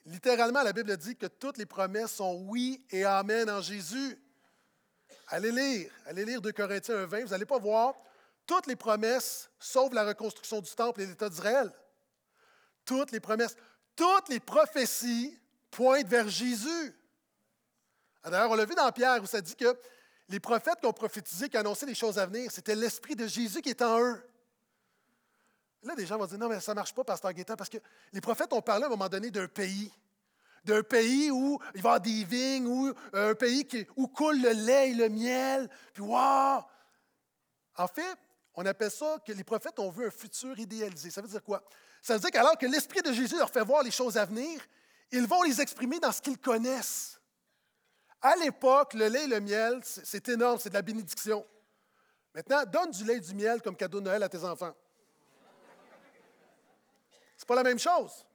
Littéralement, 0.06 0.64
la 0.64 0.74
Bible 0.74 0.96
dit 0.98 1.16
que 1.16 1.28
toutes 1.28 1.58
les 1.58 1.66
promesses 1.66 2.14
sont 2.14 2.34
oui 2.48 2.84
et 2.90 3.06
amen 3.06 3.50
en 3.50 3.62
Jésus. 3.62 4.18
Allez 5.28 5.52
lire, 5.52 5.92
allez 6.06 6.26
lire 6.26 6.42
2 6.42 6.52
Corinthiens 6.54 7.06
1.20, 7.06 7.24
vous 7.24 7.30
n'allez 7.30 7.46
pas 7.46 7.60
voir 7.60 7.96
toutes 8.46 8.68
les 8.68 8.78
promesses, 8.78 9.50
sauf 9.60 9.94
la 9.94 10.06
reconstruction 10.06 10.62
du 10.62 10.72
temple 10.72 11.02
et 11.02 11.06
l'État 11.06 11.30
d'Israël. 11.30 11.72
Toutes 12.86 13.12
les 13.12 13.20
promesses, 13.20 13.56
toutes 13.96 14.30
les 14.30 14.40
prophéties 14.40 15.38
pointent 15.72 16.08
vers 16.08 16.30
Jésus. 16.30 16.96
D'ailleurs, 18.24 18.52
on 18.52 18.56
l'a 18.56 18.66
vu 18.66 18.76
dans 18.76 18.92
Pierre 18.92 19.22
où 19.22 19.26
ça 19.26 19.42
dit 19.42 19.56
que 19.56 19.78
les 20.30 20.40
prophètes 20.40 20.80
qui 20.82 20.86
ont 20.86 20.94
prophétisé, 20.94 21.48
qui 21.50 21.58
annonçaient 21.58 21.86
les 21.86 21.96
choses 21.96 22.20
à 22.20 22.26
venir, 22.26 22.52
c'était 22.52 22.76
l'Esprit 22.76 23.16
de 23.16 23.28
Jésus 23.28 23.62
qui 23.62 23.70
est 23.70 23.82
en 23.82 24.00
eux. 24.00 24.22
Là, 25.84 25.96
des 25.96 26.06
gens 26.06 26.18
vont 26.18 26.26
dire, 26.26 26.38
non, 26.38 26.50
mais 26.50 26.60
ça 26.60 26.74
ne 26.74 26.76
marche 26.76 26.94
pas, 26.94 27.04
Pasteur 27.04 27.32
Guétin, 27.32 27.56
parce 27.56 27.70
que 27.70 27.78
les 28.12 28.20
prophètes 28.20 28.52
ont 28.52 28.62
parlé 28.62 28.84
à 28.84 28.88
un 28.88 28.90
moment 28.90 29.08
donné 29.08 29.32
d'un 29.32 29.48
pays. 29.48 29.94
D'un 30.66 30.84
pays 30.84 31.32
où 31.32 31.60
il 31.76 31.82
va 31.82 31.90
y 31.90 31.92
avoir 31.92 32.02
des 32.02 32.24
vignes, 32.26 32.68
ou 32.68 32.94
un 33.14 33.36
pays 33.36 33.66
où 33.96 34.08
coule 34.08 34.42
le 34.42 34.52
lait 34.52 34.90
et 34.90 34.94
le 34.94 35.08
miel. 35.08 35.70
Puis, 35.94 36.04
waouh! 36.04 36.62
En 37.78 37.88
fait, 37.88 38.18
on 38.56 38.66
appelle 38.66 38.92
ça 38.92 39.18
que 39.26 39.32
les 39.32 39.44
prophètes 39.44 39.80
ont 39.80 39.92
vu 39.92 40.08
un 40.08 40.12
futur 40.12 40.58
idéalisé. 40.60 41.10
Ça 41.12 41.22
veut 41.22 41.28
dire 41.28 41.44
quoi? 41.44 41.64
Ça 42.02 42.16
veut 42.16 42.20
dire 42.20 42.32
qu'alors 42.32 42.58
que 42.58 42.66
l'Esprit 42.66 43.02
de 43.02 43.14
Jésus 43.14 43.38
leur 43.38 43.52
fait 43.52 43.64
voir 43.64 43.84
les 43.84 43.92
choses 43.92 44.18
à 44.18 44.26
venir, 44.26 44.60
ils 45.12 45.28
vont 45.28 45.44
les 45.44 45.62
exprimer 45.62 46.00
dans 46.00 46.12
ce 46.12 46.22
qu'ils 46.22 46.38
connaissent. 46.38 47.20
À 48.22 48.36
l'époque, 48.36 48.94
le 48.94 49.08
lait 49.08 49.24
et 49.26 49.28
le 49.28 49.40
miel, 49.40 49.82
c'est 49.84 50.28
énorme, 50.30 50.60
c'est 50.60 50.70
de 50.70 50.74
la 50.74 50.82
bénédiction. 50.82 51.46
Maintenant, 52.34 52.64
donne 52.66 52.92
du 52.92 53.04
lait 53.04 53.18
et 53.18 53.20
du 53.20 53.34
miel 53.34 53.62
comme 53.62 53.76
cadeau 53.76 54.00
de 54.00 54.06
Noël 54.06 54.24
à 54.24 54.30
tes 54.30 54.44
enfants. 54.44 54.76
C'est 57.36 57.48
pas 57.48 57.56
la 57.56 57.64
même 57.64 57.80
chose. 57.80 58.26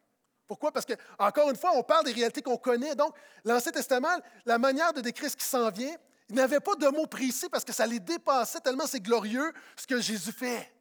Pourquoi? 0.46 0.70
Parce 0.70 0.86
que, 0.86 0.92
encore 1.18 1.50
une 1.50 1.56
fois, 1.56 1.72
on 1.74 1.82
parle 1.82 2.04
des 2.04 2.12
réalités 2.12 2.42
qu'on 2.42 2.56
connaît. 2.56 2.94
Donc, 2.94 3.16
l'Ancien 3.44 3.72
Testament, 3.72 4.20
la 4.44 4.58
manière 4.58 4.92
de 4.92 5.00
décrire 5.00 5.30
ce 5.30 5.36
qui 5.36 5.44
s'en 5.44 5.70
vient, 5.70 5.96
il 6.28 6.36
n'avait 6.36 6.60
pas 6.60 6.74
de 6.76 6.88
mots 6.88 7.06
précis 7.06 7.48
parce 7.48 7.64
que 7.64 7.72
ça 7.72 7.86
les 7.86 8.00
dépassait 8.00 8.60
tellement 8.60 8.86
c'est 8.86 9.00
glorieux 9.00 9.52
ce 9.76 9.86
que 9.86 10.00
Jésus 10.00 10.32
fait. 10.32 10.72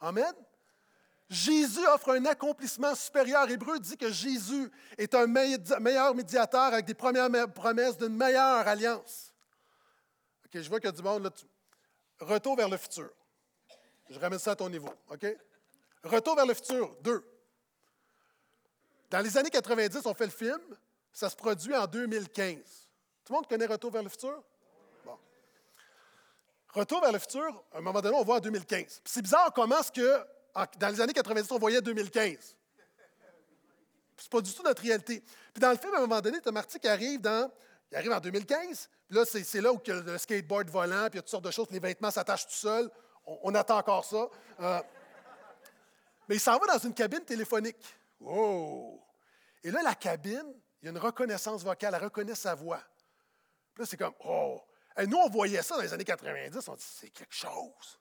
Amen? 0.00 0.32
Jésus 1.30 1.86
offre 1.86 2.10
un 2.10 2.24
accomplissement 2.24 2.92
supérieur. 2.96 3.48
Hébreu 3.48 3.78
dit 3.78 3.96
que 3.96 4.10
Jésus 4.10 4.68
est 4.98 5.14
un 5.14 5.28
meilleur 5.28 6.12
médiateur 6.12 6.64
avec 6.64 6.86
des 6.86 6.94
premières 6.94 7.30
promesses 7.52 7.96
d'une 7.96 8.16
meilleure 8.16 8.66
alliance. 8.66 9.32
OK, 10.44 10.60
je 10.60 10.68
vois 10.68 10.80
qu'il 10.80 10.88
y 10.88 10.92
a 10.92 10.96
du 10.96 11.02
monde 11.02 11.22
là. 11.22 11.30
Retour 12.18 12.56
vers 12.56 12.68
le 12.68 12.76
futur. 12.76 13.08
Je 14.10 14.18
ramène 14.18 14.40
ça 14.40 14.50
à 14.50 14.56
ton 14.56 14.68
niveau. 14.68 14.90
OK? 15.08 15.24
Retour 16.02 16.34
vers 16.34 16.46
le 16.46 16.54
futur, 16.54 16.96
deux. 17.00 17.24
Dans 19.08 19.20
les 19.20 19.38
années 19.38 19.50
90, 19.50 20.00
on 20.06 20.14
fait 20.14 20.26
le 20.26 20.32
film. 20.32 20.60
Ça 21.12 21.30
se 21.30 21.36
produit 21.36 21.74
en 21.76 21.86
2015. 21.86 22.58
Tout 23.24 23.32
le 23.32 23.36
monde 23.36 23.46
connaît 23.46 23.66
Retour 23.66 23.92
vers 23.92 24.02
le 24.02 24.08
futur? 24.08 24.42
Bon. 25.04 25.16
Retour 26.74 27.00
vers 27.00 27.12
le 27.12 27.20
futur, 27.20 27.64
à 27.72 27.78
un 27.78 27.80
moment 27.80 28.00
donné, 28.00 28.16
on 28.16 28.24
voit 28.24 28.36
en 28.36 28.40
2015. 28.40 29.02
C'est 29.04 29.22
bizarre 29.22 29.52
comment 29.54 29.78
est-ce 29.78 29.92
que 29.92 30.26
dans 30.78 30.88
les 30.88 31.00
années 31.00 31.12
90, 31.12 31.50
on 31.52 31.58
voyait 31.58 31.80
2015. 31.80 32.56
C'est 34.16 34.30
pas 34.30 34.40
du 34.40 34.52
tout 34.52 34.62
notre 34.62 34.82
réalité. 34.82 35.22
Puis 35.52 35.60
dans 35.60 35.70
le 35.70 35.76
film, 35.76 35.94
à 35.94 35.98
un 35.98 36.00
moment 36.02 36.20
donné, 36.20 36.40
tu 36.40 36.50
Marty 36.50 36.78
qui 36.78 36.88
arrive 36.88 37.20
dans. 37.20 37.50
Il 37.90 37.96
arrive 37.96 38.12
en 38.12 38.20
2015. 38.20 38.88
Puis 39.08 39.16
là, 39.16 39.24
c'est 39.24 39.60
là 39.60 39.72
où 39.72 39.80
il 39.84 39.88
y 39.88 39.92
a 39.92 40.00
le 40.00 40.18
skateboard 40.18 40.68
volant, 40.70 41.08
puis 41.08 41.14
il 41.14 41.16
y 41.16 41.18
a 41.18 41.22
toutes 41.22 41.30
sortes 41.30 41.44
de 41.44 41.50
choses, 41.50 41.68
les 41.70 41.80
vêtements 41.80 42.10
s'attachent 42.10 42.46
tout 42.46 42.52
seuls. 42.52 42.90
On, 43.26 43.54
attend 43.54 43.78
encore 43.78 44.04
ça. 44.04 44.28
Euh, 44.60 44.80
mais 46.28 46.36
il 46.36 46.40
s'en 46.40 46.58
va 46.58 46.66
dans 46.66 46.78
une 46.78 46.94
cabine 46.94 47.24
téléphonique. 47.24 47.76
Oh! 48.20 49.00
Et 49.64 49.70
là, 49.70 49.82
la 49.82 49.94
cabine, 49.94 50.54
il 50.80 50.86
y 50.86 50.88
a 50.88 50.90
une 50.90 50.98
reconnaissance 50.98 51.62
vocale, 51.62 51.94
elle 51.94 52.04
reconnaît 52.04 52.34
sa 52.34 52.54
voix. 52.54 52.80
Puis 53.74 53.82
là, 53.82 53.86
c'est 53.86 53.96
comme, 53.96 54.14
oh! 54.24 54.60
Nous, 55.06 55.16
on 55.16 55.28
voyait 55.28 55.62
ça 55.62 55.76
dans 55.76 55.82
les 55.82 55.92
années 55.92 56.04
90, 56.04 56.68
on 56.68 56.74
dit, 56.74 56.84
c'est 56.86 57.10
quelque 57.10 57.34
chose. 57.34 57.98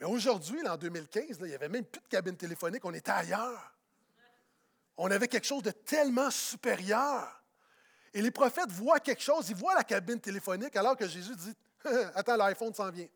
Mais 0.00 0.06
aujourd'hui, 0.06 0.66
en 0.66 0.76
2015, 0.76 1.38
il 1.40 1.46
n'y 1.46 1.54
avait 1.54 1.68
même 1.68 1.84
plus 1.84 2.00
de 2.00 2.08
cabine 2.08 2.36
téléphonique, 2.36 2.84
on 2.84 2.94
était 2.94 3.10
ailleurs. 3.10 3.74
On 4.96 5.10
avait 5.10 5.28
quelque 5.28 5.46
chose 5.46 5.62
de 5.62 5.70
tellement 5.70 6.30
supérieur. 6.30 7.42
Et 8.14 8.22
les 8.22 8.30
prophètes 8.30 8.70
voient 8.70 9.00
quelque 9.00 9.22
chose, 9.22 9.48
ils 9.50 9.56
voient 9.56 9.74
la 9.74 9.84
cabine 9.84 10.20
téléphonique 10.20 10.74
alors 10.76 10.96
que 10.96 11.06
Jésus 11.06 11.34
dit 11.36 11.54
Attends, 12.14 12.36
l'iPhone 12.36 12.74
s'en 12.74 12.90
vient. 12.90 13.08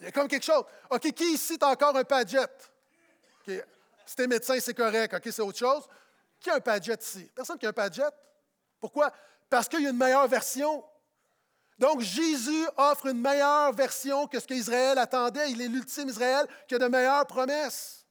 Il 0.00 0.04
y 0.04 0.08
a 0.08 0.12
comme 0.12 0.28
quelque 0.28 0.44
chose. 0.44 0.64
OK, 0.90 1.12
qui 1.12 1.32
ici 1.32 1.56
a 1.60 1.68
encore 1.68 1.96
un 1.96 2.04
Padjet? 2.04 2.44
OK. 3.48 3.64
Si 4.04 4.16
t'es 4.16 4.26
médecin, 4.26 4.58
c'est 4.60 4.74
correct. 4.74 5.14
OK, 5.14 5.32
c'est 5.32 5.40
autre 5.40 5.58
chose. 5.58 5.88
Qui 6.38 6.50
a 6.50 6.56
un 6.56 6.60
Padjet 6.60 6.96
ici? 7.00 7.30
Personne 7.34 7.56
qui 7.56 7.64
a 7.64 7.70
un 7.70 7.72
Padjet? 7.72 8.02
Pourquoi? 8.78 9.10
Parce 9.48 9.66
qu'il 9.66 9.80
y 9.80 9.86
a 9.86 9.90
une 9.90 9.96
meilleure 9.96 10.28
version. 10.28 10.84
Donc, 11.78 12.00
Jésus 12.00 12.66
offre 12.76 13.06
une 13.06 13.20
meilleure 13.20 13.72
version 13.72 14.26
que 14.26 14.38
ce 14.38 14.46
qu'Israël 14.46 14.96
attendait. 14.98 15.50
Il 15.50 15.60
est 15.60 15.68
l'ultime 15.68 16.08
Israël 16.08 16.46
qui 16.68 16.74
a 16.76 16.78
de 16.78 16.86
meilleures 16.86 17.26
promesses. 17.26 18.06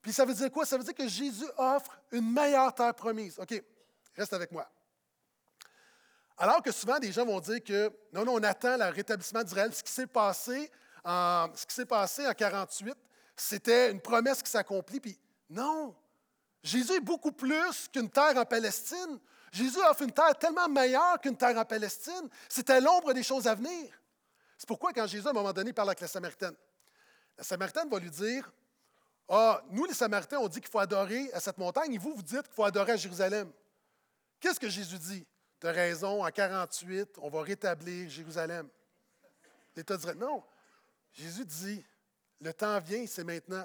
Puis 0.00 0.12
ça 0.12 0.24
veut 0.24 0.34
dire 0.34 0.50
quoi? 0.50 0.66
Ça 0.66 0.76
veut 0.76 0.84
dire 0.84 0.94
que 0.94 1.08
Jésus 1.08 1.46
offre 1.56 1.98
une 2.12 2.30
meilleure 2.30 2.72
terre 2.74 2.94
promise. 2.94 3.38
OK, 3.38 3.62
reste 4.14 4.32
avec 4.32 4.52
moi. 4.52 4.70
Alors 6.36 6.62
que 6.62 6.70
souvent, 6.72 6.98
des 6.98 7.10
gens 7.10 7.24
vont 7.24 7.40
dire 7.40 7.62
que 7.62 7.90
non, 8.12 8.24
non, 8.24 8.34
on 8.34 8.42
attend 8.42 8.76
le 8.76 8.84
rétablissement 8.90 9.42
d'Israël. 9.42 9.72
Ce 9.72 9.82
qui 9.82 9.90
s'est 9.90 10.06
passé 10.06 10.70
en, 11.04 11.48
ce 11.54 11.64
qui 11.66 11.74
s'est 11.74 11.86
passé 11.86 12.26
en 12.26 12.32
48, 12.32 12.94
c'était 13.36 13.90
une 13.90 14.00
promesse 14.00 14.42
qui 14.42 14.50
s'accomplit. 14.50 15.00
Puis 15.00 15.18
non, 15.48 15.94
Jésus 16.62 16.92
est 16.92 17.00
beaucoup 17.00 17.32
plus 17.32 17.88
qu'une 17.92 18.10
terre 18.10 18.36
en 18.36 18.44
Palestine. 18.44 19.18
Jésus 19.54 19.78
offre 19.88 20.02
une 20.02 20.10
terre 20.10 20.36
tellement 20.36 20.68
meilleure 20.68 21.20
qu'une 21.20 21.36
terre 21.36 21.56
en 21.56 21.64
Palestine. 21.64 22.28
C'était 22.48 22.80
l'ombre 22.80 23.12
des 23.12 23.22
choses 23.22 23.46
à 23.46 23.54
venir. 23.54 23.88
C'est 24.58 24.66
pourquoi, 24.66 24.92
quand 24.92 25.06
Jésus, 25.06 25.24
à 25.28 25.30
un 25.30 25.32
moment 25.32 25.52
donné, 25.52 25.72
parle 25.72 25.90
avec 25.90 26.00
la 26.00 26.08
Samaritaine, 26.08 26.56
la 27.38 27.44
Samaritaine 27.44 27.88
va 27.88 28.00
lui 28.00 28.10
dire 28.10 28.52
Ah, 29.28 29.62
nous, 29.70 29.84
les 29.84 29.94
Samaritains, 29.94 30.38
on 30.38 30.48
dit 30.48 30.60
qu'il 30.60 30.68
faut 30.68 30.80
adorer 30.80 31.32
à 31.32 31.38
cette 31.38 31.56
montagne, 31.56 31.94
et 31.94 31.98
vous, 31.98 32.16
vous 32.16 32.22
dites 32.22 32.42
qu'il 32.42 32.52
faut 32.52 32.64
adorer 32.64 32.92
à 32.92 32.96
Jérusalem. 32.96 33.52
Qu'est-ce 34.40 34.58
que 34.58 34.68
Jésus 34.68 34.98
dit 34.98 35.24
Tu 35.60 35.68
as 35.68 35.72
raison, 35.72 36.24
en 36.24 36.30
48, 36.32 37.10
on 37.18 37.30
va 37.30 37.42
rétablir 37.42 38.10
Jérusalem. 38.10 38.68
L'État 39.76 39.96
dirait 39.96 40.16
Non. 40.16 40.42
Jésus 41.12 41.44
dit 41.44 41.84
Le 42.40 42.52
temps 42.52 42.80
vient, 42.80 43.06
c'est 43.06 43.22
maintenant, 43.22 43.64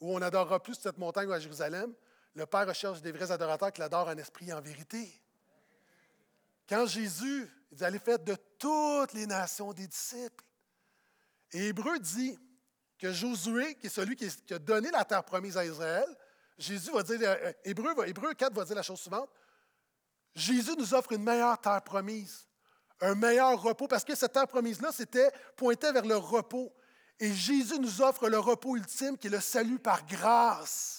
où 0.00 0.12
on 0.12 0.20
adorera 0.20 0.60
plus 0.60 0.74
cette 0.74 0.98
montagne 0.98 1.28
ou 1.28 1.32
à 1.32 1.38
Jérusalem, 1.38 1.94
le 2.38 2.46
Père 2.46 2.68
recherche 2.68 3.02
des 3.02 3.10
vrais 3.10 3.32
adorateurs 3.32 3.72
qui 3.72 3.80
l'adorent 3.80 4.08
en 4.08 4.16
esprit 4.16 4.48
et 4.48 4.52
en 4.52 4.60
vérité. 4.60 5.12
Quand 6.68 6.86
Jésus 6.86 7.50
il 7.70 7.76
dit 7.76 7.84
Allez 7.84 7.98
faire 7.98 8.18
de 8.18 8.36
toutes 8.58 9.12
les 9.12 9.26
nations 9.26 9.72
des 9.72 9.86
disciples. 9.86 10.44
Et 11.52 11.68
Hébreu 11.68 11.98
dit 11.98 12.38
que 12.98 13.12
Josué, 13.12 13.74
qui 13.74 13.86
est 13.86 13.90
celui 13.90 14.16
qui, 14.16 14.54
a 14.54 14.58
donné 14.58 14.90
la 14.90 15.04
terre 15.04 15.24
promise 15.24 15.56
à 15.56 15.64
Israël, 15.64 16.06
Jésus 16.56 16.90
va 16.92 17.02
dire, 17.02 17.18
euh, 17.22 17.52
Hébreu, 17.64 17.94
Hébreu 18.06 18.34
4 18.34 18.52
va 18.52 18.64
dire 18.64 18.76
la 18.76 18.82
chose 18.82 19.00
suivante 19.00 19.30
Jésus 20.34 20.76
nous 20.76 20.94
offre 20.94 21.12
une 21.12 21.22
meilleure 21.22 21.60
terre 21.60 21.82
promise, 21.82 22.46
un 23.00 23.14
meilleur 23.14 23.60
repos, 23.60 23.88
parce 23.88 24.04
que 24.04 24.14
cette 24.14 24.32
terre 24.32 24.46
promise-là, 24.46 24.90
c'était 24.92 25.30
pointé 25.56 25.90
vers 25.90 26.04
le 26.04 26.16
repos. 26.16 26.72
Et 27.18 27.32
Jésus 27.32 27.78
nous 27.80 28.00
offre 28.00 28.28
le 28.28 28.38
repos 28.38 28.76
ultime 28.76 29.18
qui 29.18 29.26
est 29.26 29.30
le 29.30 29.40
salut 29.40 29.80
par 29.80 30.06
grâce. 30.06 30.97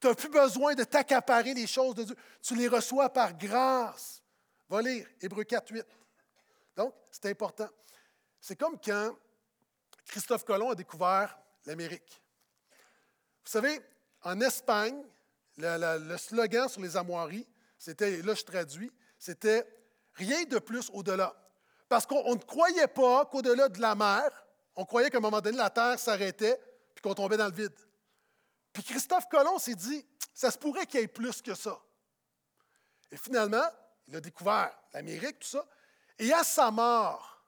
Tu 0.00 0.06
n'as 0.06 0.14
plus 0.14 0.28
besoin 0.28 0.74
de 0.74 0.84
t'accaparer 0.84 1.54
les 1.54 1.66
choses 1.66 1.94
de 1.94 2.04
Dieu. 2.04 2.16
Tu 2.42 2.54
les 2.54 2.68
reçois 2.68 3.08
par 3.10 3.36
grâce. 3.36 4.22
Va 4.68 4.82
lire 4.82 5.06
Hébreu 5.20 5.44
4, 5.44 5.70
8. 5.70 5.86
Donc, 6.76 6.94
c'est 7.10 7.26
important. 7.26 7.68
C'est 8.40 8.56
comme 8.56 8.78
quand 8.78 9.16
Christophe 10.06 10.44
Colomb 10.44 10.70
a 10.70 10.74
découvert 10.74 11.38
l'Amérique. 11.64 12.22
Vous 13.44 13.50
savez, 13.50 13.80
en 14.22 14.40
Espagne, 14.40 15.02
le, 15.56 16.16
slogan 16.16 16.68
sur 16.68 16.82
les 16.82 16.96
armoiries, 16.96 17.46
c'était, 17.78 18.22
là 18.22 18.34
je 18.34 18.42
traduis, 18.42 18.92
c'était 19.18 19.66
rien 20.14 20.44
de 20.44 20.58
plus 20.58 20.90
au-delà. 20.92 21.34
Parce 21.88 22.06
qu'on 22.06 22.34
ne 22.34 22.40
croyait 22.40 22.88
pas 22.88 23.24
qu'au-delà 23.26 23.68
de 23.68 23.80
la 23.80 23.94
mer, 23.94 24.46
on 24.74 24.84
croyait 24.84 25.10
qu'à 25.10 25.18
un 25.18 25.20
moment 25.20 25.40
donné, 25.40 25.56
la 25.56 25.70
terre 25.70 25.98
s'arrêtait 25.98 26.60
puis 26.94 27.02
qu'on 27.02 27.14
tombait 27.14 27.36
dans 27.36 27.46
le 27.46 27.52
vide. 27.52 27.76
Puis 28.76 28.84
Christophe 28.84 29.26
Colomb 29.30 29.58
s'est 29.58 29.74
dit, 29.74 30.04
ça 30.34 30.50
se 30.50 30.58
pourrait 30.58 30.84
qu'il 30.84 31.00
y 31.00 31.02
ait 31.02 31.08
plus 31.08 31.40
que 31.40 31.54
ça. 31.54 31.80
Et 33.10 33.16
finalement, 33.16 33.64
il 34.06 34.14
a 34.14 34.20
découvert 34.20 34.70
l'Amérique, 34.92 35.38
tout 35.38 35.48
ça. 35.48 35.66
Et 36.18 36.30
à 36.30 36.44
sa 36.44 36.70
mort, 36.70 37.42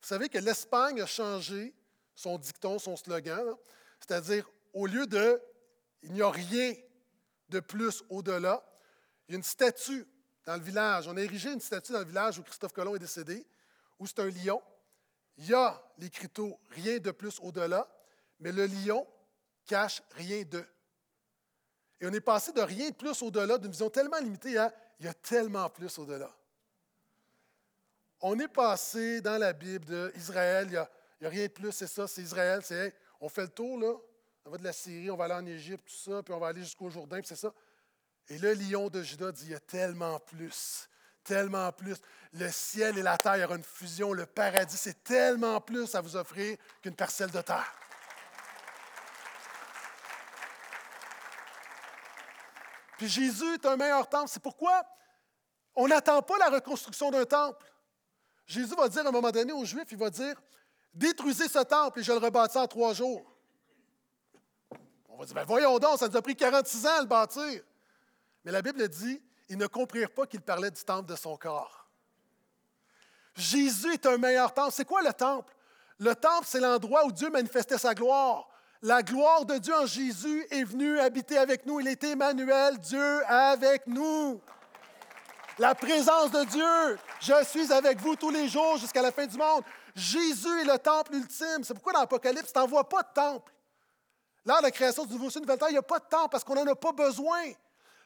vous 0.00 0.08
savez 0.08 0.30
que 0.30 0.38
l'Espagne 0.38 1.02
a 1.02 1.06
changé 1.06 1.74
son 2.14 2.38
dicton, 2.38 2.78
son 2.78 2.96
slogan, 2.96 3.54
c'est-à-dire 4.00 4.48
au 4.72 4.86
lieu 4.86 5.06
de 5.06 5.38
il 6.02 6.14
n'y 6.14 6.22
a 6.22 6.30
rien 6.30 6.72
de 7.50 7.60
plus 7.60 8.02
au-delà, 8.08 8.64
il 9.28 9.32
y 9.32 9.34
a 9.34 9.36
une 9.36 9.44
statue 9.44 10.06
dans 10.46 10.56
le 10.56 10.62
village. 10.62 11.08
On 11.08 11.16
a 11.18 11.20
érigé 11.20 11.52
une 11.52 11.60
statue 11.60 11.92
dans 11.92 11.98
le 11.98 12.06
village 12.06 12.38
où 12.38 12.42
Christophe 12.42 12.72
Colomb 12.72 12.96
est 12.96 13.00
décédé, 13.00 13.46
où 13.98 14.06
c'est 14.06 14.20
un 14.20 14.30
lion. 14.30 14.62
Il 15.36 15.44
y 15.44 15.52
a 15.52 15.78
l'écriteau 15.98 16.58
rien 16.70 16.96
de 17.00 17.10
plus 17.10 17.38
au-delà, 17.42 17.86
mais 18.40 18.50
le 18.50 18.64
lion 18.64 19.06
cache 19.66 20.02
rien 20.12 20.42
de. 20.42 20.64
Et 22.00 22.06
on 22.06 22.12
est 22.12 22.20
passé 22.20 22.52
de 22.52 22.60
rien 22.60 22.90
de 22.90 22.94
plus 22.94 23.22
au-delà, 23.22 23.58
d'une 23.58 23.70
vision 23.70 23.90
tellement 23.90 24.18
limitée 24.18 24.58
à 24.58 24.72
il 25.00 25.06
y 25.06 25.08
a 25.08 25.14
tellement 25.14 25.68
plus 25.70 25.98
au-delà. 25.98 26.30
On 28.20 28.38
est 28.38 28.48
passé 28.48 29.20
dans 29.20 29.38
la 29.38 29.52
Bible 29.52 30.12
d'Israël, 30.12 30.66
il 30.68 30.70
n'y 30.70 30.76
a, 30.76 30.82
a, 30.82 31.28
rien 31.28 31.46
de 31.46 31.52
plus, 31.52 31.72
c'est 31.72 31.86
ça, 31.86 32.06
c'est 32.06 32.22
Israël, 32.22 32.60
c'est 32.64 32.94
on 33.20 33.28
fait 33.28 33.42
le 33.42 33.48
tour, 33.48 33.78
là, 33.78 33.94
on 34.46 34.50
va 34.50 34.58
de 34.58 34.64
la 34.64 34.72
Syrie, 34.72 35.10
on 35.10 35.16
va 35.16 35.24
aller 35.24 35.34
en 35.34 35.46
Égypte, 35.46 35.84
tout 35.86 36.10
ça, 36.10 36.22
puis 36.22 36.32
on 36.32 36.38
va 36.38 36.48
aller 36.48 36.62
jusqu'au 36.62 36.90
Jourdain, 36.90 37.18
puis 37.18 37.28
c'est 37.28 37.36
ça. 37.36 37.52
Et 38.28 38.38
le 38.38 38.54
lion 38.54 38.88
de 38.88 39.02
Juda 39.02 39.32
dit 39.32 39.46
il 39.46 39.50
y 39.50 39.54
a 39.54 39.60
tellement 39.60 40.18
plus, 40.20 40.88
tellement 41.22 41.70
plus. 41.72 41.96
Le 42.32 42.50
ciel 42.50 42.98
et 42.98 43.02
la 43.02 43.18
terre, 43.18 43.36
il 43.36 43.42
y 43.42 43.44
aura 43.44 43.56
une 43.56 43.62
fusion, 43.62 44.12
le 44.12 44.26
paradis, 44.26 44.76
c'est 44.76 45.04
tellement 45.04 45.60
plus 45.60 45.94
à 45.94 46.00
vous 46.00 46.16
offrir 46.16 46.56
qu'une 46.82 46.94
parcelle 46.94 47.30
de 47.30 47.40
terre. 47.40 47.72
Puis 52.96 53.08
Jésus 53.08 53.54
est 53.54 53.66
un 53.66 53.76
meilleur 53.76 54.08
temple. 54.08 54.28
C'est 54.28 54.42
pourquoi 54.42 54.82
on 55.74 55.88
n'attend 55.88 56.22
pas 56.22 56.38
la 56.38 56.50
reconstruction 56.50 57.10
d'un 57.10 57.24
temple. 57.24 57.64
Jésus 58.46 58.74
va 58.74 58.88
dire 58.88 59.04
à 59.04 59.08
un 59.08 59.12
moment 59.12 59.30
donné 59.30 59.52
aux 59.52 59.64
Juifs, 59.64 59.90
il 59.90 59.98
va 59.98 60.10
dire, 60.10 60.40
détruisez 60.92 61.48
ce 61.48 61.60
temple 61.60 62.00
et 62.00 62.02
je 62.02 62.12
le 62.12 62.18
rebâtis 62.18 62.58
en 62.58 62.66
trois 62.66 62.94
jours. 62.94 63.22
On 65.08 65.16
va 65.16 65.24
dire, 65.24 65.34
ben 65.34 65.44
voyons 65.44 65.78
donc, 65.78 65.98
ça 65.98 66.08
nous 66.08 66.16
a 66.16 66.22
pris 66.22 66.36
46 66.36 66.86
ans 66.86 66.96
à 66.98 67.00
le 67.00 67.06
bâtir. 67.06 67.62
Mais 68.44 68.52
la 68.52 68.62
Bible 68.62 68.86
dit, 68.88 69.22
ils 69.48 69.58
ne 69.58 69.66
comprirent 69.66 70.12
pas 70.12 70.26
qu'il 70.26 70.40
parlait 70.40 70.70
du 70.70 70.82
temple 70.82 71.08
de 71.08 71.16
son 71.16 71.36
corps. 71.36 71.88
Jésus 73.34 73.92
est 73.92 74.06
un 74.06 74.18
meilleur 74.18 74.52
temple. 74.52 74.72
C'est 74.72 74.84
quoi 74.84 75.02
le 75.02 75.12
temple? 75.12 75.52
Le 75.98 76.14
temple, 76.14 76.46
c'est 76.46 76.60
l'endroit 76.60 77.04
où 77.04 77.12
Dieu 77.12 77.30
manifestait 77.30 77.78
sa 77.78 77.94
gloire. 77.94 78.48
La 78.84 79.02
gloire 79.02 79.46
de 79.46 79.56
Dieu 79.56 79.74
en 79.74 79.86
Jésus 79.86 80.46
est 80.50 80.62
venue 80.62 81.00
habiter 81.00 81.38
avec 81.38 81.64
nous. 81.64 81.80
Il 81.80 81.88
est 81.88 82.04
Emmanuel, 82.04 82.76
Dieu 82.76 83.24
avec 83.26 83.86
nous. 83.86 84.38
La 85.58 85.74
présence 85.74 86.30
de 86.30 86.44
Dieu. 86.44 86.98
Je 87.18 87.44
suis 87.44 87.72
avec 87.72 87.98
vous 88.02 88.14
tous 88.14 88.28
les 88.28 88.46
jours 88.46 88.76
jusqu'à 88.76 89.00
la 89.00 89.10
fin 89.10 89.24
du 89.24 89.38
monde. 89.38 89.62
Jésus 89.96 90.60
est 90.60 90.66
le 90.66 90.78
temple 90.78 91.14
ultime. 91.14 91.62
C'est 91.64 91.72
pourquoi 91.72 91.94
dans 91.94 92.00
l'Apocalypse, 92.00 92.52
tu 92.52 92.58
n'en 92.58 92.84
pas 92.84 93.02
de 93.02 93.08
temple. 93.14 93.50
Là, 94.44 94.60
la 94.60 94.70
création 94.70 95.06
du 95.06 95.14
nouveau 95.14 95.30
ciel, 95.30 95.44
nouvelle 95.44 95.58
terre, 95.58 95.70
il 95.70 95.72
n'y 95.72 95.78
a 95.78 95.82
pas 95.82 96.00
de 96.00 96.04
temple 96.04 96.28
parce 96.32 96.44
qu'on 96.44 96.54
n'en 96.54 96.70
a 96.70 96.76
pas 96.76 96.92
besoin. 96.92 97.40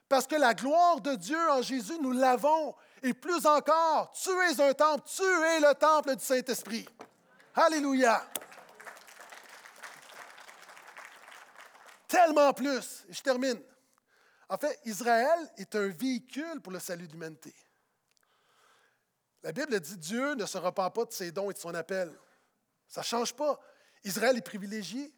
Parce 0.08 0.28
que 0.28 0.36
la 0.36 0.54
gloire 0.54 1.00
de 1.00 1.16
Dieu 1.16 1.50
en 1.50 1.60
Jésus, 1.60 1.98
nous 2.00 2.12
l'avons. 2.12 2.72
Et 3.02 3.14
plus 3.14 3.44
encore, 3.46 4.12
tu 4.12 4.30
es 4.30 4.60
un 4.60 4.72
temple, 4.74 5.02
tu 5.12 5.24
es 5.24 5.58
le 5.58 5.74
temple 5.74 6.14
du 6.14 6.24
Saint-Esprit. 6.24 6.88
Alléluia. 7.56 8.22
Tellement 12.08 12.52
plus. 12.52 13.04
Je 13.08 13.20
termine. 13.20 13.60
En 14.48 14.56
fait, 14.56 14.80
Israël 14.86 15.38
est 15.58 15.74
un 15.74 15.88
véhicule 15.88 16.60
pour 16.60 16.72
le 16.72 16.80
salut 16.80 17.06
de 17.06 17.12
l'humanité. 17.12 17.54
La 19.42 19.52
Bible 19.52 19.78
dit 19.78 19.96
Dieu 19.98 20.34
ne 20.34 20.46
se 20.46 20.58
repent 20.58 20.90
pas 20.92 21.04
de 21.04 21.12
ses 21.12 21.30
dons 21.30 21.50
et 21.50 21.54
de 21.54 21.58
son 21.58 21.74
appel. 21.74 22.12
Ça 22.88 23.02
ne 23.02 23.04
change 23.04 23.34
pas. 23.34 23.60
Israël 24.02 24.36
est 24.36 24.42
privilégié. 24.42 25.12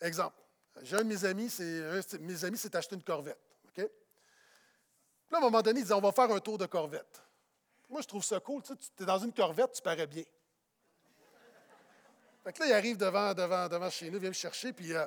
Exemple, 0.00 0.36
j'ai 0.82 0.96
un 0.96 1.02
de 1.02 1.08
mes 1.08 1.24
amis, 1.24 1.50
c'est, 1.50 2.18
mes 2.20 2.44
amis 2.44 2.58
s'est 2.58 2.74
acheté 2.74 2.96
une 2.96 3.02
Corvette. 3.02 3.38
Puis 3.72 3.82
là, 5.30 5.38
à 5.38 5.40
un 5.40 5.40
moment 5.40 5.62
donné, 5.62 5.80
il 5.80 5.86
dit 5.86 5.92
On 5.92 6.00
va 6.00 6.12
faire 6.12 6.30
un 6.30 6.40
tour 6.40 6.58
de 6.58 6.66
Corvette. 6.66 7.22
Moi, 7.88 8.00
je 8.02 8.06
trouve 8.06 8.24
ça 8.24 8.40
cool. 8.40 8.62
Tu 8.62 8.72
es 9.02 9.06
dans 9.06 9.18
une 9.18 9.32
Corvette, 9.32 9.72
tu 9.72 9.82
parais 9.82 10.06
bien. 10.06 10.24
Fait 12.42 12.52
que 12.52 12.60
là, 12.60 12.66
il 12.66 12.72
arrive 12.72 12.96
devant, 12.96 13.32
devant, 13.32 13.68
devant 13.68 13.88
chez 13.88 14.10
nous, 14.10 14.18
vient 14.18 14.28
me 14.28 14.34
chercher, 14.34 14.72
puis 14.72 14.92
euh, 14.92 15.06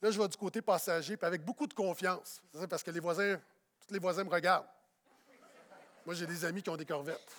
Là, 0.00 0.10
je 0.10 0.20
vais 0.20 0.28
du 0.28 0.36
côté 0.36 0.62
passager, 0.62 1.16
puis 1.16 1.26
avec 1.26 1.44
beaucoup 1.44 1.66
de 1.66 1.74
confiance, 1.74 2.40
parce 2.70 2.82
que 2.82 2.90
les 2.90 3.00
voisins, 3.00 3.40
tous 3.86 3.92
les 3.92 3.98
voisins 3.98 4.22
me 4.22 4.30
regardent. 4.30 4.68
Moi, 6.06 6.14
j'ai 6.14 6.26
des 6.26 6.44
amis 6.44 6.62
qui 6.62 6.70
ont 6.70 6.76
des 6.76 6.86
corvettes. 6.86 7.32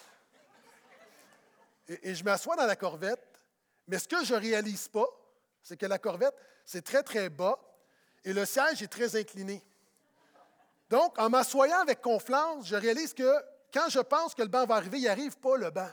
Et, 1.87 2.13
je 2.13 2.23
m'assois 2.23 2.55
dans 2.55 2.65
la 2.65 2.75
corvette, 2.75 3.25
mais 3.87 3.97
ce 3.97 4.07
que 4.07 4.23
je 4.23 4.35
ne 4.35 4.39
réalise 4.39 4.87
pas, 4.89 5.07
c'est 5.63 5.77
que 5.77 5.85
la 5.85 5.97
corvette, 5.97 6.35
c'est 6.65 6.83
très, 6.83 7.01
très 7.01 7.29
bas 7.29 7.57
et 8.23 8.33
le 8.33 8.45
siège 8.45 8.83
est 8.83 8.87
très 8.87 9.15
incliné. 9.15 9.63
Donc, 10.89 11.17
en 11.17 11.29
m'assoyant 11.29 11.79
avec 11.79 12.01
confiance, 12.01 12.67
je 12.67 12.75
réalise 12.75 13.13
que 13.13 13.33
quand 13.73 13.89
je 13.89 13.99
pense 13.99 14.35
que 14.35 14.41
le 14.41 14.49
banc 14.49 14.65
va 14.65 14.75
arriver, 14.75 14.99
il 14.99 15.05
n'arrive 15.05 15.37
pas, 15.37 15.57
le 15.57 15.71
banc. 15.71 15.89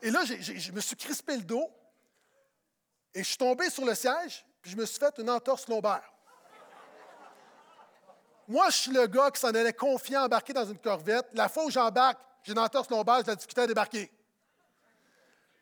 Et 0.00 0.10
là, 0.10 0.24
je 0.24 0.72
me 0.72 0.80
suis 0.80 0.96
crispé 0.96 1.36
le 1.36 1.42
dos 1.42 1.70
et 3.14 3.22
je 3.22 3.28
suis 3.28 3.36
tombé 3.36 3.68
sur 3.70 3.84
le 3.84 3.94
siège 3.94 4.47
je 4.68 4.76
me 4.76 4.84
suis 4.84 4.98
fait 4.98 5.14
une 5.18 5.30
entorse 5.30 5.66
lombaire. 5.68 6.12
Moi, 8.46 8.70
je 8.70 8.76
suis 8.76 8.92
le 8.92 9.06
gars 9.06 9.30
qui 9.30 9.40
s'en 9.40 9.48
allait 9.48 9.72
confiant 9.72 10.24
embarquer 10.24 10.52
dans 10.52 10.64
une 10.64 10.78
corvette. 10.78 11.26
La 11.34 11.48
fois 11.48 11.64
où 11.64 11.70
j'embarque, 11.70 12.18
j'ai 12.42 12.52
une 12.52 12.58
entorse 12.58 12.88
lombaire, 12.88 13.20
je 13.20 13.26
la 13.26 13.34
difficulté 13.34 13.62
à 13.62 13.66
débarquer. 13.66 14.10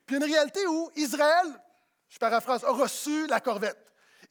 Puis 0.07 0.17
une 0.17 0.25
réalité 0.25 0.65
où 0.67 0.91
Israël, 0.95 1.47
je 2.09 2.19
paraphrase, 2.19 2.65
a 2.65 2.71
reçu 2.71 3.27
la 3.27 3.41
corvette. 3.41 3.79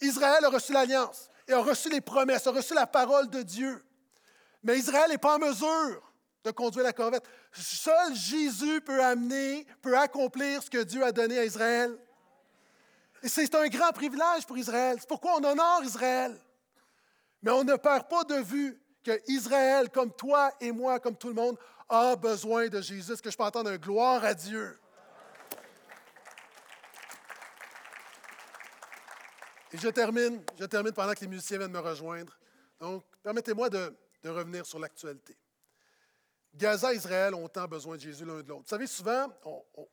Israël 0.02 0.44
a 0.44 0.50
reçu 0.50 0.72
l'alliance 0.72 1.30
et 1.48 1.54
a 1.54 1.60
reçu 1.60 1.90
les 1.90 2.02
promesses, 2.02 2.48
a 2.48 2.52
reçu 2.52 2.74
la 2.74 2.88
parole 2.88 3.30
de 3.30 3.42
Dieu. 3.42 3.84
Mais 4.64 4.78
Israël 4.78 5.10
n'est 5.10 5.18
pas 5.18 5.36
en 5.36 5.40
mesure 5.40 6.14
de 6.44 6.52
conduire 6.52 6.86
la 6.86 6.94
corvette. 6.94 7.26
Seul 7.52 8.16
Jésus 8.16 8.80
peut 8.82 9.04
amener, 9.04 9.66
peut 9.82 9.98
accomplir 9.98 10.64
ce 10.64 10.70
que 10.70 10.84
Dieu 10.84 11.04
a 11.04 11.12
donné 11.12 11.40
à 11.40 11.46
Israël. 11.46 11.98
Et 13.26 13.28
c'est 13.28 13.56
un 13.56 13.68
grand 13.70 13.92
privilège 13.92 14.46
pour 14.46 14.56
Israël. 14.56 14.98
C'est 15.00 15.10
pourquoi 15.10 15.38
on 15.38 15.44
honore 15.44 15.82
Israël. 15.84 16.40
Mais 17.42 17.50
on 17.50 17.64
ne 17.64 17.76
perd 17.76 18.08
pas 18.08 18.24
de 18.24 18.36
vue 18.36 18.80
que 19.04 19.20
Israël, 19.28 19.90
comme 19.90 20.14
toi 20.14 20.52
et 20.62 20.72
moi, 20.72 21.00
comme 21.00 21.18
tout 21.18 21.30
le 21.30 21.34
monde, 21.34 21.58
a 21.90 22.16
besoin 22.16 22.68
de 22.68 22.80
Jésus. 22.82 23.12
Est-ce 23.12 23.24
que 23.24 23.32
je 23.32 23.36
peux 23.36 23.44
entendre 23.44 23.72
un 23.72 23.78
gloire 23.78 24.24
à 24.24 24.36
Dieu? 24.36 24.80
Et 29.72 29.80
je 29.80 29.90
termine, 29.90 30.44
je 30.60 30.66
termine 30.66 30.94
pendant 30.94 31.14
que 31.14 31.22
les 31.22 31.28
musiciens 31.28 31.58
viennent 31.58 31.72
me 31.72 31.80
rejoindre. 31.80 32.38
Donc, 32.80 33.06
permettez-moi 33.24 33.72
de, 33.72 33.92
revenir 34.24 34.68
sur 34.68 34.78
l'actualité. 34.78 35.36
Gaza 36.54 36.94
et 36.94 36.98
Israël 36.98 37.34
ont 37.34 37.48
tant 37.48 37.68
besoin 37.68 37.96
de 37.96 38.02
Jésus 38.02 38.24
l'un 38.24 38.44
de 38.44 38.50
l'autre. 38.50 38.66
Vous 38.66 38.70
savez, 38.70 38.86
souvent, 38.86 39.34
on, 39.44 39.64
on 39.78 39.88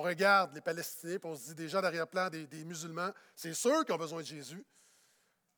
regarde 0.00 0.54
les 0.54 0.60
Palestiniens, 0.60 1.16
et 1.16 1.20
on 1.24 1.36
se 1.36 1.52
dit 1.52 1.68
gens 1.68 1.82
d'arrière-plan, 1.82 2.30
des, 2.30 2.64
musulmans, 2.64 3.10
c'est 3.36 3.52
sûr 3.52 3.84
qu'ils 3.84 3.94
ont 3.94 3.98
besoin 3.98 4.20
de 4.20 4.26
Jésus. 4.26 4.64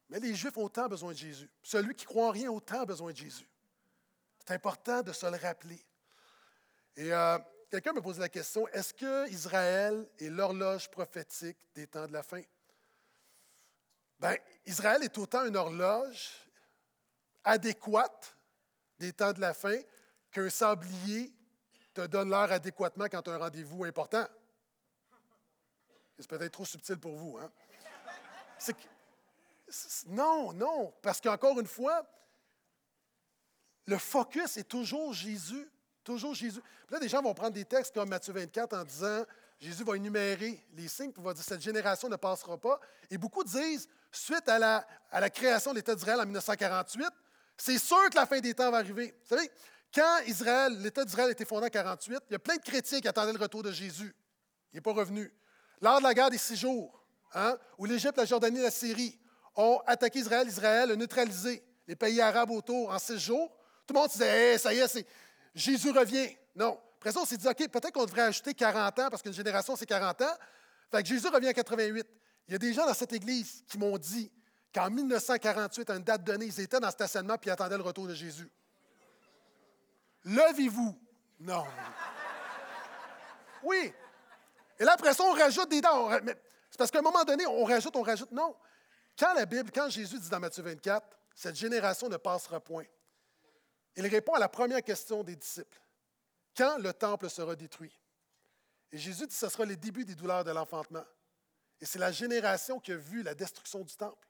Mais 0.08 0.18
les 0.18 0.34
Juifs 0.34 0.56
ont 0.56 0.64
autant 0.64 0.88
besoin 0.88 1.12
de 1.12 1.16
Jésus. 1.16 1.48
Celui 1.62 1.94
qui 1.94 2.04
croit 2.04 2.26
en 2.26 2.30
rien 2.30 2.48
a 2.48 2.52
autant 2.52 2.84
besoin 2.84 3.12
de 3.12 3.16
Jésus. 3.16 3.48
C'est 4.40 4.54
important 4.54 5.02
de 5.02 5.12
se 5.12 5.24
le 5.26 5.36
rappeler. 5.36 5.80
Et 6.96 7.12
euh, 7.12 7.38
quelqu'un 7.70 7.92
me 7.92 8.02
posé 8.02 8.20
la 8.20 8.28
question, 8.28 8.68
est-ce 8.68 8.92
que 8.92 9.28
Israël 9.30 10.06
est 10.18 10.28
l'horloge 10.28 10.90
prophétique 10.90 11.58
des 11.74 11.86
temps 11.86 12.06
de 12.06 12.12
la 12.12 12.22
fin? 12.22 12.42
Bien, 14.20 14.36
Israël 14.66 15.02
est 15.02 15.16
autant 15.18 15.44
une 15.44 15.56
horloge 15.56 16.30
adéquate 17.42 18.36
des 18.98 19.12
temps 19.12 19.32
de 19.32 19.40
la 19.40 19.54
fin 19.54 19.78
qu'un 20.30 20.50
sablier 20.50 21.33
te 21.94 22.06
donne 22.06 22.30
l'heure 22.30 22.52
adéquatement 22.52 23.06
quand 23.06 23.22
tu 23.22 23.30
as 23.30 23.34
un 23.34 23.38
rendez-vous 23.38 23.84
important. 23.84 24.26
C'est 26.18 26.28
peut-être 26.28 26.52
trop 26.52 26.64
subtil 26.64 26.98
pour 26.98 27.16
vous. 27.16 27.38
Hein? 27.38 27.50
non, 30.08 30.52
non, 30.52 30.92
parce 31.02 31.20
qu'encore 31.20 31.58
une 31.60 31.66
fois, 31.66 32.06
le 33.86 33.98
focus 33.98 34.56
est 34.56 34.68
toujours 34.68 35.12
Jésus. 35.12 35.70
Toujours 36.02 36.34
Jésus. 36.34 36.60
là, 36.90 36.98
des 36.98 37.08
gens 37.08 37.22
vont 37.22 37.32
prendre 37.32 37.54
des 37.54 37.64
textes 37.64 37.94
comme 37.94 38.10
Matthieu 38.10 38.34
24 38.34 38.76
en 38.76 38.84
disant 38.84 39.24
Jésus 39.58 39.84
va 39.84 39.96
énumérer 39.96 40.62
les 40.74 40.88
signes, 40.88 41.12
pour 41.12 41.24
va 41.24 41.32
dire 41.32 41.42
cette 41.42 41.62
génération 41.62 42.08
ne 42.08 42.16
passera 42.16 42.58
pas. 42.58 42.78
Et 43.10 43.16
beaucoup 43.16 43.42
disent, 43.42 43.88
suite 44.12 44.46
à 44.48 44.58
la, 44.58 44.86
à 45.10 45.20
la 45.20 45.30
création 45.30 45.70
de 45.70 45.76
l'État 45.76 45.94
d'Israël 45.94 46.20
en 46.20 46.24
1948, 46.24 47.08
c'est 47.56 47.78
sûr 47.78 48.10
que 48.10 48.16
la 48.16 48.26
fin 48.26 48.40
des 48.40 48.52
temps 48.52 48.70
va 48.70 48.78
arriver. 48.78 49.14
Vous 49.22 49.36
savez, 49.36 49.50
quand 49.94 50.18
Israël, 50.26 50.76
l'État 50.80 51.04
d'Israël 51.04 51.28
a 51.28 51.32
été 51.32 51.44
fondé 51.44 51.66
en 51.66 51.70
1948, 51.70 52.18
il 52.28 52.32
y 52.32 52.36
a 52.36 52.38
plein 52.38 52.56
de 52.56 52.62
chrétiens 52.62 53.00
qui 53.00 53.08
attendaient 53.08 53.32
le 53.32 53.38
retour 53.38 53.62
de 53.62 53.70
Jésus. 53.70 54.14
Il 54.72 54.76
n'est 54.76 54.80
pas 54.80 54.92
revenu. 54.92 55.32
Lors 55.80 55.98
de 55.98 56.02
la 56.02 56.14
guerre 56.14 56.30
des 56.30 56.38
six 56.38 56.56
jours, 56.56 57.04
hein, 57.32 57.56
où 57.78 57.84
l'Égypte, 57.84 58.16
la 58.16 58.24
Jordanie 58.24 58.58
et 58.58 58.62
la 58.62 58.70
Syrie 58.70 59.18
ont 59.54 59.80
attaqué 59.86 60.18
Israël, 60.18 60.48
Israël 60.48 60.90
a 60.90 60.96
neutralisé 60.96 61.62
les 61.86 61.94
pays 61.94 62.20
arabes 62.20 62.50
autour 62.50 62.90
en 62.90 62.98
six 62.98 63.18
jours, 63.18 63.54
tout 63.86 63.94
le 63.94 64.00
monde 64.00 64.08
disait 64.08 64.58
ça 64.58 64.72
y 64.72 64.78
est, 64.78 65.06
Jésus 65.54 65.90
revient. 65.90 66.28
Non. 66.56 66.78
Après 66.96 67.12
ça, 67.12 67.20
on 67.20 67.26
s'est 67.26 67.36
dit 67.36 67.46
OK, 67.46 67.68
peut-être 67.68 67.92
qu'on 67.92 68.06
devrait 68.06 68.22
ajouter 68.22 68.54
40 68.54 68.98
ans, 68.98 69.08
parce 69.10 69.22
qu'une 69.22 69.34
génération, 69.34 69.76
c'est 69.76 69.86
40 69.86 70.22
ans. 70.22 70.34
Fait 70.90 71.04
Jésus 71.04 71.28
revient 71.28 71.50
en 71.50 71.52
88. 71.52 72.06
Il 72.48 72.52
y 72.52 72.54
a 72.54 72.58
des 72.58 72.72
gens 72.72 72.86
dans 72.86 72.94
cette 72.94 73.12
église 73.12 73.62
qui 73.68 73.78
m'ont 73.78 73.98
dit 73.98 74.32
qu'en 74.74 74.90
1948, 74.90 75.90
à 75.90 75.96
une 75.96 76.02
date 76.02 76.24
donnée, 76.24 76.46
ils 76.46 76.60
étaient 76.60 76.80
dans 76.80 76.88
le 76.88 76.92
stationnement 76.92 77.36
et 77.44 77.50
attendaient 77.50 77.76
le 77.76 77.82
retour 77.82 78.06
de 78.06 78.14
Jésus. 78.14 78.50
Levez-vous. 80.24 80.98
Non. 81.40 81.64
Oui. 83.62 83.92
Et 84.78 84.84
là, 84.84 84.92
après 84.92 85.14
ça, 85.14 85.22
on 85.24 85.32
rajoute 85.32 85.68
des 85.68 85.80
dents. 85.80 86.10
C'est 86.70 86.78
parce 86.78 86.90
qu'à 86.90 86.98
un 86.98 87.02
moment 87.02 87.24
donné, 87.24 87.46
on 87.46 87.64
rajoute, 87.64 87.94
on 87.96 88.02
rajoute. 88.02 88.32
Non. 88.32 88.54
Quand 89.18 89.32
la 89.34 89.46
Bible, 89.46 89.70
quand 89.72 89.88
Jésus 89.88 90.18
dit 90.18 90.28
dans 90.28 90.40
Matthieu 90.40 90.62
24, 90.62 91.06
cette 91.34 91.54
génération 91.54 92.08
ne 92.08 92.16
passera 92.16 92.60
point, 92.60 92.84
il 93.96 94.06
répond 94.06 94.34
à 94.34 94.38
la 94.38 94.48
première 94.48 94.82
question 94.82 95.22
des 95.22 95.36
disciples. 95.36 95.80
Quand 96.56 96.78
le 96.78 96.92
temple 96.92 97.30
sera 97.30 97.54
détruit? 97.54 97.96
Et 98.90 98.98
Jésus 98.98 99.26
dit 99.26 99.34
ce 99.34 99.48
sera 99.48 99.64
les 99.64 99.76
débuts 99.76 100.04
des 100.04 100.14
douleurs 100.14 100.44
de 100.44 100.50
l'enfantement. 100.50 101.04
Et 101.80 101.86
c'est 101.86 101.98
la 101.98 102.12
génération 102.12 102.80
qui 102.80 102.92
a 102.92 102.96
vu 102.96 103.22
la 103.22 103.34
destruction 103.34 103.80
du 103.82 103.94
temple. 103.94 104.28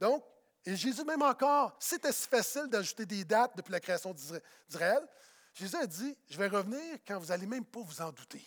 Donc, 0.00 0.24
et 0.64 0.76
Jésus 0.76 1.04
même 1.04 1.22
encore, 1.22 1.76
c'était 1.78 2.12
si 2.12 2.28
facile 2.28 2.66
d'ajouter 2.66 3.06
des 3.06 3.24
dates 3.24 3.56
depuis 3.56 3.72
la 3.72 3.80
création 3.80 4.12
d'Israël, 4.12 5.06
Jésus 5.54 5.76
a 5.76 5.86
dit, 5.86 6.16
je 6.28 6.38
vais 6.38 6.48
revenir 6.48 6.98
quand 7.06 7.18
vous 7.18 7.26
n'allez 7.26 7.46
même 7.46 7.64
pas 7.64 7.80
vous 7.80 8.00
en 8.00 8.12
douter. 8.12 8.44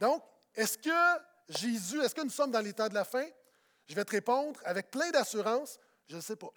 Donc, 0.00 0.22
est-ce 0.54 0.78
que 0.78 1.22
Jésus, 1.48 2.00
est-ce 2.02 2.14
que 2.14 2.22
nous 2.22 2.30
sommes 2.30 2.50
dans 2.50 2.60
les 2.60 2.72
temps 2.72 2.88
de 2.88 2.94
la 2.94 3.04
fin? 3.04 3.26
Je 3.86 3.94
vais 3.94 4.04
te 4.04 4.12
répondre 4.12 4.60
avec 4.64 4.90
plein 4.90 5.10
d'assurance, 5.10 5.78
je 6.08 6.16
ne 6.16 6.20
sais 6.20 6.36
pas. 6.36 6.52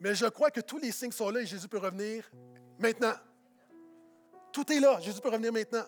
Mais 0.00 0.14
je 0.14 0.26
crois 0.26 0.50
que 0.50 0.60
tous 0.60 0.78
les 0.78 0.90
signes 0.90 1.12
sont 1.12 1.30
là 1.30 1.40
et 1.40 1.46
Jésus 1.46 1.68
peut 1.68 1.78
revenir 1.78 2.28
maintenant. 2.78 3.14
Tout 4.52 4.70
est 4.72 4.80
là, 4.80 4.98
Jésus 5.00 5.20
peut 5.20 5.28
revenir 5.28 5.52
maintenant. 5.52 5.86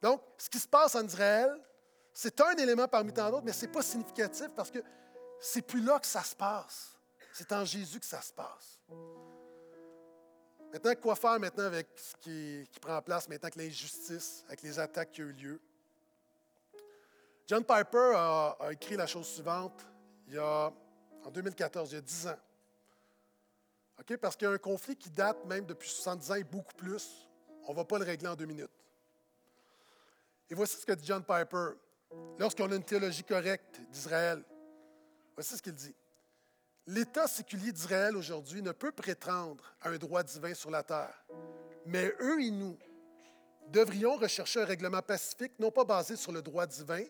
Donc, 0.00 0.22
ce 0.38 0.48
qui 0.48 0.58
se 0.58 0.66
passe 0.66 0.94
en 0.94 1.06
Israël, 1.06 1.54
c'est 2.14 2.40
un 2.40 2.52
élément 2.52 2.86
parmi 2.86 3.12
tant 3.12 3.28
d'autres, 3.28 3.44
mais 3.44 3.52
ce 3.52 3.66
n'est 3.66 3.72
pas 3.72 3.82
significatif 3.82 4.48
parce 4.54 4.70
que 4.70 4.78
c'est 5.40 5.62
plus 5.62 5.82
là 5.82 5.98
que 5.98 6.06
ça 6.06 6.22
se 6.22 6.36
passe. 6.36 6.96
C'est 7.32 7.50
en 7.52 7.64
Jésus 7.64 7.98
que 7.98 8.06
ça 8.06 8.22
se 8.22 8.32
passe. 8.32 8.78
Maintenant, 10.72 10.94
quoi 11.02 11.16
faire 11.16 11.40
maintenant 11.40 11.64
avec 11.64 11.88
ce 11.96 12.14
qui, 12.20 12.80
prend 12.80 13.02
place 13.02 13.28
maintenant 13.28 13.48
avec 13.48 13.56
l'injustice, 13.56 14.44
avec 14.46 14.62
les 14.62 14.78
attaques 14.78 15.10
qui 15.10 15.22
ont 15.22 15.26
eu 15.26 15.32
lieu? 15.32 15.60
John 17.48 17.64
Piper 17.64 18.12
a, 18.14 18.56
écrit 18.70 18.96
la 18.96 19.08
chose 19.08 19.26
suivante 19.26 19.84
il 20.28 20.34
y 20.34 20.38
a, 20.38 20.72
en 21.24 21.30
2014, 21.30 21.90
il 21.90 21.94
y 21.96 21.98
a 21.98 22.00
10 22.00 22.26
ans. 22.28 22.38
Parce 24.20 24.36
qu'il 24.36 24.46
y 24.46 24.50
a 24.50 24.54
un 24.54 24.58
conflit 24.58 24.96
qui 24.96 25.10
date 25.10 25.44
même 25.46 25.66
depuis 25.66 25.88
70 25.88 26.30
ans 26.30 26.34
et 26.34 26.44
beaucoup 26.44 26.74
plus. 26.74 27.28
On 27.66 27.72
ne 27.72 27.76
va 27.76 27.84
pas 27.84 27.98
le 27.98 28.04
régler 28.04 28.28
en 28.28 28.36
deux 28.36 28.46
minutes. 28.46 28.70
Et 30.48 30.54
voici 30.54 30.76
ce 30.76 30.86
que 30.86 30.92
dit 30.92 31.06
John 31.06 31.24
Piper 31.24 31.70
lorsqu'on 32.38 32.70
a 32.70 32.76
une 32.76 32.84
théologie 32.84 33.24
correcte 33.24 33.80
d'Israël. 33.90 34.42
Voici 35.34 35.56
ce 35.56 35.62
qu'il 35.62 35.74
dit. 35.74 35.94
L'État 36.86 37.26
séculier 37.26 37.72
d'Israël 37.72 38.16
aujourd'hui 38.16 38.60
ne 38.60 38.72
peut 38.72 38.92
prétendre 38.92 39.64
à 39.80 39.88
un 39.88 39.96
droit 39.96 40.22
divin 40.22 40.52
sur 40.52 40.70
la 40.70 40.82
terre, 40.82 41.24
mais 41.86 42.12
eux 42.20 42.42
et 42.42 42.50
nous 42.50 42.78
devrions 43.68 44.16
rechercher 44.16 44.60
un 44.60 44.66
règlement 44.66 45.00
pacifique 45.00 45.52
non 45.58 45.70
pas 45.70 45.84
basé 45.84 46.16
sur 46.16 46.32
le 46.32 46.42
droit 46.42 46.66
divin, 46.66 47.04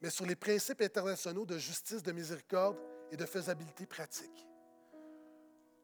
mais 0.00 0.10
sur 0.10 0.26
les 0.26 0.34
principes 0.34 0.82
internationaux 0.82 1.46
de 1.46 1.56
justice, 1.58 2.02
de 2.02 2.10
miséricorde 2.10 2.76
et 3.12 3.16
de 3.16 3.24
faisabilité 3.24 3.86
pratique. 3.86 4.48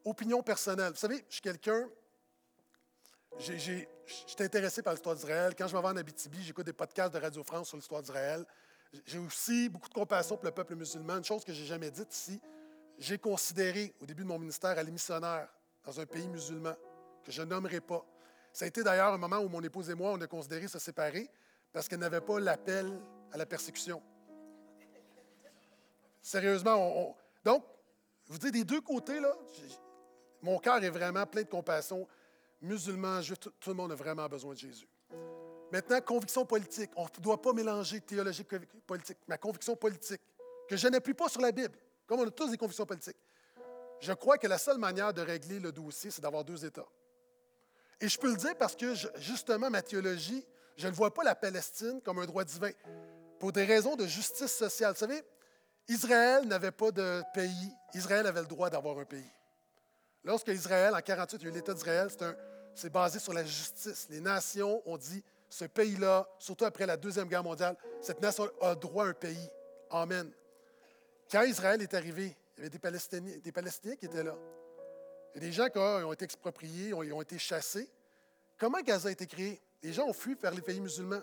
Opinion 0.03 0.43
personnelle. 0.43 0.91
Vous 0.91 0.99
savez, 0.99 1.23
je 1.29 1.35
suis 1.35 1.41
quelqu'un, 1.41 1.89
J'étais 3.37 4.43
intéressé 4.43 4.81
par 4.81 4.93
l'histoire 4.93 5.15
d'Israël. 5.15 5.53
Quand 5.57 5.67
je 5.67 5.75
m'en 5.75 5.81
vais 5.81 5.87
en 5.89 5.97
Abitibi, 5.97 6.43
j'écoute 6.43 6.65
des 6.65 6.73
podcasts 6.73 7.13
de 7.13 7.19
Radio 7.19 7.43
France 7.43 7.69
sur 7.69 7.77
l'histoire 7.77 8.01
d'Israël. 8.01 8.45
J'ai 9.05 9.19
aussi 9.19 9.69
beaucoup 9.69 9.87
de 9.87 9.93
compassion 9.93 10.35
pour 10.35 10.45
le 10.45 10.51
peuple 10.51 10.75
musulman, 10.75 11.17
une 11.17 11.23
chose 11.23 11.45
que 11.45 11.53
je 11.53 11.61
n'ai 11.61 11.67
jamais 11.67 11.91
dite 11.91 12.13
ici. 12.13 12.41
J'ai 12.97 13.17
considéré, 13.17 13.93
au 14.01 14.05
début 14.05 14.23
de 14.23 14.27
mon 14.27 14.39
ministère, 14.39 14.77
aller 14.77 14.91
missionnaire 14.91 15.47
dans 15.85 15.99
un 15.99 16.05
pays 16.05 16.27
musulman, 16.27 16.73
que 17.23 17.31
je 17.31 17.41
nommerai 17.43 17.81
pas. 17.81 18.03
Ça 18.51 18.65
a 18.65 18.67
été 18.67 18.83
d'ailleurs 18.83 19.13
un 19.13 19.17
moment 19.17 19.37
où 19.37 19.47
mon 19.47 19.61
épouse 19.61 19.89
et 19.89 19.95
moi, 19.95 20.11
on 20.11 20.21
a 20.21 20.27
considéré 20.27 20.67
se 20.67 20.79
séparer 20.79 21.29
parce 21.71 21.87
qu'elle 21.87 21.99
n'avait 21.99 22.21
pas 22.21 22.39
l'appel 22.39 22.99
à 23.31 23.37
la 23.37 23.45
persécution. 23.45 24.01
Sérieusement, 26.21 26.75
on, 26.75 27.15
donc, 27.45 27.63
je 28.27 28.33
vous 28.33 28.39
dis, 28.39 28.51
des 28.51 28.63
deux 28.63 28.81
côtés, 28.81 29.19
là, 29.19 29.33
mon 30.41 30.57
cœur 30.59 30.83
est 30.83 30.89
vraiment 30.89 31.25
plein 31.25 31.43
de 31.43 31.47
compassion 31.47 32.07
musulmans, 32.61 33.21
juifs, 33.21 33.39
tout, 33.39 33.51
le 33.67 33.73
monde 33.73 33.91
a 33.91 33.95
vraiment 33.95 34.27
besoin 34.27 34.53
de 34.53 34.59
Jésus. 34.59 34.87
Maintenant, 35.71 36.01
conviction 36.01 36.45
politique. 36.45 36.91
On 36.95 37.03
ne 37.03 37.21
doit 37.21 37.41
pas 37.41 37.53
mélanger 37.53 38.01
théologie 38.01 38.45
et 38.51 38.59
politique. 38.85 39.17
Ma 39.27 39.37
conviction 39.37 39.75
politique, 39.75 40.21
que 40.67 40.75
je 40.75 40.87
n'appuie 40.87 41.13
pas 41.13 41.29
sur 41.29 41.41
la 41.41 41.51
Bible, 41.51 41.77
comme 42.07 42.19
on 42.19 42.27
a 42.27 42.31
tous 42.31 42.49
des 42.49 42.57
convictions 42.57 42.85
politiques. 42.85 43.17
Je 43.99 44.13
crois 44.13 44.37
que 44.37 44.47
la 44.47 44.57
seule 44.57 44.77
manière 44.77 45.13
de 45.13 45.21
régler 45.21 45.59
le 45.59 45.71
dossier, 45.71 46.09
c'est 46.09 46.21
d'avoir 46.21 46.43
deux 46.43 46.65
États. 46.65 46.87
Et 48.01 48.07
je 48.07 48.17
peux 48.17 48.29
le 48.29 48.37
dire 48.37 48.55
parce 48.57 48.75
que, 48.75 48.93
justement, 49.17 49.69
ma 49.69 49.81
théologie, 49.81 50.45
je 50.77 50.87
ne 50.87 50.93
vois 50.93 51.13
pas 51.13 51.23
la 51.23 51.35
Palestine 51.35 52.01
comme 52.01 52.19
un 52.19 52.25
droit 52.25 52.45
divin 52.45 52.71
pour 53.39 53.51
des 53.51 53.65
raisons 53.65 53.95
de 53.95 54.07
justice 54.07 54.53
sociale. 54.53 54.93
Vous 54.93 54.99
savez, 54.99 55.21
Israël 55.87 56.47
n'avait 56.47 56.71
pas 56.71 56.91
de 56.91 57.21
pays. 57.33 57.73
Israël 57.93 58.25
avait 58.25 58.41
le 58.41 58.47
droit 58.47 58.69
d'avoir 58.69 58.97
un 58.99 59.05
pays. 59.05 59.29
Lorsque 60.23 60.49
Israël, 60.49 60.93
en 60.93 61.01
48, 61.01 61.37
il 61.37 61.43
y 61.43 61.47
a 61.47 61.49
eu 61.49 61.53
l'État 61.53 61.73
d'Israël, 61.73 62.09
c'est 62.75 62.89
basé 62.89 63.19
sur 63.19 63.33
la 63.33 63.43
justice. 63.43 64.07
Les 64.09 64.19
nations 64.19 64.81
ont 64.85 64.97
dit, 64.97 65.23
ce 65.49 65.65
pays-là, 65.65 66.27
surtout 66.37 66.65
après 66.65 66.85
la 66.85 66.97
Deuxième 66.97 67.27
Guerre 67.27 67.43
mondiale, 67.43 67.75
cette 68.01 68.21
nation 68.21 68.49
a 68.61 68.75
droit 68.75 69.05
à 69.05 69.09
un 69.09 69.13
pays. 69.13 69.49
Amen. 69.89 70.31
Quand 71.31 71.43
Israël 71.43 71.81
est 71.81 71.93
arrivé, 71.93 72.35
il 72.57 72.59
y 72.59 72.61
avait 72.61 72.69
des 72.69 72.79
Palestiniens, 72.79 73.95
qui 73.95 74.05
étaient 74.05 74.23
là. 74.23 74.35
Il 75.33 75.41
y 75.41 75.45
a 75.45 75.47
des 75.47 75.51
gens 75.51 75.69
qui 75.69 75.77
ont 75.77 76.13
été 76.13 76.25
expropriés, 76.25 76.93
ont, 76.93 76.99
ont 76.99 77.21
été 77.21 77.37
chassés. 77.37 77.89
Comment 78.57 78.81
Gaza 78.81 79.09
a 79.09 79.11
été 79.11 79.25
créé? 79.25 79.61
Les 79.81 79.93
gens 79.93 80.07
ont 80.07 80.13
fui 80.13 80.35
vers 80.35 80.51
les 80.51 80.61
pays 80.61 80.81
musulmans. 80.81 81.21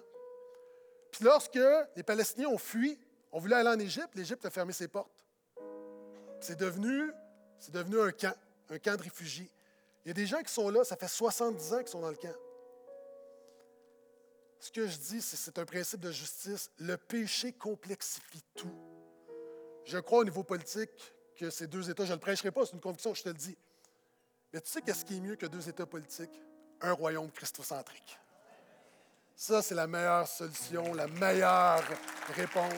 Puis 1.10 1.24
lorsque 1.24 1.58
les 1.94 2.02
Palestiniens 2.02 2.48
ont 2.48 2.58
fui, 2.58 2.98
ont 3.32 3.38
voulu 3.38 3.54
aller 3.54 3.68
en 3.68 3.78
Égypte, 3.78 4.14
l'Égypte 4.14 4.44
a 4.46 4.50
fermé 4.50 4.72
ses 4.72 4.88
portes. 4.88 5.24
C'est 6.40 6.58
devenu 6.58 7.10
un 8.00 8.12
camp, 8.12 8.34
un 8.70 8.78
camp 8.78 8.96
de 8.96 9.02
réfugiés. 9.02 9.50
Il 10.04 10.08
y 10.08 10.10
a 10.10 10.14
des 10.14 10.26
gens 10.26 10.42
qui 10.42 10.52
sont 10.52 10.68
là, 10.70 10.84
ça 10.84 10.96
fait 10.96 11.08
70 11.08 11.74
ans 11.74 11.78
qu'ils 11.78 11.88
sont 11.88 12.00
dans 12.00 12.10
le 12.10 12.16
camp. 12.16 12.34
Ce 14.58 14.70
que 14.70 14.86
je 14.86 14.96
dis, 14.96 15.22
c'est 15.22 15.58
un 15.58 15.64
principe 15.64 16.00
de 16.00 16.10
justice. 16.10 16.70
Le 16.78 16.96
péché 16.96 17.52
complexifie 17.52 18.42
tout. 18.54 18.74
Je 19.84 19.98
crois 19.98 20.20
au 20.20 20.24
niveau 20.24 20.42
politique 20.42 20.90
que 21.36 21.50
ces 21.50 21.66
deux 21.66 21.88
États, 21.90 22.04
je 22.04 22.10
ne 22.10 22.16
le 22.16 22.20
prêcherai 22.20 22.50
pas, 22.50 22.64
c'est 22.64 22.72
une 22.72 22.80
conviction, 22.80 23.14
je 23.14 23.22
te 23.22 23.28
le 23.28 23.34
dis. 23.34 23.56
Mais 24.52 24.60
tu 24.60 24.70
sais 24.70 24.80
qu'est-ce 24.80 25.04
qui 25.04 25.16
est 25.16 25.20
mieux 25.20 25.36
que 25.36 25.46
deux 25.46 25.68
États 25.68 25.86
politiques? 25.86 26.40
Un 26.80 26.92
royaume 26.92 27.30
christocentrique. 27.30 28.18
Ça, 29.34 29.60
c'est 29.60 29.74
la 29.74 29.86
meilleure 29.86 30.26
solution, 30.26 30.94
la 30.94 31.06
meilleure 31.08 31.84
réponse. 32.34 32.72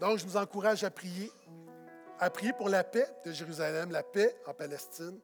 Donc, 0.00 0.18
je 0.18 0.24
vous 0.24 0.36
encourage 0.36 0.82
à 0.82 0.90
prier 0.90 1.30
à 2.20 2.28
prier 2.28 2.52
pour 2.52 2.68
la 2.68 2.84
paix 2.84 3.08
de 3.24 3.32
Jérusalem, 3.32 3.90
la 3.90 4.02
paix 4.02 4.36
en 4.46 4.52
Palestine, 4.52 5.18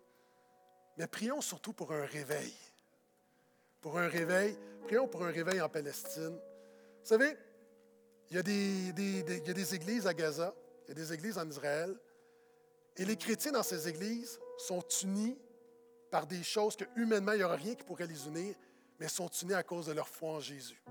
mais 0.96 1.06
prions 1.06 1.42
surtout 1.42 1.74
pour 1.74 1.92
un 1.92 2.06
réveil. 2.06 2.54
Pour 3.82 3.98
un 3.98 4.08
réveil, 4.08 4.58
prions 4.84 5.06
pour 5.06 5.22
un 5.22 5.30
réveil 5.30 5.60
en 5.60 5.68
Palestine. 5.68 6.32
Vous 6.32 7.06
savez, 7.06 7.36
il 8.30 8.36
y, 8.36 8.38
a 8.38 8.42
des, 8.42 9.74
églises 9.74 10.06
à 10.06 10.14
Gaza, 10.14 10.54
il 10.84 10.88
y 10.88 10.92
a 10.92 10.94
des 10.94 11.12
églises 11.12 11.36
en 11.36 11.48
Israël, 11.48 11.94
et 12.96 13.04
les 13.04 13.16
chrétiens 13.16 13.52
dans 13.52 13.62
ces 13.62 13.86
églises 13.86 14.40
sont 14.56 14.82
unis 15.02 15.38
par 16.10 16.26
des 16.26 16.42
choses 16.42 16.76
que 16.76 16.84
humainement, 16.96 17.32
il 17.32 17.38
n'y 17.38 17.44
aura 17.44 17.56
rien 17.56 17.74
qui 17.74 17.84
pourrait 17.84 18.06
les 18.06 18.26
unir, 18.26 18.54
mais 18.98 19.08
sont 19.08 19.28
unis 19.28 19.52
à 19.52 19.62
cause 19.62 19.86
de 19.86 19.92
leur 19.92 20.08
foi 20.08 20.30
en 20.30 20.40
Jésus. 20.40 20.82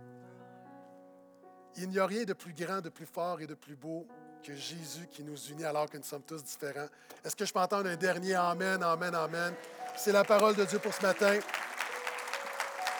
Il 1.77 1.89
n'y 1.89 1.97
a 1.97 2.05
rien 2.05 2.25
de 2.25 2.33
plus 2.33 2.53
grand, 2.53 2.79
de 2.79 2.89
plus 2.89 3.07
fort 3.07 3.41
et 3.41 3.47
de 3.47 3.55
plus 3.55 3.75
beau 3.75 4.07
que 4.45 4.55
Jésus 4.55 5.07
qui 5.11 5.23
nous 5.23 5.37
unit 5.49 5.65
alors 5.65 5.89
que 5.89 5.97
nous 5.97 6.03
sommes 6.03 6.21
tous 6.21 6.43
différents. 6.43 6.87
Est-ce 7.23 7.35
que 7.35 7.45
je 7.45 7.51
peux 7.51 7.59
entendre 7.59 7.89
un 7.89 7.95
dernier 7.95 8.35
Amen, 8.35 8.81
Amen, 8.83 9.15
Amen? 9.15 9.53
C'est 9.97 10.11
la 10.11 10.23
parole 10.23 10.55
de 10.55 10.65
Dieu 10.65 10.77
pour 10.77 10.93
ce 10.93 11.01
matin. 11.01 11.39